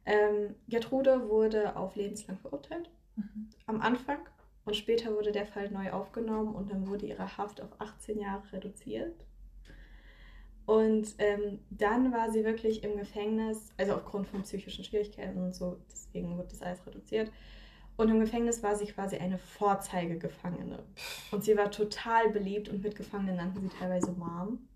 Ähm, 0.06 0.54
Gertrude 0.68 1.28
wurde 1.28 1.76
auf 1.76 1.96
lebenslang 1.96 2.38
verurteilt 2.38 2.90
Mhm. 3.16 3.48
am 3.66 3.80
Anfang 3.80 4.18
und 4.64 4.74
später 4.74 5.14
wurde 5.14 5.30
der 5.30 5.46
Fall 5.46 5.70
neu 5.70 5.92
aufgenommen 5.92 6.54
und 6.54 6.70
dann 6.72 6.88
wurde 6.88 7.06
ihre 7.06 7.38
Haft 7.38 7.60
auf 7.62 7.80
18 7.80 8.18
Jahre 8.18 8.52
reduziert. 8.52 9.24
Und 10.66 11.14
ähm, 11.18 11.60
dann 11.70 12.12
war 12.12 12.30
sie 12.30 12.44
wirklich 12.44 12.82
im 12.84 12.96
Gefängnis, 12.96 13.72
also 13.76 13.94
aufgrund 13.94 14.26
von 14.28 14.42
psychischen 14.42 14.84
Schwierigkeiten 14.84 15.38
und 15.42 15.54
so, 15.54 15.78
deswegen 15.90 16.36
wurde 16.38 16.48
das 16.48 16.62
alles 16.62 16.86
reduziert. 16.86 17.30
Und 17.96 18.08
im 18.08 18.18
Gefängnis 18.18 18.62
war 18.62 18.74
sie 18.74 18.86
quasi 18.86 19.16
eine 19.18 19.38
Vorzeigegefangene. 19.38 20.82
Und 21.30 21.44
sie 21.44 21.56
war 21.56 21.70
total 21.70 22.30
beliebt 22.30 22.68
und 22.68 22.82
Mitgefangene 22.82 23.34
nannten 23.34 23.60
sie 23.60 23.76
teilweise 23.76 24.12
Mom. 24.12 24.66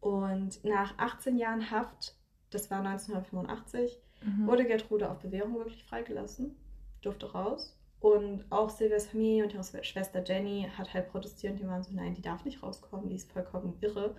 Und 0.00 0.62
nach 0.64 0.96
18 0.98 1.36
Jahren 1.38 1.70
Haft, 1.70 2.14
das 2.50 2.70
war 2.70 2.78
1985, 2.80 4.00
Mhm. 4.24 4.46
wurde 4.46 4.64
Gertrude 4.64 5.10
auf 5.10 5.18
Bewährung 5.18 5.54
wirklich 5.56 5.84
freigelassen, 5.84 6.56
durfte 7.02 7.30
raus. 7.32 7.76
Und 8.04 8.44
auch 8.50 8.68
Silvias 8.68 9.06
Familie 9.06 9.44
und 9.44 9.54
ihre 9.54 9.82
Schwester 9.82 10.22
Jenny 10.22 10.68
hat 10.76 10.92
halt 10.92 11.10
protestiert 11.10 11.54
und 11.54 11.60
die 11.60 11.66
waren 11.66 11.82
so, 11.82 11.90
nein, 11.94 12.12
die 12.14 12.20
darf 12.20 12.44
nicht 12.44 12.62
rauskommen, 12.62 13.08
die 13.08 13.14
ist 13.14 13.32
vollkommen 13.32 13.78
irre. 13.80 14.14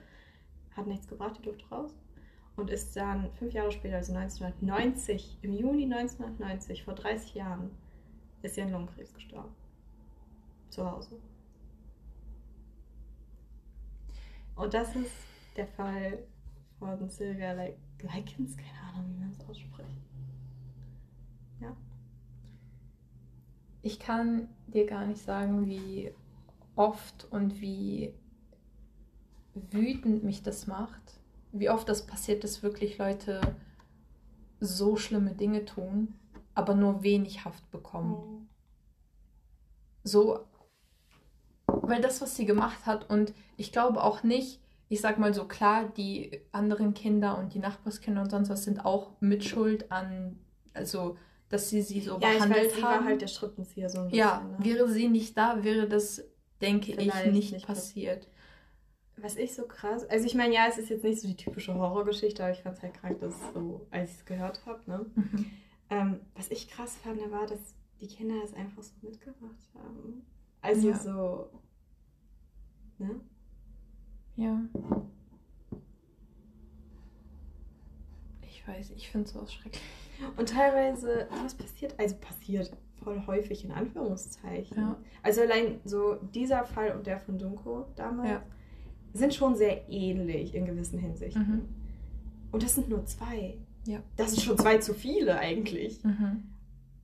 Hat 0.75 0.87
nichts 0.87 1.07
gebracht, 1.07 1.37
die 1.37 1.43
durfte 1.43 1.69
raus. 1.69 1.93
Und 2.55 2.71
ist 2.71 2.95
dann 2.95 3.31
fünf 3.33 3.53
Jahre 3.53 3.71
später, 3.71 3.97
also 3.97 4.11
1990, 4.15 5.37
im 5.43 5.53
Juni 5.53 5.83
1990, 5.83 6.83
vor 6.83 6.95
30 6.95 7.35
Jahren, 7.35 7.69
ist 8.41 8.55
sie 8.55 8.63
an 8.63 8.71
Lungenkrebs 8.71 9.13
gestorben. 9.13 9.53
Zu 10.71 10.89
Hause. 10.89 11.19
Und 14.55 14.73
das 14.73 14.95
ist 14.95 15.13
der 15.57 15.67
Fall 15.67 16.23
von 16.79 17.07
Sylvia 17.07 17.51
Likens, 17.51 18.57
keine 18.57 18.79
Ahnung, 18.89 19.13
wie 19.13 19.19
man 19.19 19.29
es 19.29 19.47
ausspricht. 19.47 20.04
Ich 23.85 23.99
kann 23.99 24.49
dir 24.65 24.87
gar 24.87 25.05
nicht 25.05 25.21
sagen, 25.21 25.67
wie 25.67 26.11
oft 26.75 27.27
und 27.29 27.61
wie 27.61 28.15
wütend 29.53 30.23
mich 30.23 30.41
das 30.41 30.65
macht. 30.65 31.19
Wie 31.51 31.69
oft 31.69 31.87
das 31.87 32.07
passiert, 32.07 32.43
dass 32.43 32.63
wirklich 32.63 32.97
Leute 32.97 33.41
so 34.59 34.95
schlimme 34.95 35.35
Dinge 35.35 35.65
tun, 35.65 36.15
aber 36.55 36.73
nur 36.73 37.03
wenig 37.03 37.45
Haft 37.45 37.69
bekommen. 37.69 38.49
So, 40.03 40.39
weil 41.67 42.01
das, 42.01 42.21
was 42.23 42.35
sie 42.35 42.47
gemacht 42.47 42.87
hat, 42.87 43.07
und 43.11 43.35
ich 43.55 43.71
glaube 43.71 44.01
auch 44.01 44.23
nicht, 44.23 44.61
ich 44.89 44.99
sag 44.99 45.19
mal 45.19 45.35
so 45.35 45.45
klar, 45.45 45.89
die 45.89 46.41
anderen 46.51 46.95
Kinder 46.95 47.37
und 47.37 47.53
die 47.53 47.59
Nachbarskinder 47.59 48.23
und 48.23 48.31
sonst 48.31 48.49
was 48.49 48.63
sind 48.63 48.83
auch 48.83 49.11
mitschuld 49.19 49.91
an, 49.91 50.39
also, 50.73 51.17
dass 51.49 51.69
sie 51.69 51.81
sie 51.81 52.01
so 52.01 52.17
Ja, 52.19 52.31
ich 52.31 52.35
behandelt 52.37 52.65
weiß, 52.65 52.75
sie 52.75 52.83
haben. 52.83 52.99
war 52.99 53.05
halt 53.05 53.21
der 53.21 53.27
Schrittenzieher 53.27 53.89
so 53.89 53.99
ein 53.99 54.09
ja, 54.09 54.39
bisschen. 54.39 54.51
Ne? 54.51 54.65
wäre 54.65 54.89
sie 54.89 55.07
nicht 55.09 55.37
da, 55.37 55.63
wäre 55.63 55.87
das, 55.87 56.23
denke 56.61 56.93
Vielleicht 56.93 57.25
ich, 57.27 57.31
nicht, 57.33 57.53
nicht 57.53 57.67
passiert. 57.67 58.27
Was 59.17 59.37
ich 59.37 59.53
so 59.55 59.63
krass, 59.65 60.03
also 60.09 60.25
ich 60.25 60.35
meine, 60.35 60.53
ja, 60.53 60.65
es 60.67 60.77
ist 60.77 60.89
jetzt 60.89 61.03
nicht 61.03 61.21
so 61.21 61.27
die 61.27 61.37
typische 61.37 61.73
Horrorgeschichte, 61.73 62.43
aber 62.43 62.51
ich 62.51 62.61
fand 62.61 62.75
es 62.77 62.83
halt 62.83 62.95
krank, 62.95 63.19
dass 63.21 63.33
so, 63.53 63.87
als 63.89 64.11
ich 64.11 64.17
es 64.17 64.25
gehört 64.25 64.65
habe, 64.65 64.81
ne? 64.87 65.05
Mhm. 65.15 65.51
Ähm, 65.89 66.19
was 66.35 66.49
ich 66.51 66.67
krass 66.67 66.97
fand, 67.01 67.19
war, 67.31 67.45
dass 67.45 67.75
die 68.01 68.07
Kinder 68.07 68.35
es 68.43 68.53
einfach 68.53 68.83
so 68.83 68.91
mitgebracht 69.01 69.69
haben. 69.73 70.25
Also 70.61 70.89
Ja. 70.89 70.97
so, 70.99 71.49
ne? 72.97 73.21
Ja. 74.35 74.59
Ich 78.65 78.73
weiß, 78.73 78.91
ich 78.95 79.09
finde 79.09 79.29
sowas 79.29 79.53
schrecklich. 79.53 79.81
Und 80.37 80.49
teilweise, 80.49 81.27
was 81.43 81.53
passiert, 81.53 81.93
also 81.99 82.15
passiert 82.15 82.71
voll 83.03 83.21
häufig 83.27 83.63
in 83.63 83.71
Anführungszeichen. 83.71 84.77
Ja. 84.77 84.97
Also 85.21 85.41
allein 85.41 85.79
so 85.85 86.15
dieser 86.33 86.65
Fall 86.65 86.95
und 86.95 87.05
der 87.05 87.19
von 87.19 87.37
Dunko 87.37 87.85
damals 87.95 88.29
Ja. 88.29 88.43
sind 89.13 89.33
schon 89.35 89.55
sehr 89.55 89.87
ähnlich 89.89 90.55
in 90.55 90.65
gewissen 90.65 90.97
Hinsichten. 90.97 91.41
Mhm. 91.47 91.69
Und 92.51 92.63
das 92.63 92.75
sind 92.75 92.89
nur 92.89 93.05
zwei. 93.05 93.57
Ja. 93.85 93.99
Das 94.15 94.31
ist 94.31 94.43
schon 94.43 94.57
zwei 94.57 94.77
zu 94.79 94.93
viele 94.93 95.37
eigentlich. 95.37 96.03
Mhm. 96.03 96.43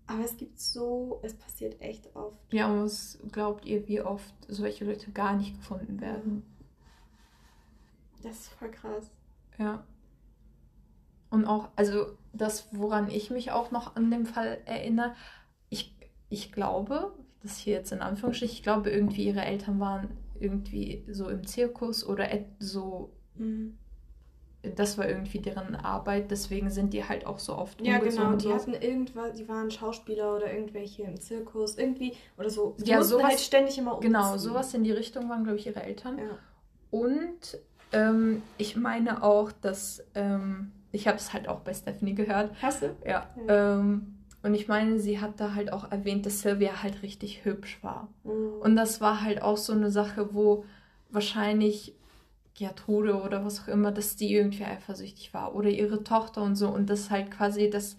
Aber 0.08 0.24
es 0.24 0.36
gibt 0.38 0.60
so, 0.60 1.20
es 1.22 1.34
passiert 1.36 1.80
echt 1.80 2.16
oft. 2.16 2.52
Ja, 2.52 2.72
und 2.72 2.84
was 2.84 3.20
glaubt 3.32 3.66
ihr, 3.66 3.88
wie 3.88 4.02
oft 4.02 4.34
solche 4.48 4.86
Leute 4.86 5.12
gar 5.12 5.36
nicht 5.38 5.56
gefunden 5.58 6.02
werden? 6.02 6.44
Das 8.24 8.32
ist 8.40 8.48
voll 8.50 8.72
krass. 8.72 9.12
Ja. 9.58 9.84
Und 11.32 11.46
auch, 11.46 11.70
also 11.76 12.06
das, 12.34 12.68
woran 12.72 13.10
ich 13.10 13.32
mich 13.32 13.52
auch 13.52 13.72
noch 13.72 13.96
an 13.96 14.12
dem 14.12 14.26
Fall 14.28 14.60
erinnere, 14.66 15.16
ich, 15.70 15.96
ich 16.30 16.52
glaube, 16.52 17.14
das 17.42 17.58
hier 17.58 17.74
jetzt 17.76 17.92
in 17.92 18.02
Anführungsstrichen, 18.02 18.54
ich 18.56 18.62
glaube 18.64 18.92
irgendwie 18.92 19.26
ihre 19.26 19.42
Eltern 19.42 19.80
waren 19.80 20.10
irgendwie 20.40 21.04
so 21.10 21.30
im 21.30 21.48
Zirkus 21.48 22.06
oder 22.06 22.28
so, 22.60 23.12
Mhm. 23.36 23.78
das 24.76 24.98
war 24.98 25.08
irgendwie 25.08 25.40
deren 25.40 25.76
Arbeit, 25.76 26.30
deswegen 26.32 26.70
sind 26.70 26.94
die 26.94 27.04
halt 27.08 27.26
auch 27.26 27.40
so 27.40 27.56
oft 27.58 27.80
Ja, 27.82 27.98
genau. 28.00 28.34
Die 28.36 28.52
hatten 28.54 28.74
irgendwas, 28.74 29.34
die 29.34 29.48
waren 29.48 29.72
Schauspieler 29.72 30.36
oder 30.36 30.54
irgendwelche 30.54 31.04
im 31.04 31.20
Zirkus, 31.20 31.78
irgendwie 31.78 32.14
oder 32.38 32.50
so. 32.50 32.76
Die 32.80 32.90
Ja, 32.90 32.98
mussten 32.98 33.14
sowas- 33.14 33.24
halt 33.26 33.40
ständig 33.40 33.78
immer 33.78 33.96
umziehen. 33.96 34.12
Genau, 34.14 34.38
sowas 34.38 34.74
in 34.74 34.84
die 34.84 34.92
Richtung 34.92 35.30
waren, 35.30 35.44
glaube 35.46 35.58
ich, 35.58 35.66
ihre 35.68 35.82
Eltern. 35.82 36.18
Ja. 36.20 36.38
Und 36.92 37.58
ähm, 37.94 38.44
ich 38.58 38.76
meine 38.76 39.24
auch, 39.24 39.52
dass, 39.52 40.04
ähm, 40.14 40.72
ich 40.92 41.08
habe 41.08 41.18
es 41.18 41.34
halt 41.34 41.48
auch 41.48 41.60
bei 41.62 41.74
Stephanie 41.74 42.16
gehört, 42.16 42.52
Hast 42.62 42.82
du? 42.84 42.96
ja, 43.06 43.28
Ja. 43.48 43.76
ähm, 43.80 44.18
und 44.44 44.56
ich 44.56 44.68
meine, 44.68 44.98
sie 45.00 45.20
hat 45.22 45.40
da 45.40 45.54
halt 45.54 45.72
auch 45.72 45.92
erwähnt, 45.92 46.26
dass 46.26 46.42
Sylvia 46.42 46.82
halt 46.82 47.04
richtig 47.04 47.46
hübsch 47.46 47.78
war. 47.84 48.08
Mhm. 48.24 48.54
Und 48.62 48.76
das 48.76 49.00
war 49.00 49.22
halt 49.22 49.42
auch 49.44 49.58
so 49.58 49.72
eine 49.74 49.92
Sache, 49.92 50.34
wo 50.34 50.66
wahrscheinlich 51.12 51.94
Gertrude 52.56 53.22
oder 53.22 53.46
was 53.46 53.62
auch 53.64 53.68
immer, 53.68 53.92
dass 53.92 54.16
die 54.16 54.34
irgendwie 54.34 54.66
eifersüchtig 54.66 55.34
war 55.34 55.56
oder 55.56 55.70
ihre 55.70 56.04
Tochter 56.04 56.42
und 56.44 56.56
so 56.56 56.70
und 56.70 56.90
das 56.90 57.10
halt 57.10 57.32
quasi 57.32 57.70
das 57.70 57.98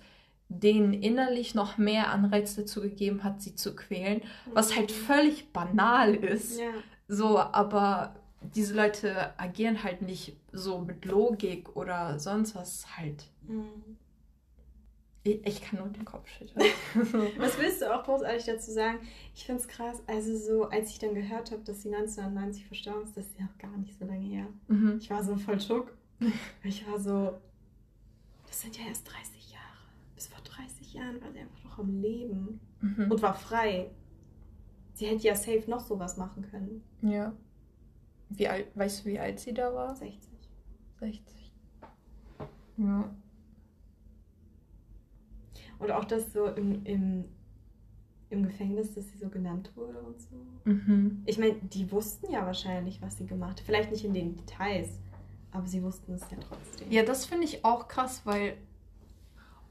denen 0.48 0.92
innerlich 0.92 1.54
noch 1.54 1.78
mehr 1.78 2.10
Anreiz 2.10 2.56
dazu 2.56 2.82
gegeben 2.82 3.24
hat, 3.24 3.40
sie 3.40 3.54
zu 3.54 3.74
quälen, 3.74 4.20
was 4.52 4.76
halt 4.76 4.92
völlig 4.92 5.50
banal 5.52 6.14
ist. 6.14 6.60
Ja. 6.60 6.66
So, 7.08 7.38
aber 7.38 8.14
diese 8.54 8.74
Leute 8.74 9.38
agieren 9.38 9.82
halt 9.82 10.02
nicht 10.02 10.36
so 10.52 10.78
mit 10.80 11.04
Logik 11.04 11.74
oder 11.76 12.18
sonst 12.18 12.54
was 12.54 12.96
halt. 12.96 13.30
Mhm. 13.46 13.96
Ich, 15.24 15.46
ich 15.46 15.62
kann 15.62 15.78
nur 15.78 15.88
den 15.88 16.04
Kopf 16.04 16.28
schütteln. 16.28 16.66
Was 17.38 17.56
willst 17.56 17.80
du 17.80 17.94
auch 17.94 18.02
großartig 18.02 18.44
dazu 18.44 18.72
sagen? 18.72 18.98
Ich 19.36 19.44
finde 19.46 19.60
es 19.60 19.68
krass, 19.68 20.02
also 20.08 20.36
so, 20.36 20.64
als 20.68 20.90
ich 20.90 20.98
dann 20.98 21.14
gehört 21.14 21.52
habe, 21.52 21.62
dass 21.62 21.82
sie 21.82 21.94
1990 21.94 22.66
verstorben 22.66 23.04
ist, 23.04 23.16
das 23.16 23.26
ist 23.26 23.38
ja 23.38 23.46
auch 23.46 23.58
gar 23.58 23.76
nicht 23.76 23.96
so 23.96 24.04
lange 24.04 24.26
her. 24.26 24.46
mhm. 24.66 24.98
Ich 25.00 25.08
war 25.10 25.22
so 25.22 25.36
voll 25.36 25.60
Schock. 25.60 25.96
Ich 26.64 26.84
war 26.88 26.98
so, 26.98 27.38
das 28.48 28.62
sind 28.62 28.76
ja 28.76 28.86
erst 28.88 29.06
30 29.12 29.52
Jahre. 29.52 29.62
Bis 30.16 30.26
vor 30.26 30.40
30 30.42 30.92
Jahren 30.94 31.20
war 31.22 31.30
sie 31.32 31.38
einfach 31.38 31.64
noch 31.64 31.78
am 31.78 32.00
Leben 32.00 32.58
Mhm. 32.80 33.12
und 33.12 33.22
war 33.22 33.34
frei. 33.34 33.90
Sie 34.94 35.06
hätte 35.06 35.22
ja 35.28 35.36
safe 35.36 35.62
noch 35.68 35.78
sowas 35.80 36.16
machen 36.16 36.42
können. 36.50 36.82
Ja. 37.00 37.32
Wie 38.36 38.48
alt, 38.48 38.66
weißt 38.74 39.04
du, 39.04 39.10
wie 39.10 39.18
alt 39.18 39.40
sie 39.40 39.54
da 39.54 39.72
war? 39.74 39.94
60. 39.94 40.30
60. 41.00 41.52
Ja. 42.76 43.10
Und 45.78 45.90
auch 45.90 46.04
das 46.04 46.32
so 46.32 46.46
im, 46.46 46.84
im, 46.84 47.24
im 48.30 48.44
Gefängnis, 48.44 48.94
dass 48.94 49.10
sie 49.10 49.18
so 49.18 49.28
genannt 49.28 49.72
wurde 49.74 49.98
und 50.00 50.20
so. 50.20 50.28
Mhm. 50.64 51.22
Ich 51.26 51.38
meine, 51.38 51.54
die 51.54 51.90
wussten 51.90 52.30
ja 52.30 52.46
wahrscheinlich, 52.46 53.02
was 53.02 53.18
sie 53.18 53.26
gemacht 53.26 53.58
hat. 53.58 53.66
Vielleicht 53.66 53.90
nicht 53.90 54.04
in 54.04 54.14
den 54.14 54.36
Details, 54.36 55.00
aber 55.50 55.66
sie 55.66 55.82
wussten 55.82 56.12
es 56.12 56.22
ja 56.30 56.38
trotzdem. 56.38 56.90
Ja, 56.90 57.02
das 57.02 57.26
finde 57.26 57.44
ich 57.44 57.64
auch 57.64 57.88
krass, 57.88 58.22
weil 58.24 58.56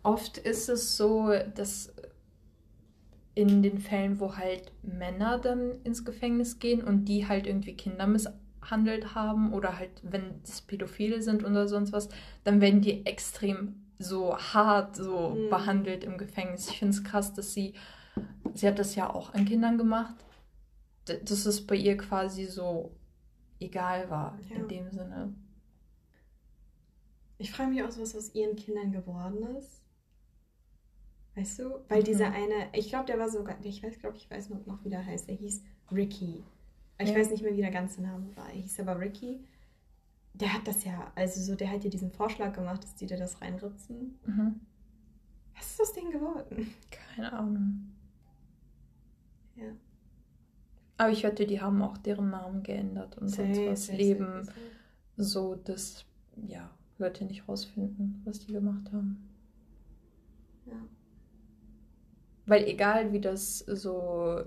oft 0.04 0.38
ist 0.38 0.68
es 0.68 0.98
so, 0.98 1.32
dass 1.56 1.94
in 3.34 3.64
den 3.64 3.80
Fällen, 3.80 4.20
wo 4.20 4.36
halt 4.36 4.72
Männer 4.84 5.40
dann 5.40 5.82
ins 5.84 6.04
Gefängnis 6.04 6.60
gehen 6.60 6.84
und 6.84 7.06
die 7.06 7.28
halt 7.28 7.48
irgendwie 7.48 7.74
Kinder 7.74 8.08
misshandelt 8.62 9.16
haben 9.16 9.54
oder 9.54 9.78
halt, 9.78 9.92
wenn 10.04 10.42
es 10.44 10.62
Pädophile 10.62 11.22
sind 11.22 11.44
oder 11.44 11.68
sonst 11.68 11.92
was, 11.94 12.10
dann 12.44 12.62
werden 12.62 12.82
die 12.82 13.06
extrem 13.06 13.76
so 14.00 14.36
hart 14.38 14.96
so 14.96 15.30
Mhm. 15.30 15.50
behandelt 15.50 16.04
im 16.04 16.18
Gefängnis. 16.18 16.70
Ich 16.70 16.80
finde 16.80 16.96
es 16.96 17.04
krass, 17.04 17.34
dass 17.34 17.54
sie, 17.54 17.74
sie 18.54 18.68
hat 18.68 18.80
das 18.80 18.96
ja 18.96 19.14
auch 19.14 19.34
an 19.34 19.46
Kindern 19.46 19.78
gemacht, 19.78 20.16
dass 21.06 21.46
es 21.46 21.66
bei 21.66 21.76
ihr 21.76 21.98
quasi 21.98 22.46
so 22.46 22.92
egal 23.60 24.10
war 24.10 24.38
Ja. 24.50 24.56
in 24.58 24.68
dem 24.68 24.92
Sinne. 24.92 25.34
Ich 27.38 27.52
frage 27.52 27.72
mich 27.72 27.84
auch, 27.84 27.88
was 27.98 28.16
aus 28.16 28.34
ihren 28.36 28.56
Kindern 28.56 28.92
geworden 28.92 29.44
ist. 29.58 29.82
Weißt 31.36 31.60
du? 31.60 31.80
Weil 31.90 32.02
Mhm. 32.02 32.06
dieser 32.06 32.32
eine, 32.32 32.70
ich 32.74 32.90
glaube, 32.90 33.06
der 33.06 33.18
war 33.18 33.30
sogar, 33.30 33.56
ich 33.64 33.82
weiß, 33.82 34.00
glaube 34.00 34.18
ich, 34.18 34.30
weiß 34.30 34.50
noch, 34.50 34.66
noch, 34.66 34.84
wie 34.84 34.90
der 34.90 35.06
heißt. 35.06 35.28
Der 35.28 35.36
hieß 35.36 35.64
Ricky. 35.92 36.44
Ich 37.02 37.10
Ja. 37.10 37.16
weiß 37.18 37.32
nicht 37.32 37.44
mehr, 37.44 37.56
wie 37.56 37.62
der 37.62 37.72
ganze 37.72 38.02
Name 38.02 38.26
war. 38.36 38.48
Er 38.50 38.56
hieß 38.56 38.80
aber 38.80 39.00
Ricky. 39.00 39.44
Der 40.34 40.54
hat 40.54 40.66
das 40.68 40.84
ja, 40.86 41.12
also 41.16 41.42
so, 41.42 41.56
der 41.56 41.70
hat 41.72 41.84
ja 41.84 41.90
diesen 41.90 42.12
Vorschlag 42.12 42.54
gemacht, 42.54 42.84
dass 42.84 42.96
die 42.96 43.06
dir 43.06 43.18
das 43.18 43.42
reinritzen. 43.42 44.18
Mhm. 44.26 44.62
Was 45.56 45.72
ist 45.72 45.82
aus 45.82 45.94
denen 45.94 46.12
geworden? 46.12 46.74
Keine 46.90 47.34
Ahnung. 47.34 47.92
Ja. 49.56 49.72
Aber 50.98 51.12
ich 51.12 51.24
wette, 51.24 51.46
die 51.46 51.60
haben 51.62 51.82
auch 51.82 51.98
deren 51.98 52.30
Namen 52.30 52.64
geändert 52.64 53.18
und 53.18 53.28
sonst 53.28 53.60
was 53.66 53.92
leben 53.92 54.48
so, 55.18 55.56
dass 55.56 56.06
ja, 56.48 56.70
Leute 56.98 57.26
nicht 57.26 57.48
rausfinden, 57.48 58.22
was 58.24 58.40
die 58.40 58.54
gemacht 58.54 58.92
haben. 58.94 59.28
Ja. 60.66 60.78
Weil 62.46 62.66
egal 62.66 63.12
wie 63.12 63.20
das 63.20 63.60
so 63.60 64.44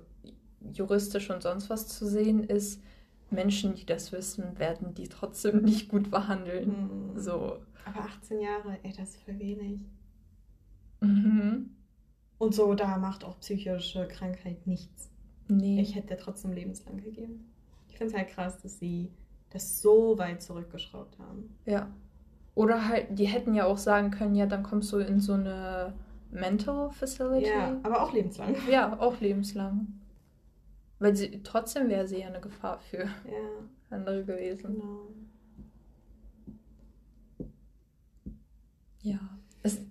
juristisch 0.73 1.31
und 1.31 1.43
sonst 1.43 1.71
was 1.71 1.89
zu 1.89 2.07
sehen 2.07 2.45
ist, 2.45 2.83
Menschen, 3.31 3.75
die 3.75 3.87
das 3.87 4.13
wissen, 4.13 4.59
werden 4.59 4.95
die 4.95 5.09
trotzdem 5.09 5.63
nicht 5.63 5.89
gut 5.89 6.11
behandeln. 6.11 7.13
Mhm. 7.15 7.19
So. 7.19 7.59
Aber 7.85 8.01
18 8.01 8.41
Jahre, 8.41 8.79
ey, 8.83 8.93
das 8.97 9.11
ist 9.11 9.23
voll 9.23 9.39
wenig. 9.39 9.85
Mhm. 11.01 11.71
Und 12.39 12.55
so, 12.55 12.75
da 12.75 12.99
macht 12.99 13.25
auch 13.25 13.39
psychische 13.41 14.09
Krankheit 14.09 14.67
nichts. 14.67 15.11
Nee. 15.49 15.81
Ich 15.81 15.95
hätte 15.95 16.17
trotzdem 16.17 16.53
lebenslang 16.53 16.97
gegeben. 16.97 17.53
Ich 17.89 17.99
finde 17.99 18.13
es 18.13 18.19
halt 18.19 18.29
krass, 18.29 18.59
dass 18.61 18.79
sie 18.79 19.13
das 19.51 19.81
so 19.81 20.19
weit 20.19 20.43
zurückgeschraubt 20.43 21.19
haben. 21.19 21.55
Ja. 21.65 21.89
Oder 22.55 22.89
halt, 22.89 23.19
die 23.19 23.27
hätten 23.27 23.55
ja 23.55 23.67
auch 23.67 23.79
sagen 23.79 24.11
können, 24.11 24.35
ja, 24.35 24.47
dann 24.47 24.63
kommst 24.63 24.93
du 24.93 24.99
in 24.99 25.21
so 25.21 25.35
eine 25.35 25.95
Mental 26.31 26.91
Facility. 26.91 27.49
Ja, 27.49 27.79
aber 27.83 28.03
auch 28.03 28.13
lebenslang. 28.13 28.57
Ja, 28.71 28.99
auch 28.99 29.21
lebenslang. 29.21 29.87
Weil 31.05 31.15
sie 31.15 31.43
trotzdem 31.43 31.91
wäre 31.91 32.09
sie 32.09 32.21
ja 32.21 32.29
eine 32.29 32.41
Gefahr 32.41 32.81
für 32.81 33.03
Ja, 33.03 33.11
andere 33.91 34.25
gewesen. 34.25 34.73
genau. 34.81 35.09
Ja. 39.03 39.19
Es, 39.63 39.83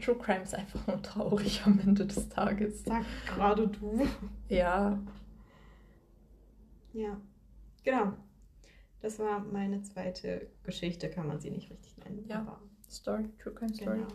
True 0.00 0.16
Crime 0.16 0.40
ist 0.42 0.54
einfach 0.54 0.86
nur 0.86 1.02
traurig 1.02 1.60
am 1.66 1.78
Ende 1.80 2.06
des 2.06 2.30
Tages. 2.30 2.82
Sag 2.84 3.04
gerade 3.26 3.68
du. 3.68 4.06
Ja. 4.48 4.98
Ja, 6.94 7.20
genau. 7.84 8.14
Das 9.02 9.18
war 9.18 9.40
meine 9.40 9.82
zweite 9.82 10.50
Geschichte, 10.62 11.10
kann 11.10 11.26
man 11.26 11.40
sie 11.40 11.50
nicht 11.50 11.70
richtig 11.70 11.94
nennen. 11.98 12.24
Ja. 12.26 12.38
aber 12.38 12.58
Story, 12.90 13.28
True 13.38 13.52
Crime 13.52 13.74
Story. 13.74 13.98
genau. 13.98 14.08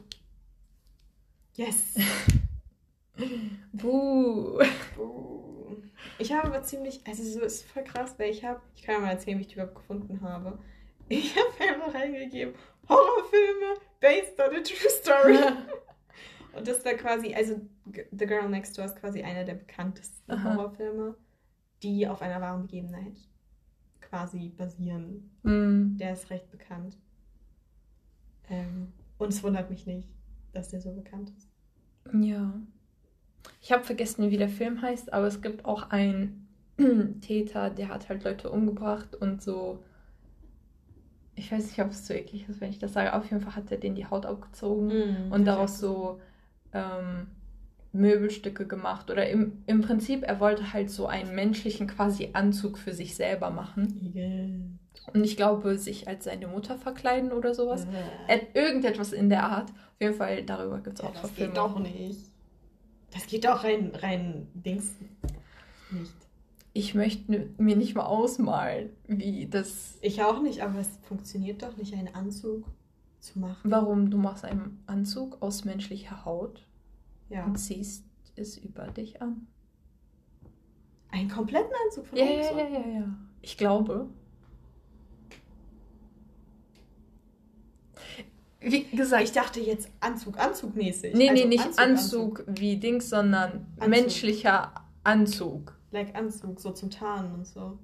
Yes. 1.54 1.94
Buh. 3.72 4.64
Buh. 4.96 5.51
Ich 6.22 6.32
habe 6.32 6.48
aber 6.48 6.62
ziemlich, 6.62 7.02
also 7.08 7.24
so 7.24 7.42
ist 7.42 7.64
voll 7.66 7.84
krass, 7.84 8.14
weil 8.18 8.30
ich 8.30 8.46
habe, 8.46 8.62
ich 8.76 8.84
kann 8.84 8.96
ja 8.96 9.02
mal 9.02 9.10
erzählen, 9.10 9.40
wie 9.40 9.42
ich 9.42 9.48
die 9.48 9.56
überhaupt 9.56 9.76
gefunden 9.76 10.22
habe. 10.22 10.60
Ich 11.10 11.36
habe 11.60 11.72
einfach 11.72 11.94
reingegeben, 11.96 12.54
Horrorfilme 12.88 13.80
based 14.00 14.40
on 14.40 14.56
a 14.56 14.62
true 14.62 14.90
story. 14.90 15.38
Und 16.56 16.68
das 16.68 16.86
war 16.86 16.94
quasi, 16.94 17.34
also 17.34 17.60
The 18.12 18.26
Girl 18.26 18.50
Next 18.50 18.78
Door 18.78 18.86
ist 18.86 18.98
quasi 18.98 19.24
einer 19.24 19.46
der 19.46 19.56
bekanntesten 19.56 20.32
Aha. 20.32 20.56
Horrorfilme, 20.56 21.16
die 21.82 22.08
auf 22.08 22.22
einer 22.22 22.40
wahren 22.40 22.64
Begebenheit 22.64 23.18
quasi 24.02 24.50
basieren. 24.50 25.32
Mm. 25.44 25.98
Der 25.98 26.14
ist 26.14 26.30
recht 26.30 26.52
bekannt. 26.52 26.98
Ähm, 28.50 28.92
und 29.18 29.30
es 29.30 29.42
wundert 29.42 29.70
mich 29.70 29.88
nicht, 29.88 30.10
dass 30.52 30.70
der 30.70 30.82
so 30.82 30.92
bekannt 30.92 31.32
ist. 31.36 31.50
Ja. 32.14 32.54
Ich 33.62 33.72
habe 33.72 33.84
vergessen, 33.84 34.30
wie 34.32 34.38
der 34.38 34.50
Film 34.50 34.82
heißt, 34.82 35.14
aber 35.14 35.28
es 35.28 35.42
gibt 35.42 35.66
auch 35.66 35.90
einen 35.92 36.48
Täter, 37.22 37.70
der 37.70 37.90
hat 37.90 38.10
halt 38.10 38.24
Leute 38.24 38.50
umgebracht 38.50 39.16
und 39.16 39.42
so. 39.42 39.84
Ich 41.36 41.52
weiß 41.52 41.66
nicht, 41.68 41.80
ob 41.80 41.92
es 41.92 42.06
zu 42.06 42.14
eklig 42.14 42.48
ist, 42.50 42.62
wenn 42.62 42.70
ich 42.70 42.80
das 42.80 42.94
sage. 42.94 43.14
Auf 43.14 43.24
jeden 43.30 43.42
Fall 43.42 43.56
hat 43.56 43.72
er 43.72 43.78
denen 43.78 43.96
die 43.96 44.06
Haut 44.06 44.26
abgezogen 44.26 44.88
Mhm. 44.88 45.32
und 45.32 45.46
daraus 45.46 45.80
so 45.80 46.20
ähm, 46.74 47.28
Möbelstücke 47.94 48.68
gemacht. 48.68 49.10
Oder 49.10 49.30
im, 49.30 49.64
im 49.66 49.82
Prinzip, 49.82 50.24
er 50.24 50.40
wollte 50.40 50.74
halt 50.74 50.90
so 50.92 51.08
einen 51.08 51.34
menschlichen 51.34 51.88
quasi 51.88 52.30
Anzug 52.34 52.78
für 52.78 52.94
sich 52.94 53.16
selber 53.16 53.50
machen. 53.50 54.00
Igel. 54.04 54.62
Und 55.14 55.24
ich 55.24 55.36
glaube, 55.38 55.78
sich 55.78 56.08
als 56.08 56.26
seine 56.26 56.48
Mutter 56.48 56.78
verkleiden 56.78 57.32
oder 57.32 57.54
sowas. 57.56 57.88
Äh, 58.28 58.40
Irgendetwas 58.54 59.14
in 59.14 59.30
der 59.30 59.44
Art. 59.44 59.70
Auf 59.70 60.02
jeden 60.02 60.14
Fall, 60.16 60.44
darüber 60.44 60.80
gibt 60.80 61.00
es 61.00 61.04
ja, 61.04 61.10
auch 61.10 61.14
das 61.14 61.34
geht 61.34 61.54
Verfilmungen. 61.54 61.84
doch 61.86 61.92
nicht. 61.92 62.31
Das 63.12 63.28
geht 63.28 63.46
doch 63.46 63.64
rein, 63.64 63.92
rein 63.96 64.48
Dings 64.54 64.94
nicht. 65.92 66.14
Ich 66.74 66.96
möchte 66.96 67.50
mir 67.58 67.76
nicht 67.76 67.96
mal 67.96 68.06
ausmalen, 68.06 68.92
wie 69.08 69.46
das. 69.48 69.98
Ich 70.02 70.24
auch 70.24 70.42
nicht, 70.42 70.62
aber 70.64 70.80
es 70.80 70.88
funktioniert 71.04 71.62
doch 71.64 71.76
nicht, 71.76 71.94
einen 71.94 72.16
Anzug 72.16 72.66
zu 73.20 73.40
machen. 73.40 73.70
Warum 73.70 74.10
du 74.10 74.18
machst 74.18 74.46
einen 74.46 74.82
Anzug 74.88 75.42
aus 75.42 75.66
menschlicher 75.66 76.24
Haut 76.24 76.66
Ja. 77.30 77.44
und 77.46 77.58
ziehst 77.58 78.06
es 78.38 78.58
über 78.58 78.88
dich 78.88 79.22
an. 79.22 79.48
Einen 81.10 81.30
kompletten 81.30 81.72
Anzug 81.86 82.08
von 82.08 82.18
Ja, 82.18 82.24
oben 82.24 82.34
ja, 82.42 82.58
ja, 82.58 82.70
ja, 82.70 83.00
ja. 83.00 83.14
Ich 83.42 83.58
glaube. 83.58 84.08
Wie 88.62 88.84
gesagt, 88.96 89.24
Ich 89.24 89.32
dachte 89.32 89.60
jetzt 89.60 89.90
Anzug, 90.00 90.38
Anzugmäßig. 90.38 91.16
nee, 91.16 91.32
nee, 91.32 91.44
Also 91.44 91.48
nicht 91.48 91.80
Anzug, 91.80 92.44
wie 92.48 92.78
Dings, 92.78 93.10
sondern 93.10 93.66
Anzug. 93.80 93.90
menschlicher 93.90 94.74
Anzug. 95.04 95.76
Like 95.92 96.16
Anzug, 96.16 96.60
so 96.60 96.72
zum 96.72 96.90
Tarnen 96.92 97.34
und 97.34 97.48
so. 97.48 97.80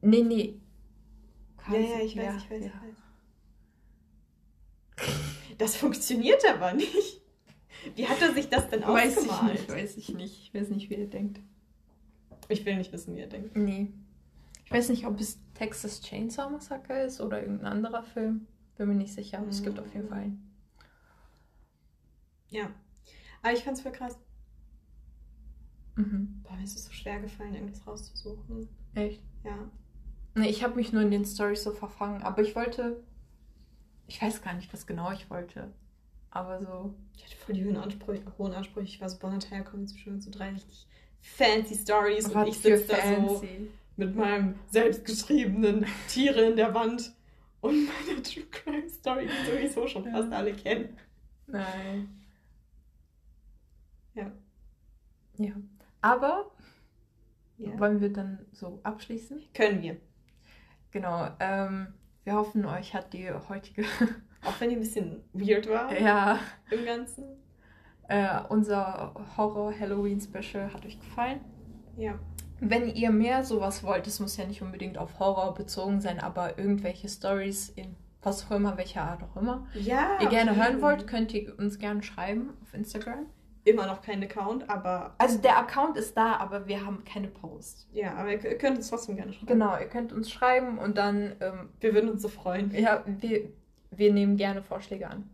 Nee, 0.00 0.22
nee. 0.22 0.58
Ja, 1.70 1.78
ja, 1.78 2.00
ich 2.02 2.16
weiß, 2.16 2.24
Ja, 2.24 2.36
ich 2.36 2.50
weiß, 2.50 2.60
ja. 2.64 2.66
ich 2.66 2.72
weiß. 2.72 2.96
Das 5.58 5.76
funktioniert 5.76 6.42
aber 6.48 6.72
nicht. 6.72 7.20
Wie 7.94 8.06
hat 8.08 8.20
er 8.22 8.32
sich 8.32 8.48
das 8.48 8.68
denn 8.68 8.82
Weiß 8.82 9.22
ich 9.24 9.30
ausgemalt? 9.30 9.52
nicht, 9.60 9.68
weiß 9.68 9.96
ich 9.96 10.14
nicht. 10.14 10.42
Ich 10.42 10.54
weiß 10.54 10.68
nicht, 10.70 10.90
wie 10.90 10.94
er 10.96 11.06
denkt. 11.06 11.40
Ich 12.48 12.64
will 12.64 12.76
nicht 12.76 12.92
wissen, 12.92 13.14
wie 13.14 13.20
er 13.20 13.26
denkt. 13.28 13.56
Nee. 13.56 13.92
Ich 14.64 14.70
weiß 14.72 14.88
nicht, 14.88 15.06
ob 15.06 15.20
es 15.20 15.38
Texas 15.54 16.00
Chainsaw 16.02 16.50
Massacre 16.50 17.02
ist 17.02 17.20
oder 17.20 17.40
irgendein 17.40 17.66
anderer 17.72 18.02
Film. 18.02 18.46
Bin 18.78 18.88
mir 18.88 18.94
nicht 18.94 19.12
sicher. 19.12 19.38
aber 19.38 19.48
Es 19.48 19.62
gibt 19.62 19.78
auf 19.78 19.92
jeden 19.92 20.08
Fall 20.08 20.18
einen. 20.18 20.54
Ja. 22.48 22.70
Aber 23.42 23.52
ich 23.52 23.64
fand's 23.64 23.80
voll 23.80 23.92
krass. 23.92 24.16
Mhm. 25.96 26.42
Boah, 26.44 26.56
mir 26.56 26.62
ist 26.64 26.76
es 26.76 26.84
so 26.84 26.92
schwer 26.92 27.20
gefallen, 27.20 27.54
irgendwas 27.54 27.84
rauszusuchen. 27.86 28.68
Echt? 28.94 29.22
Ja. 29.44 29.70
Nee, 30.36 30.48
ich 30.48 30.62
habe 30.62 30.76
mich 30.76 30.92
nur 30.92 31.02
in 31.02 31.10
den 31.10 31.24
Stories 31.24 31.64
so 31.64 31.72
verfangen. 31.72 32.22
Aber 32.22 32.40
ich 32.40 32.54
wollte. 32.54 33.02
Ich 34.06 34.22
weiß 34.22 34.42
gar 34.42 34.54
nicht, 34.54 34.72
was 34.72 34.86
genau 34.86 35.10
ich 35.10 35.28
wollte. 35.28 35.72
Aber 36.30 36.60
so. 36.60 36.94
Ich 37.16 37.24
hatte 37.24 37.36
voll 37.36 37.56
die 37.56 37.64
hohen 37.64 37.76
Ansprüche. 37.76 38.22
Hohen 38.38 38.52
Ansprüche. 38.52 38.86
Ich 38.86 39.00
war 39.00 39.08
so 39.10 39.18
bonnet 39.18 39.50
herkommen 39.50 39.88
zwischen 39.88 40.20
so 40.20 40.30
drei 40.30 40.50
richtig 40.50 40.86
fancy 41.20 41.74
Stories. 41.74 42.28
Und 42.28 42.46
ich 42.46 42.58
sitze 42.58 42.86
da 42.94 43.26
so 43.26 43.42
mit 43.96 44.14
meinem 44.14 44.54
selbstgeschriebenen 44.70 45.84
Tiere 46.06 46.42
in 46.42 46.54
der 46.54 46.72
Wand 46.74 47.12
und 47.60 47.86
meiner 47.86 48.22
True 48.22 48.44
Crime 48.50 48.88
Story, 48.88 49.26
die 49.26 49.50
sowieso 49.50 49.86
schon 49.86 50.04
Ja. 50.04 50.12
fast 50.12 50.32
alle 50.32 50.52
kennen. 50.54 50.96
Nein. 51.46 52.08
Ja. 54.14 54.30
Ja. 55.36 55.52
Aber 56.00 56.50
ja. 57.58 57.78
wollen 57.78 58.00
wir 58.00 58.12
dann 58.12 58.46
so 58.52 58.80
abschließen? 58.82 59.42
Können 59.54 59.82
wir. 59.82 59.96
Genau. 60.90 61.28
Ähm, 61.40 61.94
wir 62.24 62.34
hoffen, 62.34 62.64
euch 62.64 62.94
hat 62.94 63.12
die 63.12 63.30
heutige. 63.48 63.84
Auch 64.44 64.60
wenn 64.60 64.70
die 64.70 64.76
ein 64.76 64.80
bisschen 64.80 65.24
weird 65.32 65.68
war 65.68 65.92
ja. 65.98 66.38
im 66.70 66.84
Ganzen. 66.84 67.24
Äh, 68.06 68.40
unser 68.48 69.12
Horror-Halloween-Special 69.36 70.72
hat 70.72 70.86
euch 70.86 70.98
gefallen. 70.98 71.40
Ja. 71.96 72.18
Wenn 72.60 72.88
ihr 72.94 73.10
mehr 73.10 73.44
sowas 73.44 73.82
wollt, 73.84 74.06
es 74.06 74.20
muss 74.20 74.36
ja 74.36 74.44
nicht 74.46 74.62
unbedingt 74.62 74.98
auf 74.98 75.18
Horror 75.18 75.54
bezogen 75.54 76.00
sein, 76.00 76.18
aber 76.20 76.58
irgendwelche 76.58 77.08
Stories 77.08 77.68
in 77.70 77.94
was 78.20 78.46
auch 78.46 78.56
immer, 78.56 78.76
welcher 78.76 79.02
Art 79.02 79.22
auch 79.22 79.40
immer, 79.40 79.66
Ja. 79.74 80.18
ihr 80.20 80.28
gerne 80.28 80.50
jeden 80.50 80.62
hören 80.62 80.82
wollt, 80.82 81.06
könnt 81.06 81.32
ihr 81.32 81.56
uns 81.58 81.78
gerne 81.78 82.02
schreiben 82.02 82.50
auf 82.62 82.74
Instagram. 82.74 83.26
Immer 83.64 83.86
noch 83.86 84.02
kein 84.02 84.22
Account, 84.24 84.68
aber 84.68 85.14
Also 85.18 85.38
der 85.38 85.56
Account 85.58 85.96
ist 85.96 86.16
da, 86.16 86.36
aber 86.36 86.66
wir 86.66 86.84
haben 86.84 87.04
keine 87.04 87.28
Post. 87.28 87.86
ja, 87.92 88.14
aber 88.14 88.32
ihr 88.32 88.38
könnt 88.58 88.76
uns 88.76 88.88
trotzdem 88.90 89.14
gerne 89.16 89.32
schreiben. 89.32 89.46
Genau, 89.46 89.78
ihr 89.78 89.86
könnt 89.88 90.12
uns 90.12 90.30
schreiben 90.30 90.78
und 90.78 90.98
dann, 90.98 91.36
ähm, 91.40 91.68
Wir 91.80 91.94
würden 91.94 92.10
uns 92.10 92.22
so 92.22 92.28
freuen. 92.28 92.72
ja, 92.72 93.04
wir, 93.06 93.50
wir 93.92 94.12
nehmen 94.12 94.36
gerne 94.36 94.62
Vorschläge 94.62 95.08
an. 95.08 95.30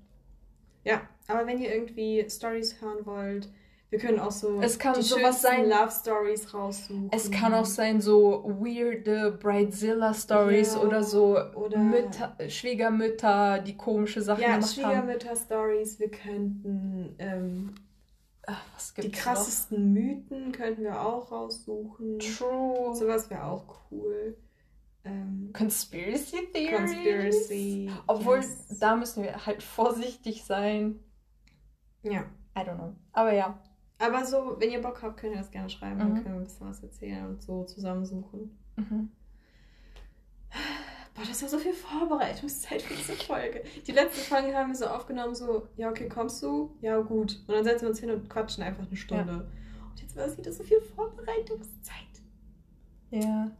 Ja, 0.84 1.00
aber 1.28 1.46
wenn 1.46 1.58
ihr 1.58 1.74
irgendwie 1.74 2.24
Stories 2.28 2.80
hören 2.82 3.06
wollt, 3.06 3.48
wir 3.90 3.98
können 4.00 4.18
auch 4.18 4.32
so 4.32 4.60
Es 4.60 4.78
kann 4.78 4.94
die 4.94 5.02
sowas 5.02 5.40
sein- 5.42 5.68
Love 5.68 5.90
Stories 5.90 6.52
raussuchen. 6.52 7.10
Es 7.12 7.30
kann 7.30 7.54
auch 7.54 7.64
sein, 7.66 8.00
so 8.00 8.42
weirde 8.60 9.32
Bridezilla-Stories 9.40 10.74
Ja, 10.74 10.80
oder 10.80 11.02
so 11.04 11.38
oder- 11.54 11.78
Mütter, 11.78 12.36
Schwiegermütter, 12.48 13.60
die 13.60 13.76
komische 13.76 14.20
Sachen 14.22 14.42
Ja, 14.42 14.56
gemacht 14.56 14.76
haben. 14.82 14.92
Schwiegermütter-Stories. 14.92 15.98
Wir 16.00 16.10
könnten 16.10 17.14
ähm, 17.18 17.74
Ach, 18.46 18.60
was 18.74 18.92
die 18.94 19.02
gibt's 19.02 19.20
krassesten 19.20 19.92
Mythen 19.92 20.52
könnten 20.52 20.82
wir 20.82 21.00
auch 21.00 21.30
raussuchen. 21.30 22.16
noch? 22.18 22.24
True. 22.36 22.94
Sowas 22.96 23.30
wäre 23.30 23.44
auch 23.44 23.76
cool. 23.90 24.36
Ähm, 25.04 25.50
Conspiracy 25.56 26.48
Theories. 26.52 26.76
Conspiracy. 26.76 27.90
Obwohl, 28.06 28.36
yes. 28.38 28.78
da 28.80 28.96
müssen 28.96 29.22
wir 29.22 29.46
halt 29.46 29.62
vorsichtig 29.62 30.44
sein. 30.44 30.98
Ja. 32.02 32.24
I 32.56 32.60
don't 32.60 32.76
know. 32.76 32.92
Aber 33.12 33.32
ja. 33.32 33.58
Aber 33.98 34.24
so, 34.24 34.56
wenn 34.58 34.70
ihr 34.70 34.80
Bock 34.82 35.02
habt, 35.02 35.16
könnt 35.18 35.34
ihr 35.34 35.38
das 35.38 35.50
gerne 35.50 35.70
schreiben. 35.70 35.98
Dann 35.98 36.10
Mhm. 36.12 36.14
können 36.22 36.34
wir 36.34 36.40
ein 36.40 36.44
bisschen 36.44 36.68
was 36.68 36.82
erzählen 36.82 37.26
und 37.26 37.42
so 37.42 37.64
zusammensuchen. 37.64 38.58
Mhm. 38.76 39.10
Boah, 41.14 41.22
das 41.28 41.42
war 41.42 41.48
so 41.48 41.58
viel 41.58 41.72
Vorbereitungszeit 41.72 42.82
für 42.82 42.94
diese 42.94 43.12
Folge. 43.12 43.62
Die 43.86 43.92
letzten 43.92 44.20
Folgen 44.22 44.52
haben 44.54 44.70
wir 44.70 44.76
so 44.76 44.86
aufgenommen, 44.86 45.34
so, 45.36 45.68
ja, 45.76 45.88
okay, 45.88 46.08
kommst 46.08 46.42
du? 46.42 46.76
Ja, 46.80 46.98
gut. 47.00 47.40
Und 47.46 47.54
dann 47.54 47.62
setzen 47.64 47.82
wir 47.82 47.90
uns 47.90 48.00
hin 48.00 48.10
und 48.10 48.28
quatschen 48.28 48.64
einfach 48.64 48.84
eine 48.86 48.96
Stunde. 48.96 49.48
Und 49.92 50.00
jetzt 50.02 50.16
war 50.16 50.24
es 50.26 50.36
wieder 50.36 50.52
so 50.52 50.64
viel 50.64 50.80
Vorbereitungszeit. 50.80 51.94
Ja. 53.10 53.50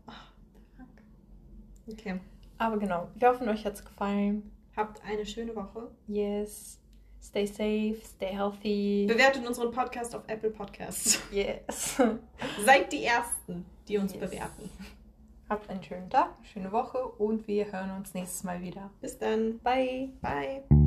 Okay. 1.88 2.20
Aber 2.58 2.76
genau. 2.78 3.08
Wir 3.14 3.28
hoffen, 3.28 3.48
euch 3.48 3.64
hat's 3.64 3.84
gefallen. 3.84 4.50
Habt 4.76 5.00
eine 5.04 5.24
schöne 5.24 5.54
Woche. 5.54 5.90
Yes. 6.08 6.80
Stay 7.24 7.46
safe, 7.46 7.96
stay 8.04 8.26
healthy. 8.26 9.06
Bewertet 9.08 9.46
unseren 9.46 9.70
Podcast 9.72 10.14
auf 10.14 10.22
Apple 10.26 10.50
Podcasts. 10.50 11.18
Yes. 11.32 11.96
Seid 12.64 12.92
die 12.92 13.04
Ersten, 13.04 13.64
die 13.88 13.96
uns 13.96 14.12
Yes. 14.12 14.20
bewerten. 14.30 14.68
Habt 15.48 15.68
einen 15.70 15.82
schönen 15.82 16.10
Tag, 16.10 16.34
schöne 16.52 16.70
Woche 16.70 16.98
und 17.02 17.48
wir 17.48 17.72
hören 17.72 17.90
uns 17.96 18.12
nächstes 18.14 18.44
Mal 18.44 18.60
wieder. 18.60 18.90
Bis 19.00 19.18
dann. 19.18 19.58
Bye. 19.60 20.10
Bye. 20.20 20.83